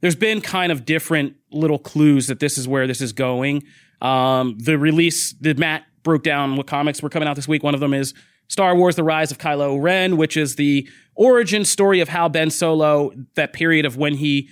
there's 0.00 0.16
been 0.16 0.40
kind 0.40 0.72
of 0.72 0.84
different 0.84 1.34
little 1.52 1.78
clues 1.78 2.26
that 2.26 2.40
this 2.40 2.58
is 2.58 2.66
where 2.66 2.86
this 2.88 3.00
is 3.00 3.12
going. 3.12 3.62
Um 4.00 4.56
the 4.58 4.78
release 4.78 5.32
the 5.34 5.54
matt 5.54 5.84
broke 6.02 6.24
down 6.24 6.56
what 6.56 6.66
comics 6.66 7.02
were 7.02 7.10
coming 7.10 7.28
out 7.28 7.36
this 7.36 7.46
week. 7.46 7.62
One 7.62 7.74
of 7.74 7.80
them 7.80 7.94
is 7.94 8.14
star 8.48 8.74
wars 8.74 8.96
the 8.96 9.04
rise 9.04 9.30
of 9.30 9.38
kylo 9.38 9.80
ren 9.80 10.16
which 10.16 10.36
is 10.36 10.56
the 10.56 10.88
origin 11.14 11.64
story 11.64 12.00
of 12.00 12.08
how 12.08 12.28
ben 12.28 12.50
solo 12.50 13.12
that 13.34 13.52
period 13.52 13.84
of 13.84 13.96
when 13.96 14.14
he 14.14 14.48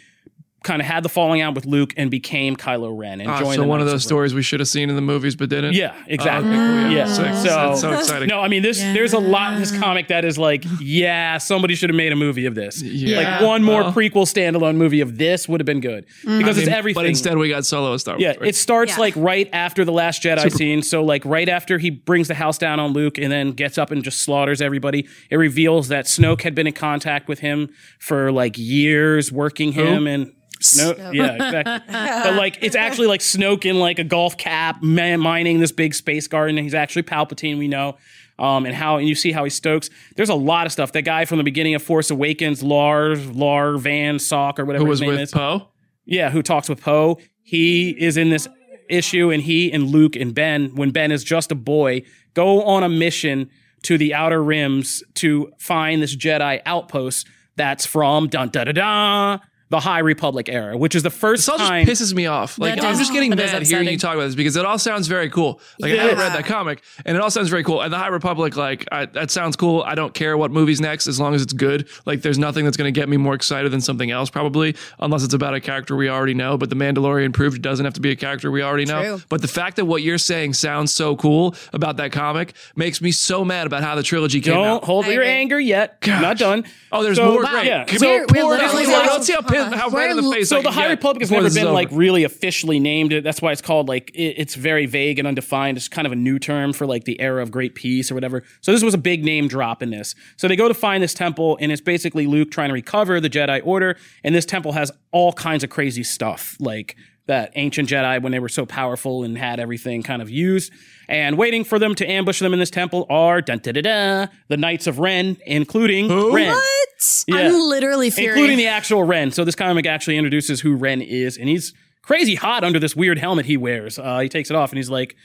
kind 0.66 0.82
of 0.82 0.86
had 0.86 1.02
the 1.02 1.08
falling 1.08 1.40
out 1.40 1.54
with 1.54 1.64
luke 1.64 1.94
and 1.96 2.10
became 2.10 2.56
kylo 2.56 2.90
ren 2.96 3.20
and 3.20 3.30
Ah, 3.30 3.38
joined 3.40 3.54
so 3.56 3.62
the 3.62 3.68
one 3.68 3.80
of 3.80 3.86
those 3.86 4.02
Ren. 4.04 4.08
stories 4.10 4.34
we 4.34 4.42
should 4.42 4.60
have 4.60 4.68
seen 4.68 4.90
in 4.90 4.96
the 4.96 5.02
movies 5.12 5.34
but 5.36 5.48
didn't. 5.48 5.74
yeah 5.74 5.94
exactly 6.08 6.50
Oh, 6.50 6.52
okay, 6.54 6.82
cool, 6.84 6.92
yeah 6.96 7.04
mm. 7.06 7.16
Sick. 7.16 7.34
so 7.34 7.42
That's 7.44 7.80
so 7.80 7.90
mm. 7.92 7.98
exciting. 7.98 8.28
no, 8.28 8.40
I 8.40 8.48
mean 8.48 8.62
this. 8.62 8.78
There's 8.80 9.12
a 9.12 9.18
lot 9.18 9.54
in 9.54 9.60
this 9.60 9.76
comic 9.78 10.08
that 10.08 10.24
is 10.24 10.36
like, 10.38 10.64
yeah, 10.80 11.38
somebody 11.38 11.74
should 11.74 11.90
have 11.90 11.96
made 11.96 12.12
a 12.12 12.16
movie 12.16 12.46
of 12.46 12.54
this. 12.54 12.82
Yeah. 12.82 13.18
Like 13.38 13.42
one 13.42 13.62
more 13.62 13.82
Well. 13.82 13.92
prequel 13.92 14.26
standalone 14.26 14.76
movie 14.76 15.00
of 15.00 15.16
this 15.18 15.48
would 15.48 15.60
have 15.60 15.66
been 15.66 15.80
good 15.80 16.04
mm. 16.24 16.38
because 16.38 16.58
it's 16.58 16.68
everything. 16.68 17.00
But 17.02 17.06
instead, 17.06 17.38
we 17.38 17.48
got 17.48 17.64
Solo 17.64 17.92
a 17.94 17.98
Star 17.98 18.14
Wars. 18.14 18.22
yeah, 18.22 18.32
story. 18.32 18.48
it 18.48 18.56
starts 18.56 18.92
Yeah. 18.92 19.00
like 19.00 19.14
right 19.16 19.48
after 19.52 19.84
the 19.84 19.92
last 19.92 20.22
Jedi 20.22 20.50
scene. 20.52 20.82
So 20.82 21.02
like 21.04 21.24
right 21.24 21.48
after 21.48 21.78
he 21.78 21.90
brings 21.90 22.28
the 22.28 22.34
house 22.34 22.58
down 22.58 22.80
on 22.80 22.92
Luke 22.92 23.18
and 23.18 23.30
then 23.30 23.52
gets 23.52 23.78
up 23.78 23.90
and 23.92 24.02
just 24.02 24.22
slaughters 24.22 24.60
everybody. 24.60 25.06
It 25.30 25.36
reveals 25.36 25.88
that 25.88 26.06
Snoke 26.06 26.42
had 26.42 26.54
been 26.54 26.66
in 26.66 26.72
contact 26.72 27.28
with 27.28 27.38
him 27.40 27.68
for 27.98 28.32
like 28.32 28.56
years, 28.58 29.30
working 29.30 29.72
him 29.72 30.06
and 30.06 30.32
No, 30.76 30.94
yeah, 31.12 31.34
exactly. 31.34 31.92
but 31.92 32.34
like, 32.34 32.58
it's 32.62 32.76
actually 32.76 33.06
like 33.08 33.20
Snoke 33.20 33.64
in 33.64 33.78
like 33.78 33.98
a 33.98 34.04
golf 34.04 34.36
cap, 34.36 34.82
man, 34.82 35.20
mining 35.20 35.60
this 35.60 35.72
big 35.72 35.94
space 35.94 36.28
garden. 36.28 36.58
And 36.58 36.64
he's 36.64 36.74
actually 36.74 37.02
Palpatine. 37.02 37.58
We 37.58 37.68
know. 37.68 37.96
Um, 38.38 38.66
and 38.66 38.74
how 38.74 38.98
and 38.98 39.08
you 39.08 39.14
see 39.14 39.32
how 39.32 39.44
he 39.44 39.50
stokes. 39.50 39.88
There's 40.14 40.28
a 40.28 40.34
lot 40.34 40.66
of 40.66 40.72
stuff. 40.72 40.92
That 40.92 41.02
guy 41.02 41.24
from 41.24 41.38
the 41.38 41.44
beginning 41.44 41.74
of 41.74 41.82
Force 41.82 42.10
Awakens, 42.10 42.62
Lars, 42.62 43.24
Lar 43.30 43.78
Van 43.78 44.18
Sock, 44.18 44.60
or 44.60 44.66
whatever 44.66 44.84
Who 44.84 44.90
was 44.90 44.98
his 44.98 45.08
name 45.08 45.12
with 45.12 45.20
is. 45.20 45.30
Poe? 45.32 45.68
Yeah, 46.04 46.30
who 46.30 46.42
talks 46.42 46.68
with 46.68 46.82
Poe. 46.82 47.18
He 47.42 47.90
is 47.90 48.18
in 48.18 48.28
this 48.28 48.46
issue, 48.90 49.30
and 49.30 49.42
he 49.42 49.72
and 49.72 49.88
Luke 49.88 50.16
and 50.16 50.34
Ben, 50.34 50.74
when 50.74 50.90
Ben 50.90 51.12
is 51.12 51.24
just 51.24 51.50
a 51.50 51.54
boy, 51.54 52.02
go 52.34 52.62
on 52.62 52.82
a 52.82 52.90
mission 52.90 53.48
to 53.82 53.96
the 53.96 54.12
Outer 54.12 54.42
Rims 54.42 55.02
to 55.14 55.50
find 55.58 56.02
this 56.02 56.14
Jedi 56.14 56.60
outpost 56.66 57.26
that's 57.56 57.86
from 57.86 58.28
dun 58.28 58.50
da 58.50 58.64
da 58.64 58.72
da 58.72 59.38
the 59.68 59.80
High 59.80 59.98
Republic 59.98 60.48
era, 60.48 60.76
which 60.76 60.94
is 60.94 61.02
the 61.02 61.10
first 61.10 61.40
This 61.46 61.48
all 61.48 61.58
just 61.58 61.72
pisses 61.72 62.14
me 62.14 62.26
off. 62.26 62.58
Like 62.58 62.82
I'm 62.82 62.96
just 62.98 63.12
getting 63.12 63.30
that 63.30 63.40
is 63.46 63.52
mad 63.52 63.62
hearing 63.66 63.88
you 63.88 63.98
talk 63.98 64.14
about 64.14 64.26
this 64.26 64.34
because 64.36 64.54
it 64.56 64.64
all 64.64 64.78
sounds 64.78 65.08
very 65.08 65.28
cool. 65.28 65.60
Like 65.80 65.92
I 65.92 65.96
haven't 65.96 66.18
read 66.18 66.32
that 66.34 66.46
comic, 66.46 66.82
and 67.04 67.16
it 67.16 67.20
all 67.20 67.30
sounds 67.30 67.48
very 67.48 67.64
cool. 67.64 67.80
And 67.82 67.92
the 67.92 67.98
High 67.98 68.08
Republic, 68.08 68.56
like 68.56 68.86
I, 68.92 69.06
that 69.06 69.30
sounds 69.30 69.56
cool. 69.56 69.82
I 69.82 69.94
don't 69.96 70.14
care 70.14 70.36
what 70.36 70.50
movie's 70.52 70.80
next 70.80 71.06
as 71.08 71.18
long 71.18 71.34
as 71.34 71.42
it's 71.42 71.52
good. 71.52 71.88
Like 72.06 72.22
there's 72.22 72.38
nothing 72.38 72.64
that's 72.64 72.76
going 72.76 72.92
to 72.92 72.98
get 73.00 73.08
me 73.08 73.16
more 73.16 73.34
excited 73.34 73.72
than 73.72 73.80
something 73.80 74.10
else, 74.10 74.30
probably, 74.30 74.76
unless 75.00 75.24
it's 75.24 75.34
about 75.34 75.54
a 75.54 75.60
character 75.60 75.96
we 75.96 76.08
already 76.08 76.34
know. 76.34 76.56
But 76.56 76.70
the 76.70 76.76
Mandalorian 76.76 77.32
proved 77.32 77.56
it 77.56 77.62
doesn't 77.62 77.84
have 77.84 77.94
to 77.94 78.00
be 78.00 78.10
a 78.12 78.16
character 78.16 78.50
we 78.50 78.62
already 78.62 78.84
know. 78.84 79.02
True. 79.02 79.22
But 79.28 79.42
the 79.42 79.48
fact 79.48 79.76
that 79.76 79.84
what 79.86 80.02
you're 80.02 80.18
saying 80.18 80.54
sounds 80.54 80.92
so 80.94 81.16
cool 81.16 81.54
about 81.72 81.96
that 81.96 82.12
comic 82.12 82.54
makes 82.76 83.00
me 83.00 83.10
so 83.10 83.44
mad 83.44 83.66
about 83.66 83.82
how 83.82 83.94
the 83.96 84.02
trilogy 84.04 84.40
came 84.40 84.54
Don't 84.54 84.66
out. 84.66 84.84
hold 84.84 85.06
I 85.06 85.10
your 85.12 85.22
agree. 85.22 85.32
anger 85.34 85.58
yet. 85.60 85.98
Not 86.06 86.38
done. 86.38 86.64
Oh, 86.92 87.02
there's 87.02 87.16
So- 87.16 87.32
more. 87.32 87.42
Wow. 87.42 87.50
Great. 87.50 87.66
Yeah. 87.66 87.84
Come 87.84 87.98
So- 87.98 88.06
here. 88.06 88.26
We're 88.32 88.42
Pour 88.42 88.54
it 88.54 88.58
literally 88.62 88.84
out. 88.86 88.88
like- 88.92 89.10
Let's 89.10 89.26
see 89.26 89.32
how, 89.32 89.40
pin, 89.64 89.72
how 89.78 89.88
red 89.88 90.10
in 90.10 90.16
the 90.16 90.30
face. 90.30 90.48
So 90.48 90.58
I 90.58 90.62
the 90.62 90.70
High 90.70 90.82
get 90.82 90.90
Republic 90.90 91.22
has 91.22 91.30
before 91.30 91.42
never 91.42 91.54
been 91.54 91.72
like 91.72 91.88
really 91.92 92.24
officially 92.24 92.78
named. 92.78 93.12
That's 93.24 93.42
why 93.42 93.52
it's 93.52 93.62
called 93.62 93.88
like 93.88 94.10
it, 94.14 94.34
it's 94.36 94.54
very 94.54 94.86
vague 94.86 95.18
and 95.18 95.26
undefined. 95.26 95.76
It's 95.76 95.88
kind 95.88 96.06
of 96.06 96.12
a 96.12 96.16
new 96.16 96.38
term 96.38 96.72
for 96.72 96.86
like 96.86 97.04
the 97.04 97.20
era 97.20 97.42
of 97.42 97.50
great 97.50 97.74
peace 97.74 98.10
or 98.10 98.14
whatever. 98.14 98.42
So 98.60 98.72
this 98.72 98.82
was 98.82 98.94
a 98.94 98.98
big 98.98 99.24
name 99.24 99.48
drop 99.48 99.82
in 99.82 99.90
this. 99.90 100.14
So 100.36 100.48
they 100.48 100.56
go 100.56 100.68
to 100.68 100.74
find 100.74 101.02
this 101.02 101.14
temple, 101.14 101.58
and 101.60 101.72
it's 101.72 101.80
basically 101.80 102.26
Luke 102.26 102.50
trying 102.50 102.68
to 102.68 102.74
recover 102.74 103.20
the 103.20 103.30
Jedi 103.30 103.60
Order. 103.64 103.96
And 104.24 104.34
this 104.34 104.46
temple 104.46 104.72
has 104.72 104.90
all 105.12 105.32
kinds 105.32 105.64
of 105.64 105.70
crazy 105.70 106.02
stuff, 106.02 106.56
like 106.60 106.96
that 107.26 107.52
ancient 107.56 107.88
Jedi 107.88 108.22
when 108.22 108.32
they 108.32 108.38
were 108.38 108.48
so 108.48 108.64
powerful 108.64 109.24
and 109.24 109.36
had 109.36 109.58
everything 109.58 110.02
kind 110.02 110.22
of 110.22 110.30
used. 110.30 110.72
And 111.08 111.36
waiting 111.36 111.64
for 111.64 111.78
them 111.78 111.94
to 111.96 112.06
ambush 112.06 112.38
them 112.38 112.52
in 112.52 112.58
this 112.58 112.70
temple 112.70 113.06
are 113.10 113.40
dun, 113.40 113.58
da, 113.58 113.72
da, 113.72 113.82
da, 113.82 114.26
the 114.48 114.56
Knights 114.56 114.86
of 114.86 114.98
Ren, 114.98 115.36
including 115.46 116.08
Ren. 116.08 116.48
What? 116.48 117.24
Yeah. 117.28 117.36
I'm 117.36 117.52
literally 117.52 118.10
furious. 118.10 118.36
including 118.36 118.58
the 118.58 118.68
actual 118.68 119.02
Ren. 119.02 119.30
So 119.30 119.44
this 119.44 119.54
comic 119.54 119.86
actually 119.86 120.16
introduces 120.16 120.60
who 120.60 120.76
Ren 120.76 121.02
is, 121.02 121.36
and 121.36 121.48
he's 121.48 121.74
crazy 122.02 122.36
hot 122.36 122.64
under 122.64 122.78
this 122.78 122.94
weird 122.96 123.18
helmet 123.18 123.46
he 123.46 123.56
wears. 123.56 123.98
Uh, 123.98 124.20
he 124.20 124.28
takes 124.28 124.50
it 124.50 124.56
off, 124.56 124.70
and 124.70 124.78
he's 124.78 124.90
like 124.90 125.16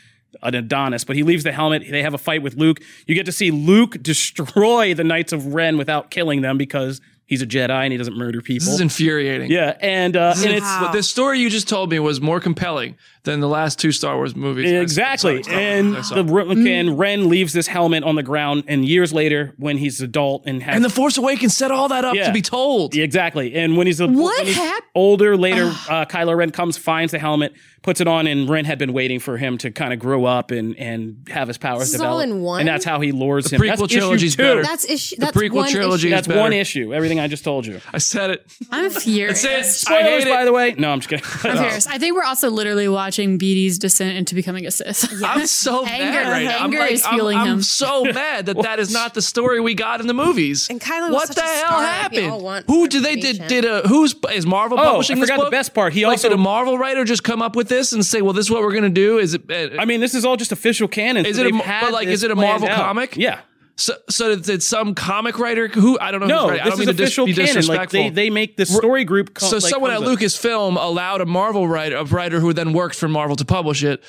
an 0.42 0.56
Adonis, 0.56 1.04
but 1.04 1.16
he 1.16 1.24
leaves 1.24 1.44
the 1.44 1.52
helmet. 1.52 1.84
They 1.90 2.04
have 2.04 2.14
a 2.14 2.18
fight 2.18 2.42
with 2.42 2.56
Luke. 2.56 2.80
You 3.06 3.16
get 3.16 3.26
to 3.26 3.32
see 3.32 3.52
Luke 3.52 3.98
destroy 4.02 4.94
the 4.94 5.04
Knights 5.04 5.34
of 5.34 5.54
Ren 5.54 5.78
without 5.78 6.12
killing 6.12 6.42
them 6.42 6.58
because 6.58 7.02
he's 7.32 7.42
a 7.42 7.48
Jedi 7.48 7.70
and 7.86 7.94
he 7.94 7.98
doesn't 7.98 8.18
murder 8.18 8.42
people. 8.42 8.66
This 8.66 8.76
is 8.76 8.82
infuriating. 8.82 9.50
yeah, 9.50 9.78
and 9.80 10.18
uh, 10.18 10.34
and 10.38 10.52
it's 10.52 10.78
But 10.80 10.92
the 10.92 11.02
story 11.02 11.40
you 11.40 11.50
just 11.50 11.68
told 11.70 11.90
me 11.90 11.98
was 12.00 12.20
more 12.20 12.42
compelling 12.42 12.98
than 13.24 13.40
the 13.40 13.48
last 13.48 13.80
two 13.80 13.92
Star 13.92 14.18
Wars 14.18 14.36
movies. 14.36 14.70
Exactly. 14.70 15.42
Sorry, 15.44 15.56
and 15.56 15.96
I 15.98 16.02
saw 16.02 16.22
the 16.22 16.50
it. 16.52 16.68
and 16.68 17.00
Ren 17.00 17.30
leaves 17.30 17.54
this 17.54 17.68
helmet 17.68 18.04
on 18.04 18.16
the 18.16 18.24
ground, 18.24 18.66
and 18.68 18.84
years 18.84 19.14
later, 19.14 19.54
when 19.58 19.78
he's 19.78 20.02
adult 20.02 20.44
and 20.46 20.62
has 20.62 20.76
and 20.76 20.84
the 20.84 20.90
Force 20.90 21.18
Awakens 21.18 21.56
set 21.56 21.72
all 21.72 21.88
that 21.88 22.04
up 22.04 22.16
Yeah. 22.16 22.28
to 22.28 22.34
be 22.34 22.42
told. 22.42 22.94
Yeah, 22.94 23.04
exactly. 23.06 23.56
And 23.56 23.78
when 23.78 23.88
he's 23.88 24.02
a, 24.02 24.08
What 24.08 24.38
when 24.40 24.48
he's 24.48 24.56
hap- 24.58 24.84
older, 24.94 25.38
later, 25.38 25.68
uh, 25.90 26.06
Kylo 26.06 26.36
Ren 26.36 26.52
comes, 26.52 26.78
finds 26.78 27.12
the 27.14 27.20
helmet, 27.20 27.54
puts 27.84 28.00
it 28.00 28.08
on, 28.08 28.28
and 28.28 28.48
Ren 28.48 28.66
had 28.66 28.78
been 28.78 28.94
waiting 28.94 29.20
for 29.20 29.38
him 29.38 29.58
to 29.60 29.72
kind 29.72 29.92
of 29.92 30.00
grow 30.00 30.26
up 30.26 30.52
and 30.52 30.78
and 30.78 31.28
have 31.30 31.48
his 31.48 31.58
powers 31.58 31.80
This 31.80 31.88
is 31.90 31.94
develop. 31.94 32.14
all 32.14 32.20
in 32.20 32.42
one? 32.42 32.60
And 32.62 32.70
that's 32.70 32.86
how 32.86 33.00
he 33.00 33.12
lures 33.12 33.46
The 33.46 33.56
him. 33.56 33.62
prequel 33.64 33.68
That's 33.90 33.94
issue 33.94 34.30
two. 34.30 34.38
better. 34.38 34.62
That's 34.64 34.86
issue. 34.86 35.16
The 35.16 35.22
That's 35.26 35.38
prequel 35.38 35.52
one 35.56 35.72
trilogy 35.72 36.08
issue. 36.08 36.16
That's 36.16 36.28
better. 36.28 36.40
one 36.40 36.54
issue. 36.54 36.94
Everything 36.94 37.20
I 37.20 37.28
just 37.28 37.44
told 37.44 37.66
you. 37.66 37.82
I 37.92 37.98
said 37.98 38.30
it. 38.30 38.46
I'm 38.72 38.90
furious. 38.92 39.42
That's 39.42 39.84
it. 39.84 39.90
I 39.92 40.02
Spoilers, 40.02 40.24
hate 40.26 40.30
by 40.32 40.46
the 40.46 40.54
way. 40.54 40.76
No, 40.78 40.92
I'm 40.92 41.00
just 41.00 41.10
kidding. 41.10 41.26
I'm 41.52 41.58
furious. 41.58 41.88
I 41.88 41.98
think 41.98 42.16
we're 42.16 42.24
also 42.24 42.50
literally 42.52 42.88
watching 42.88 43.40
BD's 43.40 43.80
descent 43.80 44.16
into 44.18 44.36
becoming 44.36 44.66
a 44.68 44.72
Sith. 44.72 45.12
I'm 45.26 45.46
so 45.48 45.86
Anger- 45.86 46.22
mad 46.22 46.30
right 46.32 46.44
now. 46.46 46.58
I'm, 46.58 46.64
anger 46.66 46.80
like, 46.80 46.92
is 46.92 47.04
I'm- 47.04 47.14
fueling 47.16 47.38
I'm, 47.38 47.48
him. 47.48 47.62
so 47.64 48.04
mad 48.14 48.46
that 48.46 48.62
that 48.62 48.80
is 48.80 48.94
not 48.94 49.14
the 49.16 49.22
story 49.22 49.60
we 49.60 49.74
got 49.74 50.02
in 50.02 50.08
the 50.08 50.14
movies. 50.14 50.68
And 50.70 50.80
Kylo 50.80 51.08
was 51.08 51.14
what 51.14 51.28
such 51.30 51.36
the 51.38 51.42
a 51.44 51.46
hell 51.46 51.68
star. 51.68 51.80
We 51.80 51.86
happened? 51.86 52.44
want 52.44 52.66
Who 52.68 52.78
more 52.78 52.88
did 52.88 53.04
they 53.04 53.16
did 53.16 53.38
information. 53.42 53.64
did 53.64 53.86
a 53.86 53.88
who's 53.88 54.14
is 54.32 54.46
Marvel 54.46 54.80
Oh, 54.80 54.84
publishing 54.84 55.18
I 55.18 55.22
this 55.22 55.30
forgot 55.32 55.46
the 55.46 55.50
best 55.52 55.74
part. 55.74 55.94
He 55.94 56.06
like, 56.06 56.14
also- 56.14 56.30
did 56.30 56.36
a 56.36 56.38
Marvel 56.38 56.78
writer 56.78 57.04
just 57.06 57.24
come 57.24 57.42
up 57.42 57.56
with 57.56 57.71
this 57.72 57.92
and 57.94 58.06
say, 58.06 58.22
"Well, 58.22 58.34
this 58.34 58.46
is 58.46 58.52
what 58.52 58.62
we're 58.62 58.72
going 58.72 58.84
to 58.84 58.90
do"? 58.90 59.18
Is 59.18 59.34
it? 59.34 59.50
uh, 59.50 59.82
I 59.82 59.86
mean, 59.86 60.00
this 60.00 60.14
is 60.14 60.24
all 60.26 60.38
just 60.38 60.52
official 60.52 60.88
canon. 60.88 61.26
Is 61.26 61.38
so 61.38 61.42
it 61.44 61.48
a 61.48 61.52
they've 61.52 61.62
had 61.62 61.82
but, 61.82 61.94
like, 61.94 62.08
is 62.08 62.22
it 62.24 62.30
a 62.30 62.36
Marvel 62.36 62.68
out. 62.70 62.76
comic? 62.78 63.18
Yeah. 63.18 63.40
so, 63.78 63.94
so 64.10 64.36
did, 64.36 64.44
did 64.46 64.62
some 64.62 64.94
comic 64.94 65.40
writer 65.40 65.68
who 65.68 65.98
I 66.00 66.12
don't 66.12 66.20
know. 66.22 66.28
No, 66.28 66.42
who's 66.50 66.52
right. 66.52 66.62
I 66.62 66.64
this 66.66 66.70
don't 66.70 66.74
is 66.74 66.80
mean 66.80 66.88
to 66.88 66.94
dis- 66.94 67.18
official 67.18 67.34
canon. 67.34 67.66
Like 67.68 67.90
they, 67.90 68.10
they 68.10 68.30
make 68.30 68.58
the 68.58 68.66
story 68.68 69.04
group. 69.06 69.34
co- 69.34 69.48
so 69.48 69.56
like, 69.58 69.64
someone 69.66 69.90
at 69.92 69.98
up. 69.98 70.04
Lucasfilm 70.04 70.78
allowed 70.80 71.22
a 71.22 71.26
Marvel 71.26 71.68
writer, 71.68 71.96
a 71.96 72.04
writer 72.04 72.40
who 72.40 72.54
then 72.54 72.74
worked 72.74 72.96
for 72.96 73.08
Marvel 73.08 73.36
to 73.38 73.46
publish 73.46 73.84
it, 73.84 74.04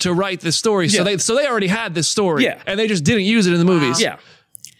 to 0.00 0.12
write 0.12 0.40
this 0.40 0.56
story. 0.56 0.88
So 0.88 1.04
they 1.04 1.16
so 1.18 1.34
they 1.36 1.46
already 1.46 1.68
had 1.68 1.94
this 1.94 2.08
story, 2.08 2.44
Yeah. 2.44 2.60
and 2.66 2.78
they 2.78 2.86
just 2.88 3.04
didn't 3.04 3.24
use 3.24 3.46
it 3.46 3.52
in 3.52 3.58
the 3.58 3.64
movies. 3.64 4.00
Yeah. 4.00 4.18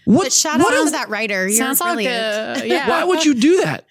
What? 0.05 0.24
But 0.24 0.32
shout 0.35 0.59
what 0.59 0.74
out 0.74 0.85
to 0.85 0.91
that 0.91 1.09
writer. 1.09 1.47
You're 1.49 1.57
Sounds 1.57 1.80
like 1.80 1.95
brilliant. 1.95 2.62
a 2.62 2.66
yeah. 2.68 2.89
Why 2.91 3.05
would 3.05 3.24
you 3.24 3.35
do 3.35 3.62
that? 3.62 3.87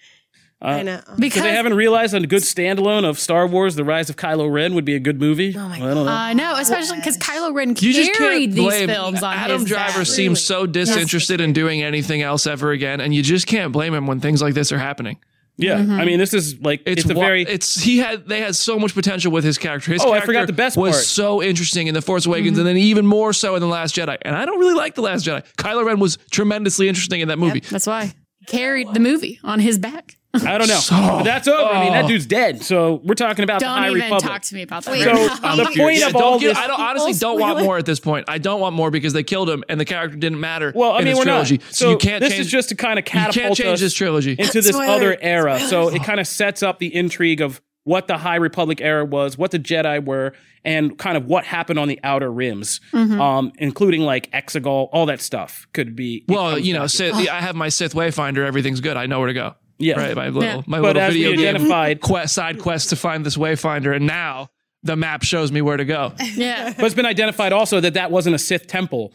I 0.66 0.82
know. 0.82 0.96
because 0.96 1.18
Because 1.18 1.42
they 1.42 1.52
haven't 1.52 1.74
realized 1.74 2.14
on 2.14 2.24
a 2.24 2.26
good 2.26 2.42
standalone 2.42 3.04
of 3.04 3.18
Star 3.18 3.46
Wars: 3.46 3.74
The 3.74 3.84
Rise 3.84 4.08
of 4.10 4.16
Kylo 4.16 4.50
Ren 4.52 4.74
would 4.74 4.84
be 4.84 4.94
a 4.94 5.00
good 5.00 5.20
movie. 5.20 5.54
Oh 5.56 5.68
my 5.68 5.76
I 5.76 5.78
don't 5.78 6.06
know. 6.06 6.12
I 6.12 6.32
know, 6.32 6.54
especially 6.56 6.96
because 6.96 7.18
Kylo 7.18 7.54
Ren 7.54 7.70
You 7.78 7.92
just 7.92 8.12
carried 8.14 8.46
can't 8.46 8.52
these 8.54 8.64
blame 8.64 8.88
films 8.88 9.22
on 9.22 9.34
Adam 9.34 9.60
his 9.60 9.68
Driver 9.68 9.98
back. 9.98 10.06
seems 10.06 10.42
so 10.42 10.66
disinterested 10.66 11.40
in 11.40 11.52
doing 11.52 11.82
anything 11.82 12.22
else 12.22 12.46
ever 12.46 12.70
again, 12.72 13.00
and 13.00 13.14
you 13.14 13.22
just 13.22 13.46
can't 13.46 13.72
blame 13.72 13.94
him 13.94 14.06
when 14.06 14.20
things 14.20 14.40
like 14.40 14.54
this 14.54 14.72
are 14.72 14.78
happening. 14.78 15.18
yeah, 15.56 15.76
Mm-hmm. 15.78 16.00
I 16.00 16.04
mean, 16.04 16.18
this 16.18 16.34
is 16.34 16.58
like 16.60 16.82
it's, 16.86 17.04
a 17.08 17.14
very 17.14 17.42
it's 17.42 17.80
he 17.80 17.98
had 17.98 18.26
they 18.26 18.40
had 18.40 18.56
so 18.56 18.78
much 18.78 18.94
potential 18.94 19.30
with 19.30 19.44
his 19.44 19.56
character. 19.58 19.92
His 19.92 20.02
Oh, 20.02 20.12
I 20.12 20.20
forgot 20.20 20.46
the 20.48 20.52
best 20.52 20.76
was 20.76 20.94
part. 20.96 21.04
so 21.04 21.42
interesting 21.42 21.86
in 21.86 21.94
the 21.94 22.02
Force 22.02 22.26
Awakens, 22.26 22.58
and 22.58 22.66
then 22.66 22.76
even 22.76 23.06
more 23.06 23.32
so 23.32 23.54
in 23.54 23.60
the 23.60 23.68
Last 23.68 23.94
Jedi. 23.94 24.16
And 24.22 24.34
I 24.34 24.46
don't 24.46 24.58
really 24.58 24.74
like 24.74 24.94
the 24.96 25.02
Last 25.02 25.24
Jedi. 25.26 25.44
Kylo 25.56 25.84
Ren 25.84 26.00
was 26.00 26.16
tremendously 26.30 26.88
interesting 26.88 27.20
in 27.20 27.28
that 27.28 27.38
movie. 27.38 27.60
That's 27.60 27.86
why 27.86 28.06
he 28.40 28.46
carried 28.46 28.92
the 28.94 29.00
movie 29.00 29.38
on 29.44 29.60
his 29.60 29.78
back. 29.78 30.16
I 30.34 30.58
don't 30.58 30.68
know, 30.68 30.80
but 30.90 31.22
that's 31.22 31.46
over. 31.48 31.72
I 31.72 31.84
mean, 31.84 31.92
that 31.92 32.06
dude's 32.06 32.26
dead. 32.26 32.62
So 32.62 33.00
we're 33.04 33.14
talking 33.14 33.44
about 33.44 33.60
the 33.60 33.66
Don't 33.66 33.78
High 33.78 33.88
even 33.90 34.00
Republic. 34.02 34.22
talk 34.24 34.42
to 34.42 34.54
me 34.54 34.62
about 34.62 34.84
that. 34.84 34.90
Wait, 34.92 35.02
So 35.04 35.12
now. 35.12 35.56
the 35.56 35.64
point 35.76 35.98
Yeah, 35.98 36.08
of 36.08 36.16
all 36.16 36.38
get- 36.38 36.48
this, 36.48 36.58
I 36.58 36.66
don't 36.66 36.80
honestly 36.80 37.12
don't 37.12 37.38
want 37.40 37.60
more 37.62 37.78
at 37.78 37.86
this 37.86 38.00
point. 38.00 38.24
I 38.28 38.38
don't 38.38 38.60
want 38.60 38.74
more 38.74 38.90
because 38.90 39.12
they 39.12 39.22
killed 39.22 39.48
him 39.48 39.62
and 39.68 39.78
the 39.80 39.84
character 39.84 40.16
didn't 40.16 40.40
matter. 40.40 40.72
well, 40.74 40.92
I 40.92 40.98
in 40.98 41.04
mean, 41.04 41.12
this 41.12 41.18
we're 41.18 41.24
trilogy. 41.24 41.58
not. 41.58 41.74
So, 41.74 41.90
you 41.90 41.96
can't 41.98 42.20
This 42.20 42.30
change. 42.32 42.46
is 42.46 42.50
just 42.50 42.68
to 42.70 42.74
kind 42.74 42.98
of 42.98 43.04
you 43.04 43.10
can't 43.12 43.32
catapult 43.32 43.58
change 43.58 43.74
us 43.74 43.80
this 43.80 43.94
trilogy. 43.94 44.32
into 44.38 44.60
this 44.60 44.68
Spoiler. 44.68 44.86
other 44.92 45.16
era. 45.20 45.60
So 45.60 45.88
it 45.88 46.02
kind 46.02 46.20
of 46.20 46.26
sets 46.26 46.62
up 46.62 46.78
the 46.78 46.94
intrigue 46.94 47.40
of 47.40 47.60
what 47.84 48.08
the 48.08 48.16
High 48.16 48.36
Republic 48.36 48.80
era 48.80 49.04
was, 49.04 49.36
what 49.36 49.50
the 49.50 49.58
Jedi 49.58 50.02
were, 50.02 50.32
and 50.64 50.96
kind 50.98 51.18
of 51.18 51.26
what 51.26 51.44
happened 51.44 51.78
on 51.78 51.86
the 51.86 52.00
outer 52.02 52.32
rims, 52.32 52.80
Mm-hmm. 52.94 53.20
um, 53.20 53.52
including 53.58 54.00
like 54.00 54.30
Exegol, 54.30 54.88
all 54.90 55.04
that 55.06 55.20
stuff 55.20 55.66
could 55.74 55.94
be. 55.94 56.24
well, 56.26 56.58
you 56.58 56.72
know, 56.72 56.86
Sith, 56.86 57.14
I 57.14 57.40
have 57.42 57.54
my 57.54 57.68
Sith 57.68 57.92
Wayfinder. 57.92 58.46
Everything's 58.46 58.80
good. 58.80 58.96
I 58.96 59.04
know 59.04 59.18
where 59.18 59.28
to 59.28 59.34
go. 59.34 59.54
Yeah. 59.78 59.94
right. 59.98 60.14
My 60.16 60.26
little, 60.28 60.42
Yeah. 60.42 60.62
my 60.66 60.78
But 60.80 60.86
little 60.96 61.02
as 61.02 61.14
we 61.14 61.24
video 61.24 61.36
game 61.36 61.54
identified- 61.56 62.00
quest, 62.00 62.34
side 62.34 62.58
quest 62.58 62.90
to 62.90 62.96
find 62.96 63.24
this 63.26 63.36
Wayfinder, 63.36 63.94
and 63.94 64.06
now 64.06 64.48
the 64.82 64.96
map 64.96 65.22
shows 65.22 65.50
me 65.50 65.62
where 65.62 65.76
to 65.76 65.84
go. 65.84 66.12
yeah. 66.34 66.72
But 66.76 66.84
it's 66.84 66.94
been 66.94 67.06
identified 67.06 67.52
also 67.52 67.80
that 67.80 67.94
that 67.94 68.10
wasn't 68.10 68.34
a 68.36 68.38
Sith 68.38 68.66
temple. 68.66 69.12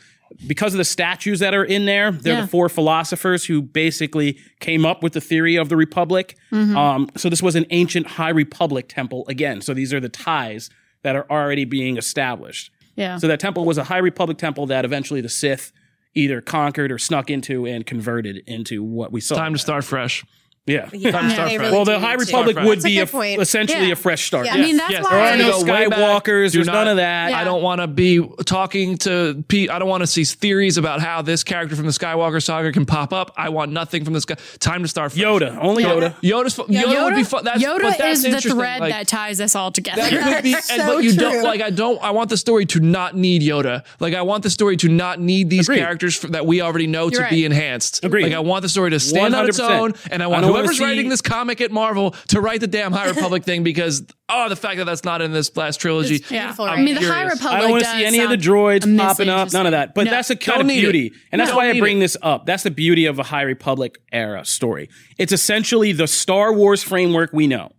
Because 0.48 0.74
of 0.76 0.78
the 0.78 0.86
statues 0.86 1.40
that 1.40 1.56
are 1.56 1.64
in 1.64 1.86
there, 1.86 2.12
they're 2.12 2.34
Yeah. 2.36 2.42
the 2.42 2.48
four 2.48 2.70
philosophers 2.70 3.46
who 3.46 3.62
basically 3.64 4.38
came 4.60 4.86
up 4.86 5.02
with 5.02 5.14
the 5.14 5.22
theory 5.22 5.56
of 5.56 5.70
the 5.70 5.76
Republic. 5.78 6.36
Um, 6.52 7.10
so 7.18 7.30
this 7.30 7.42
was 7.42 7.56
an 7.56 7.66
ancient 7.72 8.06
High 8.08 8.30
Republic 8.30 8.88
temple 8.90 9.26
again. 9.28 9.62
So 9.62 9.74
these 9.74 9.92
are 9.94 10.00
the 10.00 10.10
ties 10.10 10.70
that 11.04 11.16
are 11.16 11.26
already 11.32 11.66
being 11.66 11.98
established. 11.98 12.72
Yeah. 12.96 13.18
So 13.18 13.28
that 13.28 13.40
temple 13.40 13.66
was 13.66 13.78
a 13.78 13.86
High 13.86 13.98
Republic 14.00 14.38
temple 14.38 14.68
that 14.68 14.86
eventually 14.86 15.22
the 15.22 15.30
Sith 15.30 15.72
either 16.16 16.42
conquered 16.42 16.92
or 16.92 16.98
snuck 16.98 17.30
into 17.30 17.66
and 17.66 17.86
converted 17.86 18.42
into 18.46 18.84
what 18.84 19.12
we 19.12 19.22
saw. 19.22 19.36
Time 19.36 19.54
to 19.54 19.60
start 19.60 19.84
fresh. 19.84 20.24
Yeah. 20.70 20.90
Yeah, 20.94 21.12
Time 21.12 21.30
to 21.30 21.32
start 21.36 21.52
really 21.52 21.72
Well, 21.72 21.86
the 21.86 22.00
High. 22.00 22.14
Republic 22.14 22.54
Start 22.56 22.68
would 22.68 22.82
fresh. 22.82 22.92
be 22.92 23.00
a, 23.00 23.04
a 23.04 23.08
point. 23.08 23.42
essentially 23.42 23.88
Yeah. 23.88 23.94
a 23.94 23.96
fresh 23.96 24.26
start. 24.26 24.46
Yeah. 24.46 24.54
I 24.54 24.58
mean, 24.62 24.78
that's 24.78 24.92
Yes, 24.92 25.04
why 25.04 25.12
there 25.12 25.34
are 25.34 25.38
no 25.38 25.64
go 25.64 25.72
way. 25.74 25.86
Skywalkers. 25.88 26.52
Do 26.52 26.58
There's 26.60 26.68
not- 26.68 26.74
none 26.74 26.88
of 26.90 26.98
that. 26.98 27.34
I 27.34 27.44
don't 27.44 27.62
want 27.62 27.82
to 27.82 27.88
be 27.88 28.26
talking 28.46 28.98
to 29.00 29.44
Pete. 29.48 29.70
I 29.70 29.80
don't 29.80 29.90
want 29.90 30.02
to 30.02 30.08
see 30.08 30.24
theories 30.24 30.78
about 30.78 31.00
how 31.02 31.22
this 31.22 31.44
character 31.44 31.76
from 31.76 31.86
the 31.86 31.92
Skywalker 31.92 32.42
saga 32.42 32.72
can 32.72 32.86
pop 32.86 33.14
up. 33.14 33.32
I 33.38 33.50
want 33.50 33.72
nothing 33.72 34.04
from 34.06 34.14
this 34.14 34.26
guy. 34.26 34.36
Time 34.60 34.82
to 34.84 34.88
start 34.88 35.12
fresh. 35.12 35.24
Yoda, 35.24 35.58
only 35.62 35.84
Yoda. 35.84 36.14
Yoda's 36.22 36.56
fu- 36.56 36.64
Yoda, 36.66 37.06
would 37.06 37.16
be 37.16 37.24
fun. 37.24 37.44
That's, 37.44 37.64
Yoda 37.64 37.82
but 37.82 37.98
that's 37.98 38.24
is 38.24 38.44
the 38.44 38.50
thread 38.50 38.80
Like, 38.82 38.92
that 38.94 39.08
ties 39.08 39.42
us 39.42 39.56
all 39.56 39.72
together. 39.72 40.02
That 40.02 40.36
could 40.36 40.44
be, 40.44 40.54
and, 40.72 40.84
but 40.88 41.04
you 41.04 41.16
don't 41.16 41.44
like. 41.44 41.62
I 41.62 41.70
don't. 41.70 42.02
I 42.04 42.12
want 42.12 42.30
the 42.30 42.38
story 42.38 42.66
to 42.68 42.80
not 42.80 43.16
need 43.16 43.42
Yoda. 43.42 43.84
Like 44.00 44.14
I 44.14 44.22
want 44.22 44.44
the 44.44 44.50
story 44.50 44.78
to 44.78 44.90
not 44.90 45.20
need 45.20 45.50
these 45.50 45.68
Agreed. 45.68 45.80
characters 45.80 46.24
f 46.24 46.32
that 46.32 46.46
we 46.46 46.62
already 46.62 46.88
know 46.88 47.10
to 47.10 47.16
You're 47.20 47.30
be 47.30 47.36
right. 47.44 47.46
enhanced. 47.46 48.04
Agreed. 48.04 48.24
Like 48.24 48.34
I 48.34 48.40
want 48.40 48.62
the 48.64 48.70
story 48.70 48.92
to 48.92 49.00
stand 49.00 49.36
on 49.36 49.48
its 49.48 49.60
own, 49.60 49.94
and 50.12 50.22
I 50.24 50.28
want 50.28 50.44
I 50.60 50.62
know 50.62 50.68
whoever's 50.68 50.78
see- 50.78 50.84
writing 50.84 51.10
this 51.10 51.22
comic 51.22 51.62
at 51.62 51.72
Marvel 51.72 52.12
to 52.30 52.42
write 52.42 52.60
the 52.62 52.68
damn 52.68 52.92
High 52.92 53.08
Republic 53.10 53.44
thing 53.44 53.64
because 53.64 54.04
oh, 54.30 54.50
the 54.50 54.56
fact 54.56 54.78
that 54.78 54.86
that's 54.86 55.04
not 55.04 55.22
in 55.22 55.32
this 55.32 55.56
last 55.58 55.78
trilogy. 55.78 56.16
It's 56.16 56.30
beautiful, 56.30 56.66
I 56.66 56.76
right? 56.76 56.84
mean, 56.84 56.96
the 56.96 57.02
High 57.02 57.24
Republic. 57.24 57.52
I 57.54 57.62
don't 57.62 57.72
want 57.72 57.84
to 57.84 57.90
see 57.90 58.06
any 58.06 58.20
of 58.20 58.30
the 58.30 58.38
droids 58.38 58.84
immensely 58.84 59.26
popping 59.26 59.30
up. 59.30 59.52
None 59.54 59.66
of 59.66 59.72
that. 59.72 59.96
But 59.96 60.06
No. 60.06 60.12
that's 60.12 60.30
a 60.30 60.36
kind 60.36 60.62
of 60.62 60.68
need 60.68 60.80
it. 60.80 60.82
beauty, 60.82 61.14
and 61.32 61.40
that's 61.40 61.52
No, 61.52 61.58
why 61.58 61.70
I 61.70 61.80
bring 61.80 61.98
it. 61.98 62.02
this 62.02 62.18
up. 62.22 62.46
That's 62.46 62.64
the 62.64 62.72
beauty 62.72 63.06
of 63.06 63.20
a 63.20 63.24
High 63.24 63.42
Republic 63.44 63.98
era 64.12 64.46
story. 64.46 64.90
It's 65.18 65.32
essentially 65.32 65.92
the 65.92 66.08
Star 66.08 66.54
Wars 66.54 66.84
framework 66.84 67.32
we 67.34 67.48
know. 67.48 67.72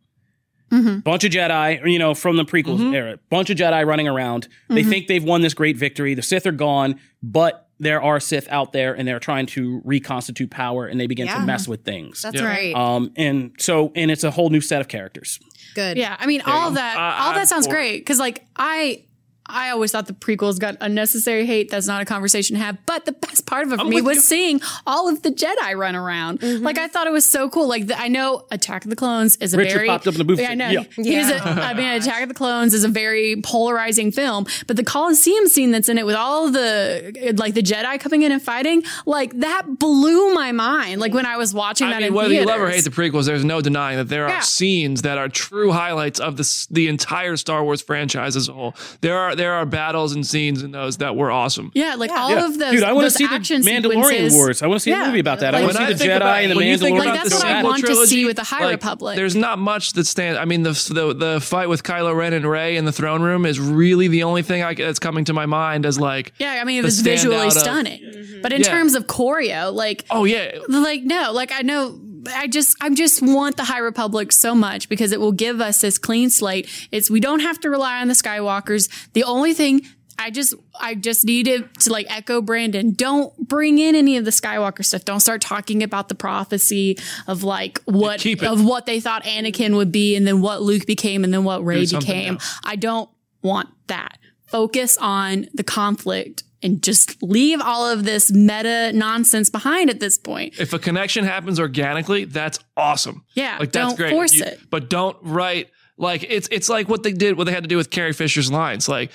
Mm-hmm. 0.70 1.00
Bunch 1.00 1.24
of 1.24 1.30
Jedi, 1.32 1.90
you 1.90 1.98
know, 1.98 2.14
from 2.14 2.36
the 2.36 2.44
prequels 2.44 2.94
era. 2.94 3.18
Bunch 3.28 3.50
of 3.50 3.56
Jedi 3.58 3.84
running 3.86 4.06
around. 4.08 4.48
They 4.68 4.80
Mm-hmm. 4.82 4.90
think 4.90 5.06
they've 5.08 5.24
won 5.24 5.40
this 5.42 5.54
great 5.54 5.76
victory. 5.76 6.14
The 6.14 6.22
Sith 6.22 6.46
are 6.46 6.52
gone, 6.52 7.00
but 7.22 7.66
there 7.80 8.02
are 8.02 8.20
Sith 8.20 8.46
out 8.50 8.72
there, 8.72 8.92
and 8.94 9.08
they're 9.08 9.18
trying 9.18 9.46
to 9.46 9.80
reconstitute 9.84 10.50
power, 10.50 10.86
and 10.86 11.00
they 11.00 11.06
begin 11.06 11.26
to 11.28 11.40
mess 11.40 11.66
with 11.66 11.82
things. 11.84 12.22
That's 12.22 12.40
right. 12.42 12.74
Um, 12.74 13.10
and 13.16 13.52
so, 13.58 13.90
and 13.96 14.10
it's 14.10 14.22
a 14.22 14.30
whole 14.30 14.50
new 14.50 14.60
set 14.60 14.80
of 14.80 14.88
characters. 14.88 15.40
Good. 15.74 15.96
Yeah, 15.96 16.16
I 16.18 16.26
mean, 16.26 16.42
all 16.42 16.72
that, 16.72 16.96
I- 16.98 17.24
all 17.24 17.30
I'm 17.30 17.34
that 17.36 17.48
sounds 17.48 17.66
for 17.66 17.72
great 17.72 17.98
because, 18.00 18.18
like, 18.18 18.44
I, 18.56 19.04
I 19.52 19.70
always 19.70 19.92
thought 19.92 20.06
the 20.06 20.12
prequels 20.12 20.58
got 20.58 20.76
unnecessary 20.80 21.46
hate. 21.46 21.70
That's 21.70 21.86
not 21.86 22.02
a 22.02 22.04
conversation 22.04 22.56
to 22.56 22.62
have. 22.62 22.78
But 22.86 23.04
the 23.04 23.12
best 23.12 23.46
part 23.46 23.66
of 23.66 23.72
it 23.72 23.78
for 23.80 23.84
me 23.86 24.00
was 24.02 24.16
you. 24.16 24.22
seeing 24.22 24.60
all 24.86 25.08
of 25.08 25.22
the 25.22 25.30
Jedi 25.30 25.76
run 25.76 25.96
around. 25.96 26.40
Mm-hmm. 26.40 26.64
Like, 26.64 26.78
I 26.78 26.88
thought 26.88 27.06
it 27.06 27.12
was 27.12 27.24
so 27.26 27.48
cool. 27.50 27.68
Like, 27.68 27.86
the, 27.88 27.98
I 27.98 28.08
know 28.08 28.46
Attack 28.50 28.84
of 28.84 28.90
the 28.90 28.96
Clones 28.96 29.36
is 29.36 29.54
a 29.54 29.58
Richard 29.58 29.74
very 29.76 29.88
popped 29.88 30.06
up 30.06 30.14
in 30.14 30.18
the 30.18 30.24
booth 30.24 30.40
Yeah, 30.40 30.50
I 30.50 30.54
know. 30.54 30.70
said, 30.72 30.88
He 30.94 31.12
Yeah. 31.14 31.40
I 31.44 31.74
mean, 31.74 31.88
Attack 31.88 32.22
of 32.22 32.28
the 32.28 32.34
Clones 32.34 32.74
is 32.74 32.84
a 32.84 32.88
very 32.88 33.40
polarizing 33.42 34.12
film. 34.12 34.46
But 34.66 34.76
the 34.76 34.84
Coliseum 34.84 35.46
scene 35.48 35.70
that's 35.70 35.88
in 35.88 35.98
it 35.98 36.06
with 36.06 36.16
all 36.16 36.50
the 36.50 37.34
like 37.36 37.54
the 37.54 37.62
Jedi 37.62 37.98
coming 38.00 38.22
in 38.22 38.32
and 38.32 38.42
fighting, 38.42 38.82
like 39.06 39.38
that 39.40 39.78
blew 39.78 40.32
my 40.34 40.52
mind. 40.52 41.00
Like 41.00 41.12
when 41.14 41.26
I 41.26 41.36
was 41.36 41.52
watching 41.54 41.88
I 41.88 41.90
that 41.92 41.98
mean, 41.98 42.08
in 42.08 42.14
whether 42.14 42.32
you 42.34 42.44
love 42.44 42.60
or 42.60 42.68
hate 42.70 42.84
the 42.84 42.90
prequels, 42.90 43.26
there's 43.26 43.44
no 43.44 43.60
denying 43.60 43.96
that 43.98 44.08
there 44.08 44.24
are 44.24 44.30
Yeah. 44.30 44.40
scenes 44.40 45.02
that 45.02 45.18
are 45.18 45.28
true 45.28 45.72
highlights 45.72 46.20
of 46.20 46.36
this 46.36 46.66
the 46.66 46.88
entire 46.88 47.36
Star 47.36 47.64
Wars 47.64 47.80
franchise 47.82 48.36
as 48.36 48.48
a 48.48 48.52
whole. 48.52 48.74
There 49.00 49.18
are 49.18 49.34
there 49.40 49.54
are 49.54 49.66
battles 49.66 50.12
and 50.14 50.26
scenes 50.26 50.62
in 50.62 50.70
those 50.70 50.98
that 50.98 51.16
were 51.16 51.30
awesome. 51.30 51.72
Yeah, 51.74 51.94
like 51.96 52.10
all 52.10 52.30
Yeah. 52.30 52.46
of 52.46 52.58
those. 52.58 52.72
Dude, 52.72 52.82
I 52.84 52.92
want 52.92 53.06
to 53.06 53.10
see 53.10 53.26
the 53.26 53.32
action 53.32 53.62
Mandalorian 53.62 54.04
sequences. 54.04 54.34
Wars. 54.34 54.62
I 54.62 54.66
want 54.66 54.80
to 54.80 54.82
see 54.84 54.92
a 54.92 55.06
movie 55.06 55.18
about 55.20 55.40
that. 55.40 55.54
I 55.54 55.62
want 55.62 55.72
to 55.72 55.78
see 55.78 55.84
I 55.84 55.92
the 55.94 56.04
Jedi 56.04 56.16
about- 56.16 56.42
and 56.42 56.52
the 56.52 56.56
when 56.56 56.78
think 56.78 56.96
Mandalorian. 56.96 57.00
about 57.02 57.06
Like, 57.06 57.22
that's 57.22 57.34
what 57.34 57.44
I 57.44 57.56
sequel 57.56 57.70
want 57.70 57.86
to 57.86 58.06
see 58.06 58.24
with 58.26 58.36
the 58.36 58.44
High 58.44 58.64
like, 58.64 58.72
Republic. 58.74 59.16
There's 59.16 59.34
not 59.36 59.58
much 59.58 59.94
that 59.94 60.06
stands. 60.06 60.38
I 60.38 60.44
mean, 60.44 60.62
the 60.62 60.72
the 60.94 61.14
the 61.14 61.40
fight 61.40 61.68
with 61.68 61.82
Kylo 61.82 62.14
Ren 62.14 62.32
and 62.32 62.48
Rey 62.48 62.76
in 62.76 62.84
the 62.84 62.92
throne 62.92 63.22
room 63.22 63.46
is 63.46 63.58
really 63.58 64.08
the 64.08 64.22
only 64.24 64.42
thing 64.42 64.62
I, 64.62 64.74
that's 64.74 64.98
coming 64.98 65.24
to 65.24 65.32
my 65.32 65.46
mind 65.46 65.86
as 65.86 65.98
like. 65.98 66.32
Yeah, 66.38 66.58
I 66.60 66.64
mean, 66.64 66.78
it 66.78 66.84
was 66.84 67.00
visually 67.00 67.36
standout 67.36 67.46
of- 67.46 67.52
stunning. 67.52 68.00
Mm-hmm. 68.02 68.42
But 68.42 68.52
in 68.52 68.60
Yeah. 68.62 68.68
terms 68.68 68.94
of 68.94 69.06
choreo, 69.06 69.72
like, 69.72 70.04
Oh 70.10 70.24
yeah, 70.24 70.52
like 70.68 71.02
no, 71.02 71.32
like 71.32 71.52
I 71.52 71.62
know, 71.62 71.98
I 72.28 72.46
just, 72.46 72.76
I 72.80 72.90
just 72.90 73.22
want 73.22 73.56
the 73.56 73.64
High 73.64 73.78
Republic 73.78 74.32
so 74.32 74.54
much 74.54 74.88
because 74.88 75.12
it 75.12 75.20
will 75.20 75.32
give 75.32 75.60
us 75.60 75.80
this 75.80 75.98
clean 75.98 76.30
slate. 76.30 76.68
It's 76.92 77.10
we 77.10 77.20
don't 77.20 77.40
have 77.40 77.60
to 77.60 77.70
rely 77.70 78.00
on 78.00 78.08
the 78.08 78.14
Skywalkers. 78.14 78.88
The 79.12 79.24
only 79.24 79.54
thing. 79.54 79.82
I 80.22 80.28
just, 80.28 80.52
I 80.78 80.96
just 80.96 81.24
needed 81.24 81.74
to 81.76 81.90
like 81.90 82.06
echo 82.14 82.42
Brandon. 82.42 82.92
Don't 82.92 83.34
bring 83.48 83.78
in 83.78 83.94
any 83.94 84.18
of 84.18 84.26
the 84.26 84.30
Skywalker 84.30 84.84
stuff. 84.84 85.06
Don't 85.06 85.20
start 85.20 85.40
talking 85.40 85.82
about 85.82 86.10
the 86.10 86.14
prophecy 86.14 86.98
of 87.26 87.42
like 87.42 87.80
what 87.86 88.26
of 88.26 88.62
what 88.62 88.84
they 88.84 89.00
thought 89.00 89.24
Anakin 89.24 89.76
would 89.76 89.90
be, 89.90 90.16
and 90.16 90.26
then 90.26 90.42
what 90.42 90.60
Luke 90.60 90.84
became, 90.84 91.24
and 91.24 91.32
then 91.32 91.42
what 91.42 91.60
something 91.62 91.98
became. 92.00 92.34
else. 92.34 92.60
I 92.62 92.76
don't 92.76 93.08
want 93.40 93.70
that. 93.86 94.18
Focus 94.46 94.98
on 94.98 95.46
the 95.54 95.64
conflict 95.64 96.42
and 96.62 96.82
just 96.82 97.22
leave 97.22 97.60
all 97.60 97.86
of 97.86 98.04
this 98.04 98.30
meta 98.30 98.92
nonsense 98.92 99.48
behind 99.50 99.88
at 99.90 100.00
this 100.00 100.18
point. 100.18 100.58
if 100.60 100.72
a 100.72 100.78
connection 100.78 101.24
happens 101.24 101.58
organically, 101.58 102.24
that's 102.26 102.58
awesome. 102.76 103.24
Yeah, 103.34 103.56
like 103.58 103.72
that's 103.72 103.88
don't 103.88 103.96
great. 103.96 104.10
force 104.10 104.34
You- 104.34 104.44
it. 104.44 104.60
but 104.70 104.90
don't 104.90 105.16
write 105.22 105.70
like 106.00 106.24
it's 106.28 106.48
it's 106.50 106.68
like 106.68 106.88
what 106.88 107.02
they 107.02 107.12
did, 107.12 107.36
what 107.36 107.44
they 107.44 107.52
had 107.52 107.62
to 107.62 107.68
do 107.68 107.76
with 107.76 107.90
Carrie 107.90 108.14
Fisher's 108.14 108.50
lines. 108.50 108.88
Like, 108.88 109.12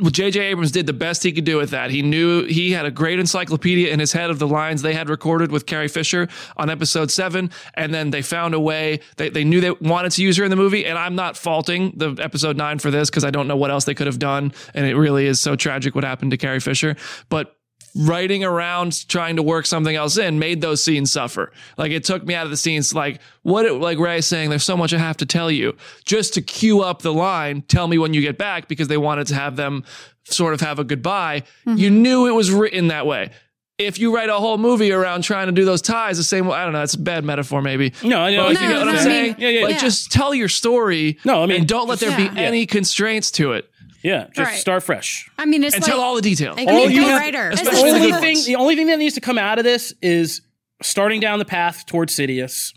J.J. 0.00 0.38
Abrams 0.40 0.70
did 0.70 0.86
the 0.86 0.92
best 0.92 1.24
he 1.24 1.32
could 1.32 1.44
do 1.44 1.56
with 1.56 1.70
that. 1.70 1.90
He 1.90 2.02
knew 2.02 2.44
he 2.44 2.70
had 2.70 2.86
a 2.86 2.90
great 2.90 3.18
encyclopedia 3.18 3.92
in 3.92 3.98
his 3.98 4.12
head 4.12 4.30
of 4.30 4.38
the 4.38 4.46
lines 4.46 4.82
they 4.82 4.94
had 4.94 5.08
recorded 5.08 5.50
with 5.50 5.66
Carrie 5.66 5.88
Fisher 5.88 6.28
on 6.56 6.70
episode 6.70 7.10
seven, 7.10 7.50
and 7.74 7.92
then 7.92 8.10
they 8.10 8.22
found 8.22 8.54
a 8.54 8.60
way. 8.60 9.00
They 9.16 9.28
they 9.28 9.42
knew 9.42 9.60
they 9.60 9.72
wanted 9.72 10.12
to 10.12 10.22
use 10.22 10.36
her 10.36 10.44
in 10.44 10.50
the 10.50 10.56
movie, 10.56 10.86
and 10.86 10.96
I'm 10.96 11.16
not 11.16 11.36
faulting 11.36 11.94
the 11.96 12.16
episode 12.22 12.56
nine 12.56 12.78
for 12.78 12.92
this 12.92 13.10
because 13.10 13.24
I 13.24 13.30
don't 13.30 13.48
know 13.48 13.56
what 13.56 13.72
else 13.72 13.84
they 13.84 13.94
could 13.94 14.06
have 14.06 14.20
done, 14.20 14.52
and 14.72 14.86
it 14.86 14.94
really 14.94 15.26
is 15.26 15.40
so 15.40 15.56
tragic 15.56 15.96
what 15.96 16.04
happened 16.04 16.30
to 16.30 16.36
Carrie 16.36 16.60
Fisher, 16.60 16.96
but 17.28 17.56
writing 17.94 18.44
around 18.44 19.08
trying 19.08 19.36
to 19.36 19.42
work 19.42 19.66
something 19.66 19.94
else 19.94 20.16
in 20.16 20.38
made 20.38 20.60
those 20.60 20.82
scenes 20.82 21.12
suffer. 21.12 21.52
Like 21.76 21.92
it 21.92 22.04
took 22.04 22.24
me 22.24 22.34
out 22.34 22.44
of 22.44 22.50
the 22.50 22.56
scenes. 22.56 22.94
Like 22.94 23.20
what, 23.42 23.66
it, 23.66 23.74
like 23.74 23.98
Rey 23.98 24.20
saying, 24.20 24.50
there's 24.50 24.64
so 24.64 24.76
much 24.76 24.92
I 24.94 24.98
have 24.98 25.16
to 25.18 25.26
tell 25.26 25.50
you 25.50 25.76
just 26.04 26.34
to 26.34 26.42
cue 26.42 26.82
up 26.82 27.02
the 27.02 27.12
line. 27.12 27.62
Tell 27.62 27.88
me 27.88 27.98
when 27.98 28.14
you 28.14 28.20
get 28.20 28.38
back 28.38 28.68
because 28.68 28.88
they 28.88 28.96
wanted 28.96 29.26
to 29.28 29.34
have 29.34 29.56
them 29.56 29.84
sort 30.24 30.54
of 30.54 30.60
have 30.60 30.78
a 30.78 30.84
goodbye. 30.84 31.42
You 31.64 31.90
mm-hmm. 31.90 32.02
knew 32.02 32.26
it 32.26 32.32
was 32.32 32.50
written 32.50 32.88
that 32.88 33.06
way. 33.06 33.30
If 33.78 33.98
you 33.98 34.14
write 34.14 34.28
a 34.28 34.34
whole 34.34 34.58
movie 34.58 34.92
around 34.92 35.22
trying 35.22 35.46
to 35.46 35.52
do 35.52 35.64
those 35.64 35.80
ties 35.80 36.18
the 36.18 36.22
same 36.22 36.46
way, 36.46 36.54
I 36.54 36.64
don't 36.64 36.74
know, 36.74 36.80
that's 36.80 36.94
a 36.94 37.00
bad 37.00 37.24
metaphor 37.24 37.62
maybe. 37.62 37.94
No, 38.04 38.20
I 38.20 38.30
know. 38.36 38.48
But 38.48 38.58
I 38.58 38.60
you 38.60 38.68
get 38.68 38.68
get 38.68 38.78
what 38.78 38.84
no, 38.84 38.90
I'm 38.90 38.96
I 38.96 39.02
saying? 39.02 39.24
mean, 39.32 39.36
Yeah, 39.38 39.48
yeah, 39.48 39.64
Like 39.64 39.74
yeah. 39.76 39.80
just 39.80 40.12
tell 40.12 40.34
your 40.34 40.48
story. 40.50 41.18
No, 41.24 41.42
I 41.42 41.46
mean, 41.46 41.60
and 41.60 41.66
don't 41.68 41.88
let 41.88 41.98
there 41.98 42.10
just- 42.10 42.34
be 42.34 42.40
Yeah. 42.40 42.46
any 42.46 42.66
constraints 42.66 43.30
to 43.32 43.52
it 43.52 43.70
Yeah, 44.02 44.26
just 44.34 44.38
Right. 44.50 44.58
start 44.58 44.82
fresh. 44.82 45.28
I 45.38 45.44
mean, 45.44 45.62
it's 45.62 45.74
and 45.74 45.82
like, 45.82 45.90
tell 45.90 46.00
all 46.00 46.14
the 46.16 46.22
details. 46.22 46.56
And 46.58 46.68
All 46.68 46.86
be 46.86 46.92
a 46.94 46.96
you 46.96 47.02
good 47.02 47.08
have- 47.10 47.20
writer. 47.20 47.54
The 47.54 47.70
only 47.82 48.12
thing, 48.12 48.44
the 48.46 48.56
only 48.56 48.74
thing 48.76 48.86
that 48.86 48.98
needs 48.98 49.14
to 49.16 49.20
come 49.20 49.36
out 49.38 49.58
of 49.58 49.64
this 49.64 49.92
is 50.00 50.40
starting 50.82 51.20
down 51.20 51.38
the 51.38 51.44
path 51.44 51.84
towards 51.86 52.14
Sidious, 52.16 52.72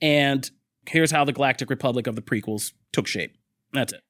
and 0.00 0.50
here's 0.88 1.10
how 1.10 1.24
the 1.24 1.32
Galactic 1.32 1.68
Republic 1.70 2.06
of 2.06 2.14
the 2.16 2.22
prequels 2.22 2.72
took 2.92 3.06
shape. 3.06 3.34
That's 3.72 3.92
it. 3.92 4.00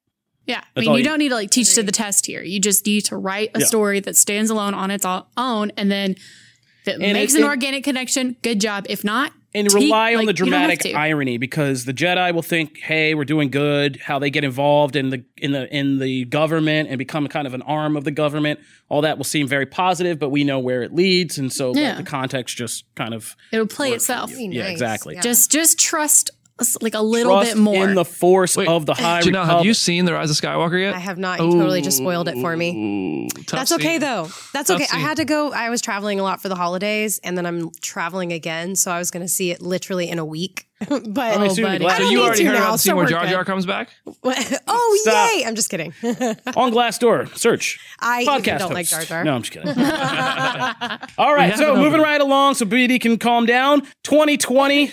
yeah. 0.45 0.61
I 0.75 0.79
mean, 0.81 0.91
you 0.91 0.97
you- 0.99 1.03
don't 1.03 1.19
need 1.19 1.29
to 1.29 1.35
like 1.35 1.49
teach 1.49 1.73
to 1.75 1.83
the 1.83 1.91
test 1.91 2.25
here. 2.25 2.41
You 2.43 2.59
just 2.61 2.85
need 2.85 3.01
to 3.05 3.17
write 3.17 3.51
a 3.53 3.59
Yeah. 3.59 3.65
story 3.65 3.99
that 3.99 4.15
stands 4.15 4.49
alone 4.49 4.73
on 4.73 4.91
its 4.91 5.05
own, 5.05 5.71
and 5.75 5.91
then 5.91 6.11
if 6.11 6.87
it 6.87 7.01
And 7.01 7.13
makes 7.13 7.33
it- 7.33 7.39
an 7.39 7.43
it- 7.43 7.47
organic 7.47 7.83
connection. 7.83 8.37
Good 8.41 8.61
job. 8.61 8.85
If 8.89 9.03
not, 9.03 9.33
And 9.57 9.69
take- 9.69 9.81
rely 9.83 10.13
on 10.15 10.25
like, 10.25 10.35
the 10.35 10.45
you 10.45 10.51
don't 10.51 10.59
have 10.59 10.67
dramatic 10.79 10.95
irony 10.95 11.37
because 11.37 11.85
the 11.85 11.93
Jedi 11.93 12.33
will 12.33 12.41
think, 12.41 12.77
"Hey, 12.79 13.13
we're 13.15 13.25
doing 13.25 13.49
good." 13.49 13.97
How 14.03 14.19
they 14.19 14.29
get 14.29 14.43
involved 14.43 14.95
in 14.95 15.09
the 15.09 15.23
in 15.37 15.51
the 15.51 15.67
in 15.75 15.99
the 15.99 16.25
government 16.25 16.89
and 16.89 16.97
become 16.97 17.27
kind 17.27 17.47
of 17.47 17.53
an 17.53 17.61
arm 17.63 17.97
of 17.97 18.03
the 18.03 18.11
government. 18.11 18.59
All 18.89 19.01
that 19.01 19.17
will 19.17 19.25
seem 19.25 19.47
very 19.47 19.65
positive, 19.65 20.17
but 20.19 20.29
we 20.29 20.43
know 20.43 20.59
where 20.59 20.81
it 20.83 20.93
leads, 20.93 21.37
and 21.37 21.51
so 21.51 21.71
let 21.71 21.81
Yeah. 21.81 21.95
the 21.95 22.03
context 22.03 22.55
just 22.55 22.85
kind 22.95 23.13
of 23.13 23.35
It'll 23.51 23.67
play 23.67 23.91
itself. 23.91 24.31
Yeah, 24.31 24.63
nice. 24.63 24.71
exactly. 24.71 25.15
Yeah. 25.15 25.21
Just, 25.21 25.51
just 25.51 25.77
trust 25.77 26.29
us, 26.29 26.36
like 26.81 26.93
a 26.95 27.01
little 27.01 27.33
Trust 27.33 27.53
bit 27.53 27.61
more. 27.61 27.87
in 27.87 27.95
the 27.95 28.05
force 28.05 28.57
Wait, 28.57 28.67
of 28.67 28.85
the 28.85 28.93
High 28.93 29.21
Janelle, 29.21 29.45
have 29.45 29.65
you 29.65 29.73
seen 29.73 30.05
The 30.05 30.13
Rise 30.13 30.29
of 30.31 30.37
Skywalker 30.37 30.81
yet? 30.81 30.95
I 30.95 30.99
have 30.99 31.17
not. 31.17 31.39
You 31.39 31.51
totally 31.51 31.81
just 31.81 31.97
spoiled 31.97 32.27
it 32.27 32.35
for 32.41 32.55
me. 32.57 33.27
Ooh, 33.27 33.41
That's 33.51 33.71
okay 33.73 33.93
scene. 33.93 34.01
though. 34.01 34.29
That's 34.53 34.67
Tough 34.69 34.81
okay. 34.81 34.87
I 34.91 34.99
had 34.99 35.17
to 35.17 35.25
go. 35.25 35.51
I 35.51 35.69
was 35.69 35.81
traveling 35.81 36.19
a 36.19 36.23
lot 36.23 36.41
for 36.41 36.49
the 36.49 36.55
holidays, 36.55 37.19
and 37.23 37.37
then 37.37 37.45
I'm 37.45 37.69
traveling 37.81 38.33
again, 38.33 38.75
so 38.75 38.91
I 38.91 38.97
was 38.99 39.11
going 39.11 39.23
to 39.23 39.29
see 39.29 39.51
it 39.51 39.61
literally 39.61 40.09
in 40.09 40.19
a 40.19 40.25
week. 40.25 40.67
but 40.89 41.17
I 41.19 41.37
mean, 41.39 41.49
soon 41.49 41.63
buddy. 41.65 41.77
the 41.79 41.83
Glass- 41.85 41.93
I 41.93 41.97
So 41.97 42.03
don't 42.03 42.11
you 42.11 42.17
need 42.19 42.23
already 42.23 42.39
to 42.43 42.45
heard 42.49 42.53
now, 42.53 42.59
about 42.59 42.71
the 42.73 42.77
scene 42.77 42.91
so 42.91 42.95
where 42.95 43.05
we're 43.05 43.09
Jar 43.09 43.25
Jar 43.25 43.45
comes 43.45 43.65
back? 43.65 43.89
oh 44.67 44.99
Stop. 45.01 45.31
yay! 45.33 45.43
I'm 45.45 45.55
just 45.55 45.69
kidding. 45.69 45.91
on 46.03 46.71
Glassdoor. 46.71 47.35
Search. 47.37 47.79
I 47.99 48.23
Podcast 48.25 48.59
don't 48.59 48.73
like 48.73 48.87
host. 48.87 48.91
Jar 48.91 49.03
Jar. 49.05 49.23
No, 49.23 49.33
I'm 49.35 49.41
just 49.41 49.53
kidding. 49.53 49.69
All 51.17 51.33
right, 51.33 51.55
so 51.57 51.73
moving 51.75 51.87
opening. 51.87 52.01
right 52.01 52.21
along, 52.21 52.55
so 52.55 52.65
BD 52.65 53.01
can 53.01 53.17
calm 53.17 53.45
down. 53.45 53.81
2020, 54.03 54.91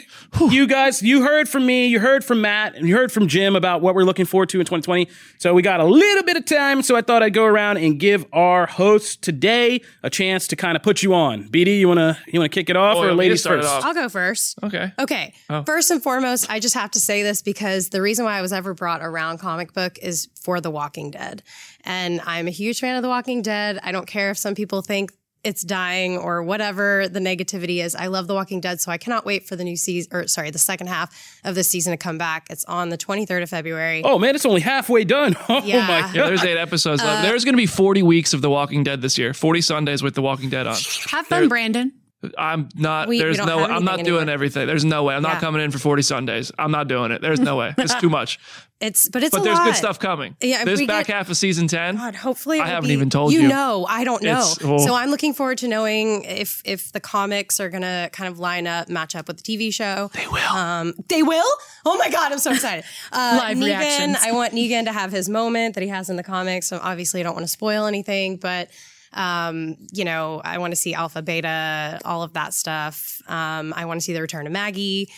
you 0.51 0.67
guys, 0.67 1.03
you 1.03 1.23
heard 1.23 1.49
from 1.49 1.67
me, 1.67 1.87
you 1.87 2.01
heard 2.01 2.25
from 2.25 2.41
Matt, 2.41 2.75
and 2.77 2.89
you 2.89 2.95
heard 2.97 3.13
from 3.13 3.29
Jim 3.29 3.55
about 3.57 3.83
what 3.83 3.95
we're 3.95 4.05
looking 4.05 4.25
forward 4.25 4.49
to 4.51 4.59
in 4.61 4.65
2020. 4.65 5.09
So 5.39 5.53
we 5.55 5.63
got 5.63 5.81
a 5.81 5.85
little 5.85 6.23
bit 6.25 6.37
of 6.37 6.45
time, 6.47 6.83
so 6.83 6.97
I 6.97 7.03
thought 7.03 7.23
I'd 7.23 7.35
go 7.35 7.45
around 7.45 7.77
and 7.79 7.99
give 8.01 8.25
our 8.33 8.67
host 8.67 9.23
today 9.23 9.81
a 10.03 10.11
chance 10.11 10.49
to 10.49 10.57
kind 10.57 10.77
of 10.77 10.83
put 10.83 11.03
you 11.03 11.15
on. 11.15 11.45
BD, 11.49 11.79
you 11.79 11.89
wanna 11.89 12.19
you 12.27 12.39
wanna 12.41 12.49
kick 12.49 12.71
it 12.71 12.77
off, 12.77 12.97
Oh, 12.97 13.03
or 13.03 13.07
yeah, 13.09 13.13
ladies 13.13 13.47
first? 13.47 13.69
off. 13.69 13.85
I'll 13.85 13.95
go 13.95 14.09
first. 14.09 14.59
Okay. 14.63 14.93
Okay. 14.99 15.35
Oh. 15.51 15.63
First 15.65 15.74
and 15.91 16.03
foremost, 16.03 16.51
I 16.51 16.61
just 16.61 16.75
have 16.75 16.91
to 16.93 17.01
say 17.01 17.23
this 17.23 17.43
because 17.43 17.89
the 17.91 18.01
reason 18.03 18.25
why 18.25 18.39
I 18.39 18.43
was 18.43 18.53
ever 18.53 18.75
brought 18.75 19.03
around 19.03 19.39
comic 19.39 19.73
book 19.73 19.99
is 20.01 20.29
for 20.41 20.61
The 20.61 20.71
Walking 20.71 21.11
Dead. 21.11 21.43
And 21.85 22.21
I'm 22.25 22.47
a 22.47 22.51
huge 22.53 22.81
fan 22.81 22.97
of 22.97 23.03
The 23.03 23.09
Walking 23.09 23.43
Dead. 23.43 23.79
I 23.83 23.93
don't 23.93 24.07
care 24.07 24.31
if 24.31 24.39
some 24.39 24.55
people 24.55 24.83
think 24.83 25.13
it's 25.43 25.61
dying 25.63 26.17
or 26.17 26.43
whatever 26.43 27.07
the 27.07 27.21
negativity 27.21 27.85
is. 27.85 27.95
I 27.95 28.07
love 28.07 28.27
The 28.29 28.35
Walking 28.35 28.61
Dead, 28.63 28.81
so 28.81 28.91
I 28.91 28.97
cannot 28.97 29.27
wait 29.27 29.47
for 29.47 29.57
the 29.57 29.65
new 29.65 29.77
season, 29.77 30.11
or 30.17 30.27
sorry, 30.27 30.51
the 30.51 30.59
second 30.59 30.87
half 30.87 31.15
of 31.45 31.55
this 31.55 31.69
season 31.69 31.91
to 31.91 31.99
come 31.99 32.17
back. 32.17 32.47
It's 32.49 32.65
on 32.65 32.89
the 32.89 32.97
23rd 32.97 33.43
of 33.43 33.51
February. 33.51 34.01
Oh 34.05 34.19
man, 34.19 34.35
it's 34.35 34.47
only 34.47 34.63
halfway 34.63 35.05
done. 35.05 35.37
Oh 35.51 35.63
Yeah. 35.63 35.87
my 35.87 35.99
Yeah, 35.99 36.13
god. 36.15 36.29
there's 36.29 36.45
eight 36.45 36.57
episodes 36.57 37.03
Uh, 37.03 37.07
left. 37.07 37.23
There's 37.29 37.45
going 37.45 37.53
to 37.53 37.59
be 37.59 37.67
40 37.67 38.03
weeks 38.03 38.33
of 38.33 38.41
The 38.41 38.49
Walking 38.49 38.85
Dead 38.85 39.03
this 39.03 39.19
year. 39.19 39.35
40 39.35 39.61
Sundays 39.61 40.03
with 40.03 40.15
The 40.15 40.23
Walking 40.23 40.49
Dead 40.49 40.67
on. 40.67 40.77
Have 41.11 41.27
fun, 41.27 41.49
Brandon. 41.49 41.93
I'm 42.39 42.69
not. 42.75 43.09
We- 43.09 43.17
we 43.17 43.23
there's 43.23 43.37
don't 43.37 43.47
no. 43.47 43.65
I'm 43.65 43.85
not 43.85 43.97
doing 43.99 44.17
anymore. 44.19 44.33
everything. 44.35 44.67
There's 44.67 44.85
no 44.85 45.05
way. 45.05 45.15
I'm 45.15 45.23
not 45.23 45.35
Yeah. 45.35 45.41
coming 45.41 45.63
in 45.63 45.71
for 45.71 45.79
40 45.79 46.03
Sundays. 46.03 46.51
I'm 46.59 46.71
not 46.71 46.89
doing 46.89 47.11
it. 47.13 47.21
There's 47.23 47.41
no 47.41 47.57
way. 47.57 47.75
It's 47.79 47.95
too 47.97 48.09
much. 48.11 48.39
It's 48.81 49.09
but 49.09 49.23
it's 49.23 49.31
But 49.35 49.45
there's 49.45 49.57
lot. 49.57 49.67
good 49.67 49.77
stuff 49.77 49.99
coming. 49.99 50.37
Yeah, 50.43 50.65
this 50.65 50.85
back 50.85 51.07
get- 51.07 51.15
half 51.17 51.31
of 51.31 51.37
season 51.37 51.69
10. 51.69 51.97
God, 51.97 52.15
hopefully, 52.17 52.59
I 52.61 52.67
haven't 52.67 52.89
be- 52.89 52.95
even 52.95 53.09
told 53.09 53.33
you. 53.33 53.43
you. 53.43 53.49
know, 53.49 53.87
I 53.89 54.05
don't 54.05 54.23
know. 54.23 54.43
Oh. 54.63 54.79
So 54.85 54.95
I'm 54.95 55.11
looking 55.11 55.33
forward 55.33 55.59
to 55.59 55.69
knowing 55.69 56.25
if 56.25 56.61
if 56.65 56.93
the 56.93 57.01
comics 57.01 57.61
are 57.61 57.71
gonna 57.71 58.11
kind 58.13 58.29
of 58.31 58.39
line 58.39 58.67
up, 58.67 58.89
match 58.89 59.15
up 59.15 59.29
with 59.29 59.43
the 59.43 59.57
TV 59.57 59.73
show. 59.73 60.11
They 60.13 60.27
will. 60.27 60.53
Um, 60.57 60.95
they 61.09 61.23
will. 61.23 61.47
Oh 61.87 61.97
my 61.99 62.11
god, 62.11 62.33
I'm 62.33 62.39
so 62.39 62.51
excited. 62.53 62.85
Uh, 63.13 63.39
Live 63.41 63.57
Negan, 63.59 63.65
reactions. 63.65 64.17
I 64.21 64.33
want 64.33 64.53
Negan 64.55 64.85
to 64.87 64.93
have 64.93 65.13
his 65.13 65.29
moment 65.29 65.75
that 65.77 65.83
he 65.83 65.89
has 65.89 66.11
in 66.11 66.17
the 66.17 66.23
comics. 66.25 66.67
So 66.69 66.79
obviously, 66.83 67.21
I 67.21 67.23
don't 67.23 67.35
want 67.35 67.45
to 67.45 67.53
spoil 67.53 67.87
anything, 67.87 68.37
but. 68.39 68.71
Um, 69.15 69.77
you 69.93 70.05
know, 70.05 70.41
I 70.45 70.59
want 70.59 70.73
to 70.73 70.77
see 70.77 70.93
Alpha, 70.95 71.23
Beta, 71.23 72.01
all 72.05 72.23
of 72.23 72.33
that 72.35 72.53
stuff. 72.53 73.21
Um, 73.29 73.73
I 73.77 73.85
want 73.85 74.01
to 74.01 74.05
see 74.05 74.13
the 74.13 74.21
return 74.21 74.47
of 74.47 74.53
Maggie. 74.53 75.09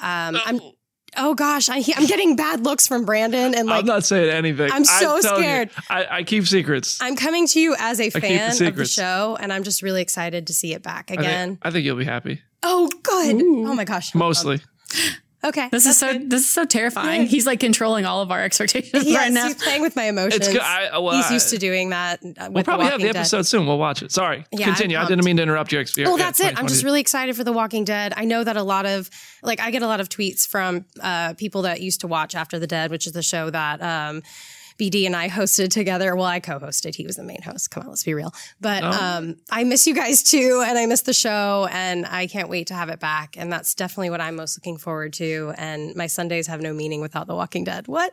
Um, 0.00 0.38
I'm, 0.44 0.60
oh 1.16 1.34
gosh, 1.34 1.68
I, 1.68 1.82
I'm 1.96 2.06
getting 2.06 2.36
bad 2.36 2.64
looks 2.64 2.86
from 2.86 3.04
Brandon, 3.04 3.54
and 3.54 3.68
like 3.68 3.80
I'm 3.80 3.86
not 3.86 4.04
saying 4.04 4.30
anything. 4.30 4.70
I'm 4.72 4.84
so 4.84 5.20
telling 5.20 5.42
you, 5.42 5.48
scared. 5.48 5.70
I, 5.90 6.06
I 6.10 6.22
keep 6.22 6.46
secrets. 6.46 7.00
I'm 7.02 7.16
coming 7.16 7.46
to 7.48 7.60
you 7.60 7.74
as 7.78 7.98
a 8.00 8.04
keep 8.04 8.14
the 8.14 8.20
fan 8.20 8.66
of 8.66 8.76
the 8.76 8.86
show, 8.86 9.36
and 9.40 9.52
I'm 9.52 9.64
just 9.64 9.82
really 9.82 10.00
excited 10.02 10.46
to 10.46 10.54
see 10.54 10.72
it 10.72 10.82
back 10.82 11.10
I 11.10 11.14
again. 11.14 11.48
think, 11.48 11.58
I 11.62 11.70
think 11.70 11.84
you'll 11.84 11.96
be 11.96 12.04
happy. 12.04 12.40
oh, 12.62 12.88
good. 13.02 13.42
Oh 13.42 13.74
my 13.74 13.84
gosh. 13.84 14.14
Mostly. 14.14 14.60
Okay. 15.42 15.68
This 15.70 15.86
is 15.86 15.96
so 15.96 16.12
this 16.12 16.42
is 16.42 16.50
so 16.50 16.66
terrifying. 16.66 17.26
He's 17.26 17.46
like 17.46 17.60
controlling 17.60 18.04
all 18.04 18.20
of 18.20 18.30
our 18.30 18.42
expectations 18.42 19.04
Yes, 19.06 19.16
right 19.16 19.32
now. 19.32 19.46
he's 19.46 19.54
playing 19.62 19.80
with 19.80 19.96
my 19.96 20.04
emotions. 20.04 20.34
It's 20.46 20.52
good. 20.52 20.60
I- 20.60 20.98
well, 20.98 21.16
he's 21.16 21.30
I- 21.30 21.32
used 21.34 21.48
to 21.50 21.58
doing 21.58 21.90
that. 21.90 22.20
uh, 22.22 22.26
With 22.26 22.50
We'll 22.52 22.64
probably 22.64 22.86
the 22.86 22.90
have 22.92 23.00
the 23.00 23.06
Walking 23.06 23.12
Dead. 23.14 23.16
episode 23.20 23.42
soon. 23.46 23.66
We'll 23.66 23.78
watch 23.78 24.02
it. 24.02 24.12
Sorry. 24.12 24.44
Yeah, 24.52 24.66
Continue. 24.66 24.98
I'm 24.98 25.06
didn't 25.06 25.24
mean 25.24 25.38
to 25.38 25.42
interrupt 25.42 25.72
your 25.72 25.80
experience. 25.80 26.10
Well, 26.10 26.18
that's 26.18 26.40
it. 26.40 26.58
I'm 26.58 26.66
just 26.66 26.84
really 26.84 27.00
excited 27.00 27.36
for 27.36 27.44
The 27.44 27.52
Walking 27.52 27.84
Dead. 27.84 28.12
I 28.16 28.26
know 28.26 28.44
that 28.44 28.56
a 28.58 28.62
lot 28.62 28.84
of, 28.84 29.08
like, 29.42 29.60
I 29.60 29.70
get 29.70 29.80
a 29.82 29.86
lot 29.86 30.00
of 30.00 30.08
tweets 30.10 30.46
from 30.46 30.84
uh, 31.02 31.32
people 31.34 31.62
that 31.62 31.80
used 31.80 32.02
to 32.02 32.06
watch 32.06 32.34
After 32.34 32.58
the 32.58 32.66
Dead, 32.66 32.90
which 32.90 33.06
is 33.06 33.12
the 33.14 33.22
show 33.22 33.48
that 33.50 33.80
um, 33.82 34.22
BD 34.80 35.04
and 35.04 35.14
I 35.14 35.28
hosted 35.28 35.68
together. 35.68 36.16
Well, 36.16 36.26
I 36.26 36.40
co-hosted. 36.40 36.94
He 36.94 37.06
was 37.06 37.16
the 37.16 37.22
main 37.22 37.42
host. 37.42 37.70
Come 37.70 37.82
on, 37.82 37.90
let's 37.90 38.04
be 38.04 38.14
real. 38.14 38.32
But 38.60 38.82
um, 38.82 39.36
I 39.50 39.64
miss 39.64 39.86
you 39.86 39.94
guys 39.94 40.22
too, 40.22 40.64
and 40.66 40.78
I 40.78 40.86
miss 40.86 41.02
the 41.02 41.12
show, 41.12 41.68
and 41.70 42.06
I 42.06 42.26
can't 42.26 42.48
wait 42.48 42.68
to 42.68 42.74
have 42.74 42.88
it 42.88 42.98
back. 42.98 43.36
And 43.36 43.52
that's 43.52 43.74
definitely 43.74 44.10
what 44.10 44.20
I'm 44.20 44.36
most 44.36 44.56
looking 44.56 44.78
forward 44.78 45.12
to. 45.14 45.52
And 45.56 45.94
my 45.94 46.06
Sundays 46.06 46.46
have 46.46 46.60
no 46.60 46.72
meaning 46.72 47.00
without 47.00 47.26
The 47.26 47.34
Walking 47.34 47.64
Dead. 47.64 47.88
What? 47.88 48.12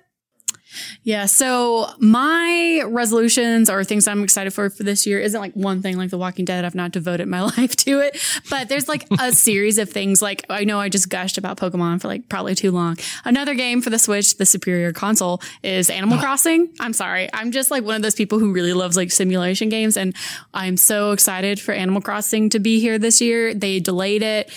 Yeah. 1.04 1.26
So 1.26 1.88
my 2.00 2.84
resolutions 2.86 3.70
or 3.70 3.84
things 3.84 4.08
I'm 4.08 4.24
excited 4.24 4.52
for 4.52 4.70
for 4.70 4.84
this 4.84 5.06
year 5.06 5.20
isn't 5.20 5.40
like 5.40 5.54
one 5.54 5.82
thing 5.82 5.98
like 5.98 6.10
The 6.10 6.18
Walking 6.18 6.46
Dead. 6.46 6.66
I've 6.66 6.76
not 6.76 6.92
devoted 6.92 7.28
my 7.28 7.42
life 7.58 7.76
to 7.78 8.00
it, 8.00 8.20
but 8.50 8.70
there's 8.70 8.88
like 8.88 9.06
a 9.20 9.32
series 9.48 9.78
of 9.78 9.90
things. 9.90 10.22
Like 10.22 10.46
I 10.50 10.64
know 10.64 10.80
I 10.80 10.90
just 10.90 11.10
gushed 11.10 11.38
about 11.38 11.58
Pokemon 11.58 12.02
for 12.02 12.08
like 12.08 12.30
probably 12.30 12.56
too 12.56 12.72
long. 12.72 12.98
Another 13.26 13.56
game 13.56 13.82
for 13.82 13.90
the 13.90 14.00
Switch, 14.00 14.38
the 14.38 14.46
superior 14.46 14.92
console, 14.92 15.42
is 15.64 15.90
Animal 15.90 16.18
oh. 16.18 16.22
Crossing. 16.22 16.70
I'm 16.80 16.94
sorry. 16.94 17.30
I'm 17.34 17.52
just 17.52 17.72
like 17.72 17.84
one 17.84 17.96
of 17.96 18.02
those 18.02 18.16
people 18.16 18.40
who 18.40 18.52
really 18.52 18.74
loves 18.74 18.98
like 18.98 19.12
simulation 19.12 19.70
games, 19.70 19.98
and 19.98 20.16
I'm 20.54 20.78
so 20.78 21.12
excited 21.12 21.60
for 21.60 21.74
Animal 21.74 22.02
Crossing 22.02 22.50
to 22.52 22.60
be 22.60 22.80
here 22.80 23.00
this 23.00 23.22
year. 23.22 23.54
They 23.54 23.80
delayed 23.80 24.24
it. 24.24 24.52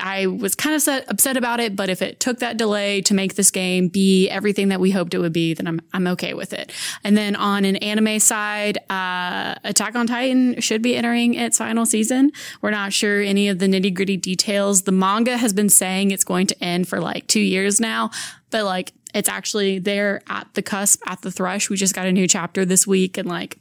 I 0.00 0.26
was 0.26 0.54
kind 0.54 0.74
of 0.74 0.82
set, 0.82 1.10
upset 1.10 1.36
about 1.36 1.60
it, 1.60 1.76
but 1.76 1.88
if 1.88 2.02
it 2.02 2.20
took 2.20 2.38
that 2.40 2.56
delay 2.56 3.00
to 3.02 3.14
make 3.14 3.34
this 3.34 3.50
game 3.50 3.88
be 3.88 4.28
everything 4.28 4.68
that 4.68 4.80
we 4.80 4.90
hoped 4.90 5.14
it 5.14 5.18
would 5.18 5.32
be, 5.32 5.54
then 5.54 5.66
I'm 5.66 5.80
I'm 5.92 6.06
okay 6.08 6.34
with 6.34 6.52
it. 6.52 6.72
And 7.04 7.16
then 7.16 7.36
on 7.36 7.64
an 7.64 7.76
anime 7.76 8.18
side, 8.18 8.78
uh, 8.90 9.54
Attack 9.64 9.94
on 9.94 10.06
Titan 10.06 10.60
should 10.60 10.82
be 10.82 10.96
entering 10.96 11.34
its 11.34 11.58
final 11.58 11.86
season. 11.86 12.32
We're 12.60 12.70
not 12.70 12.92
sure 12.92 13.20
any 13.20 13.48
of 13.48 13.58
the 13.58 13.66
nitty 13.66 13.94
gritty 13.94 14.16
details. 14.16 14.82
The 14.82 14.92
manga 14.92 15.36
has 15.36 15.52
been 15.52 15.68
saying 15.68 16.10
it's 16.10 16.24
going 16.24 16.46
to 16.48 16.64
end 16.64 16.88
for 16.88 17.00
like 17.00 17.26
two 17.26 17.40
years 17.40 17.80
now, 17.80 18.10
but 18.50 18.64
like 18.64 18.92
it's 19.14 19.28
actually 19.28 19.78
there 19.78 20.22
at 20.28 20.48
the 20.54 20.62
cusp, 20.62 21.02
at 21.06 21.22
the 21.22 21.30
thrush. 21.30 21.68
We 21.68 21.76
just 21.76 21.94
got 21.94 22.06
a 22.06 22.12
new 22.12 22.26
chapter 22.26 22.64
this 22.64 22.86
week, 22.86 23.18
and 23.18 23.28
like 23.28 23.58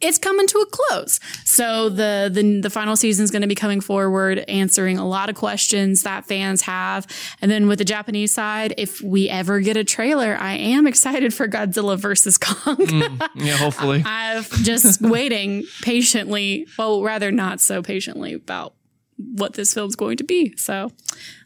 it's 0.00 0.18
coming 0.18 0.46
to 0.46 0.58
a 0.58 0.66
close. 0.66 1.20
So 1.44 1.88
the 1.88 2.30
the, 2.32 2.60
the 2.60 2.70
final 2.70 2.96
season 2.96 3.24
is 3.24 3.30
going 3.30 3.42
to 3.42 3.48
be 3.48 3.54
coming 3.54 3.80
forward, 3.80 4.38
answering 4.48 4.98
a 4.98 5.06
lot 5.06 5.28
of 5.28 5.36
questions 5.36 6.02
that 6.02 6.24
fans 6.24 6.62
have. 6.62 7.06
And 7.40 7.50
then 7.50 7.68
with 7.68 7.78
the 7.78 7.84
Japanese 7.84 8.32
side, 8.32 8.74
if 8.78 9.00
we 9.02 9.28
ever 9.28 9.60
get 9.60 9.76
a 9.76 9.84
trailer, 9.84 10.36
I 10.38 10.54
am 10.54 10.86
excited 10.86 11.34
for 11.34 11.48
Godzilla 11.48 11.98
versus 11.98 12.38
Kong. 12.38 12.76
Mm, 12.76 13.28
yeah, 13.34 13.56
hopefully. 13.56 14.02
I'm 14.06 14.42
just 14.42 15.00
waiting 15.00 15.64
patiently, 15.82 16.66
well, 16.78 17.02
rather 17.02 17.30
not 17.30 17.60
so 17.60 17.82
patiently 17.82 18.32
about 18.34 18.74
what 19.16 19.54
this 19.54 19.74
film's 19.74 19.96
going 19.96 20.16
to 20.16 20.24
be. 20.24 20.56
So 20.56 20.92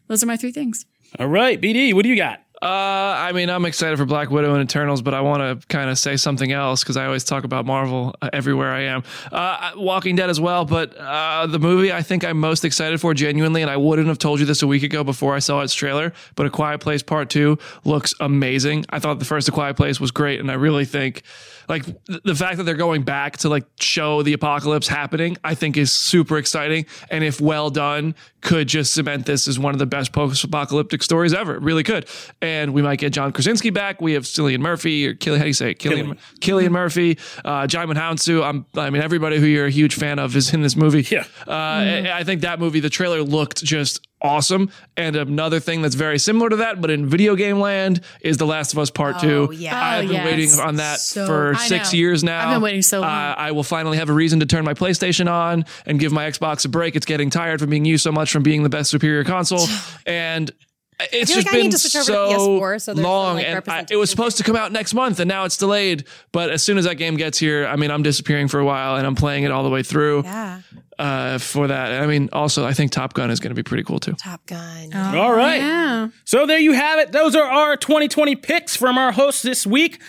those 0.07 0.23
are 0.23 0.27
my 0.27 0.37
three 0.37 0.51
things. 0.51 0.85
All 1.19 1.27
right, 1.27 1.59
BD, 1.59 1.93
what 1.93 2.03
do 2.03 2.09
you 2.09 2.15
got? 2.15 2.44
Uh, 2.61 2.65
I 2.67 3.31
mean, 3.33 3.49
I'm 3.49 3.65
excited 3.65 3.97
for 3.97 4.05
Black 4.05 4.29
Widow 4.31 4.53
and 4.53 4.63
Eternals, 4.63 5.01
but 5.01 5.13
I 5.13 5.21
want 5.21 5.61
to 5.61 5.67
kind 5.67 5.89
of 5.89 5.97
say 5.97 6.15
something 6.15 6.51
else 6.51 6.83
because 6.83 6.95
I 6.97 7.05
always 7.05 7.23
talk 7.23 7.43
about 7.43 7.65
Marvel 7.65 8.15
uh, 8.21 8.29
everywhere 8.31 8.71
I 8.71 8.81
am. 8.83 9.03
Uh, 9.31 9.71
Walking 9.75 10.15
Dead 10.15 10.29
as 10.29 10.39
well, 10.39 10.63
but 10.65 10.95
uh, 10.97 11.47
the 11.47 11.59
movie 11.59 11.91
I 11.91 12.01
think 12.01 12.23
I'm 12.23 12.39
most 12.39 12.63
excited 12.63 13.01
for 13.01 13.13
genuinely, 13.13 13.61
and 13.61 13.69
I 13.69 13.77
wouldn't 13.77 14.07
have 14.07 14.19
told 14.19 14.39
you 14.39 14.45
this 14.45 14.61
a 14.61 14.67
week 14.67 14.83
ago 14.83 15.03
before 15.03 15.35
I 15.35 15.39
saw 15.39 15.61
its 15.61 15.73
trailer, 15.73 16.13
but 16.35 16.45
A 16.45 16.49
Quiet 16.49 16.79
Place 16.79 17.03
Part 17.03 17.29
2 17.29 17.57
looks 17.83 18.13
amazing. 18.19 18.85
I 18.89 18.99
thought 18.99 19.19
the 19.19 19.25
first 19.25 19.47
A 19.49 19.51
Quiet 19.51 19.75
Place 19.75 19.99
was 19.99 20.11
great, 20.11 20.39
and 20.39 20.49
I 20.49 20.55
really 20.55 20.85
think 20.85 21.23
like 21.67 21.85
the 22.05 22.35
fact 22.35 22.57
that 22.57 22.63
they're 22.63 22.75
going 22.75 23.03
back 23.03 23.37
to 23.37 23.49
like 23.49 23.65
show 23.79 24.21
the 24.21 24.33
apocalypse 24.33 24.87
happening, 24.87 25.37
I 25.43 25.55
think 25.55 25.77
is 25.77 25.91
super 25.91 26.37
exciting. 26.37 26.85
And 27.09 27.23
if 27.23 27.41
well 27.41 27.69
done, 27.69 28.15
could 28.45 28.67
just 28.67 28.93
cement 28.93 29.25
this 29.25 29.47
as 29.47 29.57
one 29.59 29.73
of 29.73 29.79
the 29.79 29.85
best 29.85 30.13
post-apocalyptic 30.13 31.01
stories 31.03 31.33
ever. 31.33 31.55
It 31.55 31.61
really 31.61 31.83
could. 31.83 32.05
And 32.41 32.73
we 32.73 32.81
might 32.81 32.99
get 32.99 33.11
John 33.11 33.31
Krasinski 33.31 33.71
back. 33.71 33.99
We 34.01 34.13
have 34.13 34.23
Cillian 34.23 34.59
Murphy 34.59 35.07
or 35.07 35.15
Killian, 35.15 35.39
how 35.39 35.43
do 35.45 35.49
you 35.49 35.53
say 35.53 35.71
it? 35.71 35.79
Killian, 35.79 36.17
Killian 36.41 36.71
Murphy, 36.71 37.17
uh, 37.43 37.63
Djimon 37.67 37.95
Hounsou. 37.95 38.43
I'm, 38.43 38.65
I 38.75 38.89
mean, 38.91 39.01
everybody 39.01 39.39
who 39.39 39.45
you're 39.47 39.65
a 39.65 39.71
huge 39.71 39.95
fan 39.95 40.19
of 40.19 40.35
is 40.35 40.53
in 40.53 40.61
this 40.61 40.75
movie. 40.75 41.05
Yeah. 41.11 41.25
Uh, 41.47 41.51
I- 41.51 42.11
I 42.15 42.23
think 42.23 42.41
that 42.41 42.59
movie, 42.59 42.79
the 42.79 42.89
trailer 42.89 43.21
looked 43.21 43.63
just 43.63 44.07
awesome. 44.21 44.71
And 44.97 45.15
another 45.15 45.59
thing 45.59 45.81
that's 45.83 45.93
very 45.95 46.17
similar 46.17 46.49
to 46.49 46.55
that, 46.57 46.81
but 46.81 46.89
in 46.89 47.05
video 47.07 47.35
game 47.35 47.59
land, 47.59 48.01
is 48.21 48.37
The 48.37 48.45
Last 48.45 48.73
of 48.73 48.79
Us 48.79 48.89
Part 48.89 49.17
Oh, 49.17 49.47
2. 49.47 49.53
yeah. 49.55 49.79
I've 49.79 50.05
Oh, 50.05 50.07
been 50.07 50.13
yes. 50.13 50.25
waiting 50.25 50.59
on 50.61 50.75
that 50.77 50.99
So- 50.99 51.25
for 51.27 51.53
I 51.55 51.67
six 51.67 51.93
know. 51.93 51.97
years 51.99 52.23
now. 52.23 52.47
I've 52.47 52.55
been 52.55 52.61
waiting 52.61 52.81
so 52.81 53.01
long. 53.01 53.09
Uh, 53.09 53.35
I 53.37 53.51
will 53.51 53.63
finally 53.63 53.97
have 53.97 54.09
a 54.09 54.13
reason 54.13 54.39
to 54.39 54.45
turn 54.45 54.63
my 54.65 54.73
PlayStation 54.73 55.29
on 55.29 55.65
and 55.85 55.99
give 55.99 56.11
my 56.11 56.29
Xbox 56.29 56.65
a 56.65 56.69
break. 56.69 56.95
It's 56.95 57.05
getting 57.05 57.29
tired 57.29 57.59
from 57.59 57.69
being 57.69 57.85
used 57.85 58.03
so 58.03 58.11
much 58.11 58.31
from 58.35 58.43
being 58.43 58.63
the 58.63 58.69
best 58.69 58.91
superior 58.91 59.23
console. 59.23 59.65
And 60.05 60.51
it's 61.11 61.33
just 61.33 61.47
like 61.47 61.53
been 61.53 61.63
need 61.63 61.71
to 61.71 61.77
switch 61.79 61.95
over 61.95 62.03
so, 62.05 62.29
PS4 62.59 62.81
so 62.81 62.93
long. 62.93 63.35
like, 63.37 63.45
and 63.47 63.63
I, 63.67 63.85
it 63.89 63.95
was 63.95 64.09
supposed 64.09 64.37
to 64.37 64.43
come 64.43 64.55
out 64.55 64.71
next 64.71 64.93
month 64.93 65.19
and 65.19 65.27
now 65.27 65.43
it's 65.45 65.57
delayed. 65.57 66.05
But 66.31 66.49
as 66.51 66.61
soon 66.63 66.77
as 66.77 66.85
that 66.85 66.95
game 66.95 67.15
gets 67.17 67.37
here, 67.37 67.65
I 67.65 67.75
mean, 67.75 67.91
I'm 67.91 68.03
disappearing 68.03 68.47
for 68.49 68.59
a 68.59 68.65
while 68.65 68.95
and 68.97 69.05
I'm 69.07 69.15
playing 69.15 69.43
it 69.45 69.51
all 69.51 69.63
the 69.63 69.69
way 69.69 69.83
through 69.83 70.23
Yeah. 70.23 70.61
uh, 70.99 71.37
for 71.39 71.67
that. 71.67 72.01
I 72.03 72.07
mean, 72.07 72.29
also, 72.33 72.65
I 72.65 72.73
think 72.73 72.91
Top 72.91 73.13
Gun 73.13 73.29
is 73.31 73.39
going 73.39 73.49
to 73.51 73.55
be 73.55 73.63
pretty 73.63 73.83
cool 73.83 73.99
too. 73.99 74.13
Top 74.13 74.45
Gun. 74.45 74.93
All 74.93 75.33
right. 75.33 75.57
Yeah. 75.57 76.09
So 76.23 76.45
there 76.45 76.59
you 76.59 76.73
have 76.73 76.99
it. 76.99 77.11
Those 77.11 77.35
are 77.35 77.43
our 77.49 77.75
2020 77.77 78.35
picks 78.37 78.75
from 78.75 78.97
our 78.97 79.11
hosts 79.11 79.41
this 79.41 79.65
week. 79.65 80.01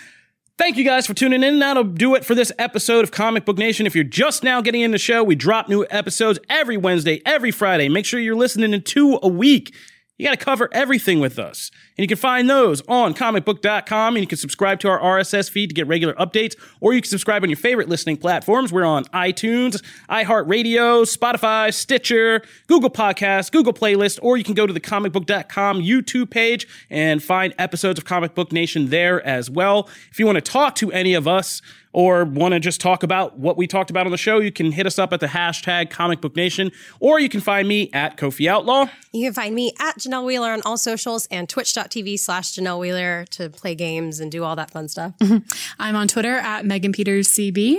Thank 0.58 0.78
you 0.78 0.84
guys 0.84 1.06
for 1.06 1.12
tuning 1.12 1.42
in. 1.42 1.58
That'll 1.58 1.84
do 1.84 2.14
it 2.14 2.24
for 2.24 2.34
this 2.34 2.50
episode 2.58 3.04
of 3.04 3.10
Comic 3.10 3.44
Book 3.44 3.58
Nation. 3.58 3.84
If 3.84 3.94
you're 3.94 4.04
just 4.04 4.42
now 4.42 4.62
getting 4.62 4.80
in 4.80 4.90
the 4.90 4.96
show, 4.96 5.22
we 5.22 5.34
drop 5.34 5.68
new 5.68 5.84
episodes 5.90 6.38
every 6.48 6.78
Wednesday, 6.78 7.20
every 7.26 7.50
Friday. 7.50 7.90
Make 7.90 8.06
sure 8.06 8.18
you're 8.18 8.34
listening 8.34 8.72
to 8.72 8.80
two 8.80 9.18
a 9.22 9.28
week. 9.28 9.74
You 10.18 10.26
got 10.26 10.38
to 10.38 10.42
cover 10.42 10.70
everything 10.72 11.20
with 11.20 11.38
us. 11.38 11.70
And 11.96 12.02
you 12.02 12.08
can 12.08 12.16
find 12.16 12.48
those 12.48 12.80
on 12.88 13.12
comicbook.com 13.12 14.16
and 14.16 14.22
you 14.22 14.26
can 14.26 14.38
subscribe 14.38 14.80
to 14.80 14.88
our 14.88 14.98
RSS 14.98 15.50
feed 15.50 15.68
to 15.68 15.74
get 15.74 15.86
regular 15.86 16.14
updates 16.14 16.54
or 16.80 16.94
you 16.94 17.02
can 17.02 17.10
subscribe 17.10 17.42
on 17.42 17.50
your 17.50 17.58
favorite 17.58 17.88
listening 17.88 18.16
platforms. 18.16 18.72
We're 18.72 18.84
on 18.84 19.04
iTunes, 19.06 19.82
iHeartRadio, 20.08 21.04
Spotify, 21.04 21.72
Stitcher, 21.72 22.42
Google 22.66 22.90
Podcasts, 22.90 23.52
Google 23.52 23.74
Playlist, 23.74 24.18
or 24.22 24.38
you 24.38 24.44
can 24.44 24.54
go 24.54 24.66
to 24.66 24.72
the 24.72 24.80
comicbook.com 24.80 25.82
YouTube 25.82 26.30
page 26.30 26.66
and 26.88 27.22
find 27.22 27.54
episodes 27.58 27.98
of 27.98 28.06
Comic 28.06 28.34
Book 28.34 28.52
Nation 28.52 28.88
there 28.88 29.24
as 29.26 29.50
well. 29.50 29.88
If 30.10 30.18
you 30.18 30.24
want 30.24 30.36
to 30.36 30.42
talk 30.42 30.76
to 30.76 30.90
any 30.92 31.12
of 31.12 31.28
us, 31.28 31.60
or 31.96 32.26
want 32.26 32.52
to 32.52 32.60
just 32.60 32.78
talk 32.78 33.02
about 33.02 33.38
what 33.38 33.56
we 33.56 33.66
talked 33.66 33.88
about 33.88 34.04
on 34.04 34.12
the 34.12 34.18
show, 34.18 34.38
you 34.38 34.52
can 34.52 34.70
hit 34.70 34.84
us 34.84 34.98
up 34.98 35.14
at 35.14 35.20
the 35.20 35.26
hashtag 35.26 35.88
Comic 35.88 36.20
Book 36.20 36.36
Nation, 36.36 36.70
or 37.00 37.18
you 37.18 37.30
can 37.30 37.40
find 37.40 37.66
me 37.66 37.88
at 37.94 38.18
Kofi 38.18 38.46
Outlaw. 38.46 38.88
You 39.14 39.24
can 39.24 39.32
find 39.32 39.54
me 39.54 39.72
at 39.80 39.96
Janelle 39.96 40.26
Wheeler 40.26 40.50
on 40.50 40.60
all 40.66 40.76
socials 40.76 41.26
and 41.30 41.48
twitch.tv 41.48 42.18
slash 42.18 42.52
Janelle 42.52 42.78
Wheeler 42.78 43.24
to 43.30 43.48
play 43.48 43.74
games 43.74 44.20
and 44.20 44.30
do 44.30 44.44
all 44.44 44.54
that 44.56 44.70
fun 44.70 44.88
stuff. 44.88 45.14
Mm-hmm. 45.22 45.38
I'm 45.78 45.96
on 45.96 46.06
Twitter 46.06 46.36
at 46.36 46.66
Megan 46.66 46.92
Peters 46.92 47.28
CB. 47.28 47.78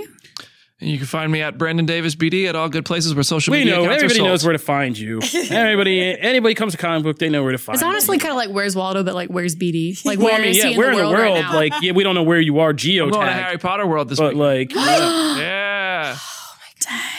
And 0.80 0.88
you 0.90 0.96
can 0.98 1.06
find 1.08 1.32
me 1.32 1.42
at 1.42 1.58
Brandon 1.58 1.86
Davis 1.86 2.14
BD 2.14 2.46
at 2.48 2.54
all 2.54 2.68
good 2.68 2.84
places 2.84 3.12
where 3.12 3.24
social 3.24 3.50
We 3.50 3.58
media 3.60 3.74
know 3.74 3.82
accounts 3.82 3.96
everybody 3.96 4.14
are 4.20 4.22
sold. 4.22 4.28
knows 4.28 4.44
where 4.44 4.52
to 4.52 4.58
find 4.60 4.96
you. 4.96 5.20
everybody, 5.50 6.00
anybody 6.20 6.54
comes 6.54 6.72
to 6.72 6.78
comic 6.78 7.02
book, 7.02 7.18
they 7.18 7.28
know 7.28 7.42
where 7.42 7.50
to 7.50 7.58
find. 7.58 7.74
You. 7.74 7.78
It's 7.80 7.82
honestly 7.88 8.18
kind 8.18 8.30
of 8.30 8.36
like 8.36 8.50
where's 8.50 8.76
Waldo, 8.76 9.02
but 9.02 9.14
like 9.14 9.28
where's 9.28 9.56
BD? 9.56 9.98
Like 10.04 10.18
Well, 10.18 10.28
where 10.28 10.36
I 10.36 10.38
mean, 10.40 10.50
is 10.50 10.58
yeah, 10.58 10.66
he 10.68 10.72
in 10.74 10.78
we're 10.78 10.94
the 10.94 11.02
world, 11.02 11.14
right 11.14 11.40
now? 11.40 11.54
like 11.54 11.72
yeah, 11.82 11.90
we 11.92 12.04
don't 12.04 12.14
know 12.14 12.22
where 12.22 12.40
you 12.40 12.60
are 12.60 12.70
I'm 12.70 12.76
going 12.76 13.12
to 13.12 13.32
Harry 13.32 13.58
Potter 13.58 13.86
world 13.88 14.08
this 14.08 14.18
but 14.20 14.34
week. 14.34 14.70
like 14.70 14.72
yeah. 14.74 14.84
Oh 14.86 15.36
yeah. 15.40 16.16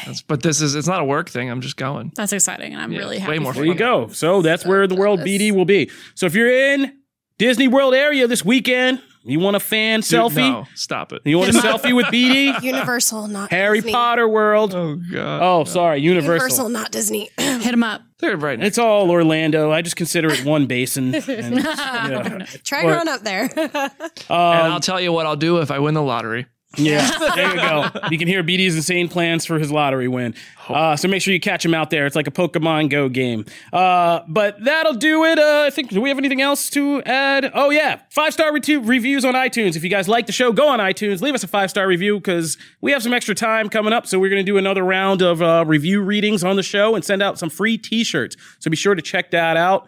That's- 0.05 0.21
but 0.21 0.41
this 0.41 0.61
is 0.61 0.73
it's 0.75 0.87
not 0.87 1.01
a 1.01 1.05
work 1.05 1.29
thing. 1.29 1.49
I'm 1.51 1.59
just 1.59 1.75
going. 1.75 2.13
That's 2.15 2.31
exciting, 2.31 2.71
and 2.73 2.81
I'm 2.81 2.93
Yeah, 2.93 2.99
really 2.99 3.17
way 3.17 3.21
happy. 3.23 3.39
more 3.39 3.53
for 3.53 3.59
There 3.59 3.65
you 3.67 3.75
go. 3.75 4.07
So 4.07 4.41
that's 4.41 4.65
where 4.65 4.87
the 4.87 4.95
World 4.95 5.19
BD 5.19 5.51
will 5.51 5.65
be. 5.65 5.91
So 6.15 6.25
if 6.25 6.33
you're 6.33 6.49
in 6.49 6.93
Disney 7.37 7.67
World 7.67 7.93
area 7.93 8.25
this 8.25 8.43
weekend, 8.45 9.01
you 9.29 9.39
want 9.39 9.55
a 9.55 9.59
fan 9.59 9.99
Dude, 10.01 10.09
selfie? 10.09 10.37
No, 10.37 10.65
stop 10.75 11.13
it. 11.13 11.21
You 11.25 11.37
want 11.37 11.49
a 11.51 11.53
selfie 11.53 11.95
with 11.95 12.07
BD? 12.07 12.61
Universal, 12.63 13.27
not 13.27 13.51
Harry 13.51 13.77
Disney. 13.77 13.91
Potter 13.91 14.27
World. 14.27 14.73
Oh 14.75 14.95
god. 15.11 15.41
Oh, 15.41 15.63
sorry, 15.63 15.99
Universal. 16.01 16.33
Universal, 16.33 16.69
not 16.69 16.91
Disney. 16.91 17.29
Hit 17.37 17.73
him 17.73 17.83
up. 17.83 18.01
They're 18.19 18.35
right 18.37 18.59
next. 18.59 18.67
It's 18.69 18.77
all 18.77 19.09
Orlando. 19.09 19.71
I 19.71 19.81
just 19.81 19.95
consider 19.95 20.29
it 20.29 20.43
one 20.43 20.65
basin. 20.65 21.15
And, 21.29 21.55
yeah. 21.57 22.45
Try 22.63 22.83
Or- 22.83 22.91
growing 22.93 23.07
up 23.07 23.21
there. 23.21 23.49
Um, 24.29 24.35
and 24.37 24.73
I'll 24.73 24.79
tell 24.79 24.99
you 25.01 25.11
what 25.11 25.25
I'll 25.25 25.35
do 25.35 25.59
if 25.61 25.71
I 25.71 25.79
win 25.79 25.93
the 25.95 26.01
lottery. 26.03 26.45
Yeah, 26.77 27.09
there 27.35 27.49
you 27.49 27.55
go. 27.55 27.89
You 28.11 28.17
can 28.19 28.27
hear 28.27 28.43
BD's 28.43 28.75
insane 28.75 29.09
plans 29.09 29.43
for 29.45 29.57
his 29.57 29.71
lottery 29.71 30.07
win. 30.07 30.35
Uh, 30.67 30.95
so 30.95 31.07
make 31.07 31.21
sure 31.23 31.33
you 31.33 31.39
catch 31.39 31.65
him 31.65 31.73
out 31.73 31.89
there. 31.89 32.05
It's 32.05 32.15
like 32.15 32.27
a 32.27 32.31
Pokemon 32.31 32.91
Go 32.91 33.09
game. 33.09 33.45
Uh, 33.73 34.19
but 34.27 34.63
that'll 34.63 34.93
do 34.93 35.25
it. 35.25 35.39
Uh, 35.39 35.63
I 35.65 35.71
think. 35.71 35.89
Do 35.89 35.99
we 35.99 36.09
have 36.09 36.19
anything 36.19 36.41
else 36.41 36.69
to 36.71 37.01
add? 37.03 37.49
Oh 37.55 37.71
yeah, 37.71 38.01
five 38.11 38.33
star 38.33 38.53
re- 38.53 38.61
reviews 38.77 39.25
on 39.25 39.33
iTunes. 39.33 39.75
If 39.75 39.83
you 39.83 39.89
guys 39.89 40.07
like 40.07 40.27
the 40.27 40.31
show, 40.31 40.51
go 40.51 40.67
on 40.67 40.79
iTunes, 40.79 41.21
leave 41.21 41.33
us 41.33 41.43
a 41.43 41.47
five 41.47 41.71
star 41.71 41.87
review 41.87 42.19
because 42.19 42.55
we 42.81 42.91
have 42.91 43.01
some 43.01 43.13
extra 43.13 43.33
time 43.33 43.67
coming 43.69 43.91
up. 43.91 44.05
So 44.05 44.19
we're 44.19 44.29
going 44.29 44.45
to 44.45 44.49
do 44.49 44.57
another 44.57 44.83
round 44.83 45.23
of 45.23 45.41
uh, 45.41 45.63
review 45.65 46.01
readings 46.01 46.43
on 46.43 46.55
the 46.55 46.63
show 46.63 46.93
and 46.93 47.03
send 47.03 47.23
out 47.23 47.39
some 47.39 47.49
free 47.49 47.79
T-shirts. 47.79 48.37
So 48.59 48.69
be 48.69 48.77
sure 48.77 48.93
to 48.93 49.01
check 49.01 49.31
that 49.31 49.57
out. 49.57 49.87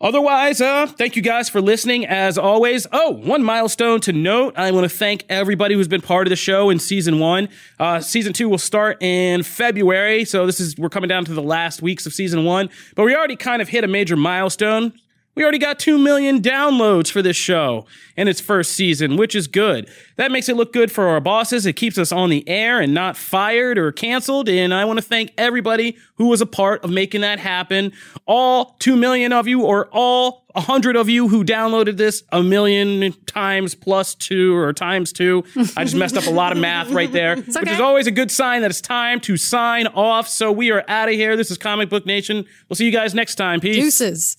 Otherwise, 0.00 0.60
uh, 0.60 0.86
thank 0.86 1.16
you 1.16 1.22
guys 1.22 1.48
for 1.48 1.60
listening 1.60 2.04
as 2.06 2.36
always. 2.36 2.86
Oh, 2.92 3.12
one 3.12 3.42
milestone 3.42 4.00
to 4.02 4.12
note. 4.12 4.54
I 4.56 4.70
want 4.70 4.84
to 4.84 4.94
thank 4.94 5.24
everybody 5.28 5.74
who's 5.74 5.88
been 5.88 6.02
part 6.02 6.26
of 6.26 6.30
the 6.30 6.36
show 6.36 6.68
in 6.68 6.78
season 6.78 7.18
one. 7.18 7.48
Uh, 7.78 8.00
season 8.00 8.32
two 8.32 8.48
will 8.48 8.58
start 8.58 9.02
in 9.02 9.42
February. 9.42 10.24
So 10.24 10.44
this 10.44 10.60
is, 10.60 10.76
we're 10.76 10.90
coming 10.90 11.08
down 11.08 11.24
to 11.24 11.32
the 11.32 11.42
last 11.42 11.80
weeks 11.80 12.04
of 12.04 12.12
season 12.12 12.44
one, 12.44 12.68
but 12.94 13.04
we 13.04 13.14
already 13.14 13.36
kind 13.36 13.62
of 13.62 13.68
hit 13.68 13.84
a 13.84 13.88
major 13.88 14.16
milestone. 14.16 14.92
We 15.36 15.42
already 15.42 15.58
got 15.58 15.78
2 15.78 15.98
million 15.98 16.40
downloads 16.40 17.10
for 17.10 17.20
this 17.20 17.36
show 17.36 17.84
in 18.16 18.26
its 18.26 18.40
first 18.40 18.72
season, 18.72 19.18
which 19.18 19.34
is 19.34 19.46
good. 19.46 19.86
That 20.16 20.32
makes 20.32 20.48
it 20.48 20.56
look 20.56 20.72
good 20.72 20.90
for 20.90 21.08
our 21.08 21.20
bosses. 21.20 21.66
It 21.66 21.74
keeps 21.74 21.98
us 21.98 22.10
on 22.10 22.30
the 22.30 22.48
air 22.48 22.80
and 22.80 22.94
not 22.94 23.18
fired 23.18 23.76
or 23.76 23.92
canceled. 23.92 24.48
And 24.48 24.72
I 24.72 24.86
want 24.86 24.98
to 24.98 25.04
thank 25.04 25.32
everybody 25.36 25.98
who 26.14 26.28
was 26.28 26.40
a 26.40 26.46
part 26.46 26.82
of 26.84 26.90
making 26.90 27.20
that 27.20 27.38
happen. 27.38 27.92
All 28.24 28.76
2 28.78 28.96
million 28.96 29.34
of 29.34 29.46
you, 29.46 29.60
or 29.60 29.88
all 29.92 30.46
100 30.52 30.96
of 30.96 31.10
you 31.10 31.28
who 31.28 31.44
downloaded 31.44 31.98
this 31.98 32.22
a 32.32 32.42
million 32.42 33.12
times 33.26 33.74
plus 33.74 34.14
two 34.14 34.56
or 34.56 34.72
times 34.72 35.12
two. 35.12 35.44
I 35.76 35.84
just 35.84 35.96
messed 35.96 36.16
up 36.16 36.26
a 36.26 36.30
lot 36.30 36.52
of 36.52 36.56
math 36.56 36.90
right 36.92 37.12
there, 37.12 37.36
which 37.42 37.68
is 37.68 37.78
always 37.80 38.06
a 38.06 38.10
good 38.10 38.30
sign 38.30 38.62
that 38.62 38.70
it's 38.70 38.80
time 38.80 39.20
to 39.20 39.36
sign 39.36 39.86
off. 39.88 40.28
So 40.28 40.50
we 40.50 40.70
are 40.70 40.82
out 40.88 41.10
of 41.10 41.14
here. 41.14 41.36
This 41.36 41.50
is 41.50 41.58
Comic 41.58 41.90
Book 41.90 42.06
Nation. 42.06 42.46
We'll 42.70 42.76
see 42.76 42.86
you 42.86 42.90
guys 42.90 43.12
next 43.12 43.34
time. 43.34 43.60
Peace. 43.60 43.76
Deuces. 43.76 44.38